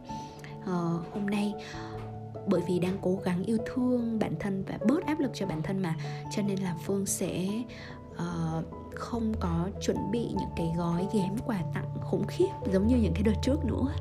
À, 0.67 0.73
hôm 1.13 1.27
nay 1.27 1.55
bởi 2.47 2.61
vì 2.69 2.79
đang 2.79 2.99
cố 3.03 3.19
gắng 3.25 3.45
yêu 3.45 3.59
thương 3.67 4.19
bản 4.19 4.35
thân 4.41 4.65
và 4.69 4.79
bớt 4.87 5.07
áp 5.07 5.21
lực 5.21 5.31
cho 5.35 5.47
bản 5.47 5.63
thân 5.63 5.83
mà 5.83 5.97
cho 6.31 6.43
nên 6.43 6.59
là 6.59 6.77
phương 6.85 7.07
sẽ 7.07 7.47
uh, 8.13 8.65
không 8.95 9.35
có 9.41 9.69
chuẩn 9.81 10.11
bị 10.11 10.21
những 10.21 10.51
cái 10.57 10.73
gói 10.77 11.09
ghém 11.15 11.39
quà 11.47 11.63
tặng 11.75 11.89
khủng 12.01 12.27
khiếp 12.27 12.51
giống 12.73 12.87
như 12.87 12.97
những 12.97 13.15
cái 13.15 13.23
đợt 13.23 13.35
trước 13.43 13.65
nữa. 13.65 13.93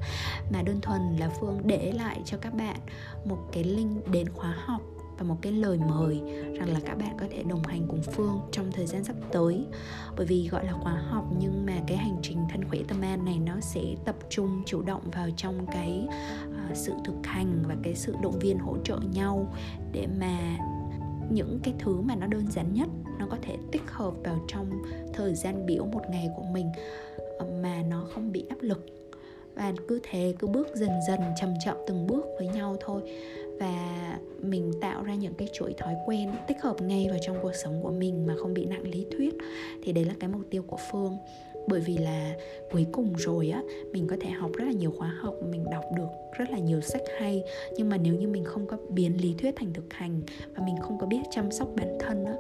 Mà 0.54 0.62
đơn 0.62 0.82
thuần 0.82 1.02
là 1.20 1.30
phương 1.40 1.62
để 1.64 1.92
lại 1.92 2.22
cho 2.26 2.38
các 2.38 2.54
bạn 2.54 2.78
một 3.26 3.38
cái 3.52 3.64
link 3.64 4.12
đến 4.12 4.30
khóa 4.30 4.56
học 4.66 4.82
và 5.18 5.24
một 5.24 5.36
cái 5.42 5.52
lời 5.52 5.80
mời 5.90 6.22
rằng 6.60 6.74
là 6.74 6.80
các 6.86 6.96
bạn 6.96 7.18
có 7.20 7.26
thể 7.32 7.44
đồng 7.44 7.64
hành 7.64 7.86
cùng 7.88 8.02
Phương 8.02 8.40
trong 8.52 8.72
thời 8.72 8.86
gian 8.86 9.04
sắp 9.04 9.16
tới. 9.32 9.66
Bởi 10.18 10.26
vì 10.26 10.48
gọi 10.48 10.66
là 10.66 10.74
khóa 10.74 10.94
học 10.94 11.26
nhưng 11.40 11.66
mà 11.66 11.74
cái 11.88 11.98
hành 11.98 12.18
trình 12.22 12.38
thân 12.52 12.70
khỏe 12.70 12.80
tâm 12.88 13.02
an 13.02 13.26
này 13.26 13.40
nó 13.46 13.60
sẽ 13.60 13.82
tập 14.06 14.16
trung 14.30 14.64
chủ 14.66 14.82
động 14.82 15.02
vào 15.12 15.30
trong 15.38 15.66
cái 15.72 16.08
uh, 16.48 16.78
sự 16.78 16.94
thực 17.06 17.16
hành 17.24 17.64
và 17.68 17.76
cái 17.84 17.96
sự 17.96 18.16
động 18.22 18.40
viên 18.40 18.60
hỗ 18.60 18.78
trợ 18.84 19.00
nhau 19.14 19.54
để 19.92 20.08
mà 20.20 20.58
những 21.32 21.60
cái 21.64 21.74
thứ 21.80 22.02
mà 22.02 22.16
nó 22.16 22.28
đơn 22.28 22.48
giản 22.52 22.74
nhất 22.74 22.90
nó 23.20 23.28
có 23.30 23.38
thể 23.42 23.58
tích 23.72 23.92
hợp 23.92 24.14
vào 24.24 24.40
trong 24.48 24.70
thời 25.14 25.36
gian 25.36 25.66
biểu 25.66 25.86
một 25.86 26.02
ngày 26.10 26.30
của 26.36 26.44
mình 26.44 26.72
ờ, 27.40 27.46
mà 27.62 27.82
nó 27.90 28.08
không 28.14 28.32
bị 28.32 28.46
áp 28.50 28.58
lực. 28.62 28.86
Và 29.56 29.74
cứ 29.88 30.00
thế 30.04 30.36
cứ 30.40 30.48
bước 30.48 30.68
dần 30.76 30.90
dần 31.08 31.20
chậm 31.42 31.54
chậm 31.66 31.78
từng 31.88 32.08
bước 32.08 32.26
với 32.38 32.48
nhau 32.48 32.78
thôi 32.80 33.02
và 33.60 34.20
mình 34.42 34.72
tạo 34.82 35.04
ra 35.04 35.16
những 35.16 35.34
cái 35.34 35.48
chuỗi 35.54 35.74
thói 35.78 35.96
quen 36.06 36.32
tích 36.48 36.62
hợp 36.62 36.82
ngay 36.82 37.08
vào 37.10 37.20
trong 37.22 37.38
cuộc 37.42 37.56
sống 37.64 37.80
của 37.84 37.92
mình 37.92 38.28
mà 38.28 38.36
không 38.38 38.54
bị 38.54 38.66
nặng 38.66 38.84
lý 38.84 39.06
thuyết. 39.12 39.34
Thì 39.84 39.94
đấy 39.94 40.06
là 40.06 40.14
cái 40.20 40.30
mục 40.30 40.42
tiêu 40.50 40.64
của 40.68 40.78
phương. 40.92 41.18
Bởi 41.68 41.80
vì 41.80 41.98
là 41.98 42.36
cuối 42.72 42.86
cùng 42.92 43.14
rồi 43.18 43.50
á, 43.50 43.62
mình 43.92 44.08
có 44.08 44.16
thể 44.22 44.30
học 44.30 44.52
rất 44.54 44.66
là 44.66 44.72
nhiều 44.72 44.92
khóa 44.92 45.08
học, 45.08 45.36
mình 45.50 45.66
đọc 45.72 45.84
được 45.98 46.08
rất 46.38 46.50
là 46.52 46.58
nhiều 46.58 46.82
sách 46.82 47.02
hay. 47.20 47.44
Nhưng 47.78 47.90
mà 47.90 47.98
nếu 47.98 48.16
như 48.16 48.28
mình 48.28 48.44
không 48.44 48.68
có 48.68 48.78
biến 48.90 49.22
lý 49.22 49.36
thuyết 49.38 49.56
thành 49.56 49.74
thực 49.74 49.94
hành 49.94 50.22
và 50.56 50.66
mình 50.66 50.76
không 50.82 50.98
có 51.00 51.08
biết 51.08 51.22
chăm 51.32 51.52
sóc 51.52 51.70
bản 51.76 51.98
thân 52.00 52.26
á, 52.26 52.34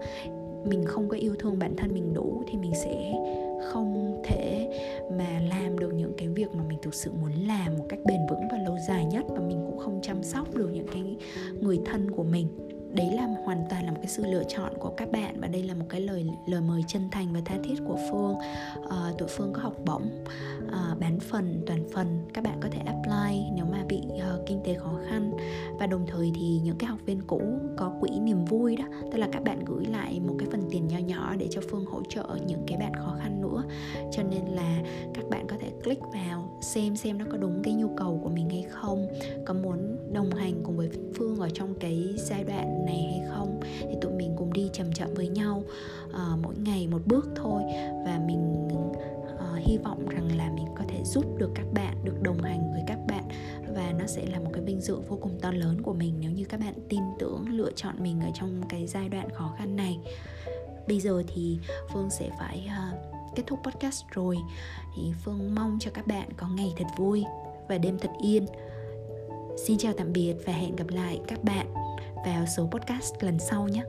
mình 0.65 0.85
không 0.85 1.09
có 1.09 1.17
yêu 1.17 1.35
thương 1.39 1.59
bản 1.59 1.75
thân 1.75 1.93
mình 1.93 2.13
đủ 2.13 2.43
thì 2.47 2.57
mình 2.57 2.71
sẽ 2.75 3.13
không 3.61 4.21
thể 4.23 4.69
mà 5.17 5.39
làm 5.49 5.79
được 5.79 5.93
những 5.93 6.13
cái 6.17 6.27
việc 6.27 6.47
mà 6.53 6.63
mình 6.67 6.77
thực 6.81 6.93
sự 6.93 7.11
muốn 7.21 7.31
làm 7.47 7.77
một 7.77 7.85
cách 7.89 7.99
bền 8.05 8.19
vững 8.29 8.47
và 8.51 8.57
lâu 8.57 8.77
dài 8.87 9.05
nhất 9.05 9.25
và 9.29 9.39
mình 9.39 9.63
cũng 9.65 9.77
không 9.77 9.99
chăm 10.03 10.23
sóc 10.23 10.55
được 10.55 10.69
những 10.73 10.87
cái 10.87 11.17
người 11.61 11.79
thân 11.85 12.11
của 12.11 12.23
mình 12.23 12.47
đấy 12.93 13.11
là 13.15 13.27
hoàn 13.45 13.65
toàn 13.69 13.85
là 13.85 13.91
một 13.91 13.97
cái 14.01 14.07
sự 14.07 14.25
lựa 14.25 14.43
chọn 14.47 14.73
của 14.79 14.89
các 14.97 15.11
bạn 15.11 15.41
và 15.41 15.47
đây 15.47 15.63
là 15.63 15.73
một 15.73 15.85
cái 15.89 16.01
lời 16.01 16.25
lời 16.45 16.61
mời 16.61 16.83
chân 16.87 17.09
thành 17.11 17.33
và 17.33 17.41
tha 17.45 17.55
thiết 17.63 17.75
của 17.87 17.97
phương. 18.11 18.35
Uh, 18.83 19.17
tụi 19.17 19.27
phương 19.27 19.53
có 19.53 19.61
học 19.61 19.73
bổng 19.85 20.23
uh, 20.65 20.99
bán 20.99 21.19
phần 21.19 21.63
toàn 21.67 21.83
phần 21.93 22.25
các 22.33 22.43
bạn 22.43 22.59
có 22.61 22.69
thể 22.71 22.79
apply 22.85 23.43
nếu 23.55 23.65
mà 23.65 23.83
bị 23.89 24.01
uh, 24.07 24.47
kinh 24.47 24.61
tế 24.63 24.73
khó 24.73 24.99
khăn. 25.09 25.31
Và 25.79 25.87
đồng 25.87 26.05
thời 26.07 26.31
thì 26.35 26.59
những 26.63 26.77
cái 26.77 26.89
học 26.89 26.99
viên 27.05 27.21
cũ 27.27 27.41
có 27.77 27.93
quỹ 27.99 28.09
niềm 28.19 28.45
vui 28.45 28.75
đó 28.75 28.85
tức 29.11 29.17
là 29.17 29.27
các 29.31 29.43
bạn 29.43 29.65
gửi 29.65 29.85
lại 29.85 30.19
một 30.19 30.35
cái 30.39 30.47
phần 30.51 30.67
tiền 30.71 30.87
nho 30.87 30.97
nhỏ 30.97 31.35
để 31.37 31.47
cho 31.51 31.61
phương 31.69 31.85
hỗ 31.85 32.01
trợ 32.09 32.25
những 32.47 32.63
cái 32.67 32.77
bạn 32.77 32.95
khó 32.95 33.15
khăn 33.19 33.41
nữa. 33.41 33.63
Cho 34.11 34.23
nên 34.23 34.45
là 34.45 34.81
các 35.13 35.29
bạn 35.29 35.47
có 35.47 35.55
thể 35.59 35.71
click 35.83 36.01
vào 36.13 36.59
xem 36.61 36.95
xem 36.95 37.17
nó 37.17 37.25
có 37.31 37.37
đúng 37.37 37.61
cái 37.63 37.73
nhu 37.73 37.87
cầu 37.97 38.19
của 38.23 38.29
mình 38.29 38.49
hay 38.49 38.65
không 38.69 39.07
có 39.45 39.53
muốn 39.53 39.97
đồng 40.13 40.29
hành 40.31 40.63
cùng 40.63 40.77
với 40.77 40.89
phương 41.15 41.39
ở 41.39 41.49
trong 41.53 41.73
cái 41.79 42.13
giai 42.17 42.43
đoạn 42.43 42.82
này 42.85 43.03
hay 43.11 43.21
không 43.29 43.59
thì 43.79 43.95
tụi 44.01 44.11
mình 44.11 44.35
cùng 44.37 44.53
đi 44.53 44.69
chậm 44.73 44.93
chậm 44.93 45.13
với 45.13 45.27
nhau 45.27 45.63
uh, 46.09 46.39
mỗi 46.43 46.55
ngày 46.57 46.87
một 46.87 47.01
bước 47.05 47.29
thôi. 47.35 47.61
Và 48.05 48.21
mình 48.25 48.67
uh, 48.67 49.57
hy 49.57 49.77
vọng 49.77 50.09
rằng 50.09 50.37
là 50.37 50.51
mình 50.55 50.67
có 50.75 50.83
thể 50.87 51.03
giúp 51.03 51.25
được 51.37 51.51
các 51.55 51.65
bạn 51.73 51.97
được 52.03 52.21
đồng 52.21 52.41
hành 52.41 52.71
với 52.71 52.81
các 52.87 52.99
bạn. 53.07 53.23
Và 53.75 53.93
nó 53.99 54.05
sẽ 54.07 54.25
là 54.25 54.39
một 54.39 54.49
cái 54.53 54.63
vinh 54.63 54.81
dự 54.81 54.99
vô 54.99 55.17
cùng 55.21 55.39
to 55.41 55.51
lớn 55.51 55.81
của 55.81 55.93
mình 55.93 56.15
nếu 56.19 56.31
như 56.31 56.45
các 56.45 56.59
bạn 56.59 56.73
tin 56.89 57.01
tưởng 57.19 57.45
lựa 57.49 57.71
chọn 57.75 57.95
mình 57.99 58.21
ở 58.21 58.29
trong 58.33 58.61
cái 58.69 58.87
giai 58.87 59.09
đoạn 59.09 59.29
khó 59.33 59.53
khăn 59.57 59.75
này. 59.75 59.99
Bây 60.87 60.99
giờ 60.99 61.23
thì 61.33 61.59
phương 61.93 62.09
sẽ 62.09 62.29
phải 62.39 62.67
uh, 62.67 62.99
kết 63.35 63.43
thúc 63.47 63.59
podcast 63.63 64.03
rồi. 64.11 64.37
Thì 64.95 65.01
phương 65.23 65.55
mong 65.55 65.77
cho 65.79 65.91
các 65.93 66.07
bạn 66.07 66.29
có 66.37 66.47
ngày 66.47 66.73
thật 66.77 66.87
vui 66.97 67.23
và 67.69 67.77
đêm 67.77 67.99
thật 67.99 68.11
yên. 68.21 68.45
Xin 69.57 69.77
chào 69.77 69.93
tạm 69.97 70.13
biệt 70.13 70.35
và 70.45 70.53
hẹn 70.53 70.75
gặp 70.75 70.87
lại 70.89 71.19
các 71.27 71.43
bạn 71.43 71.82
vào 72.25 72.45
số 72.45 72.67
podcast 72.71 73.13
lần 73.19 73.39
sau 73.39 73.67
nhé. 73.67 73.83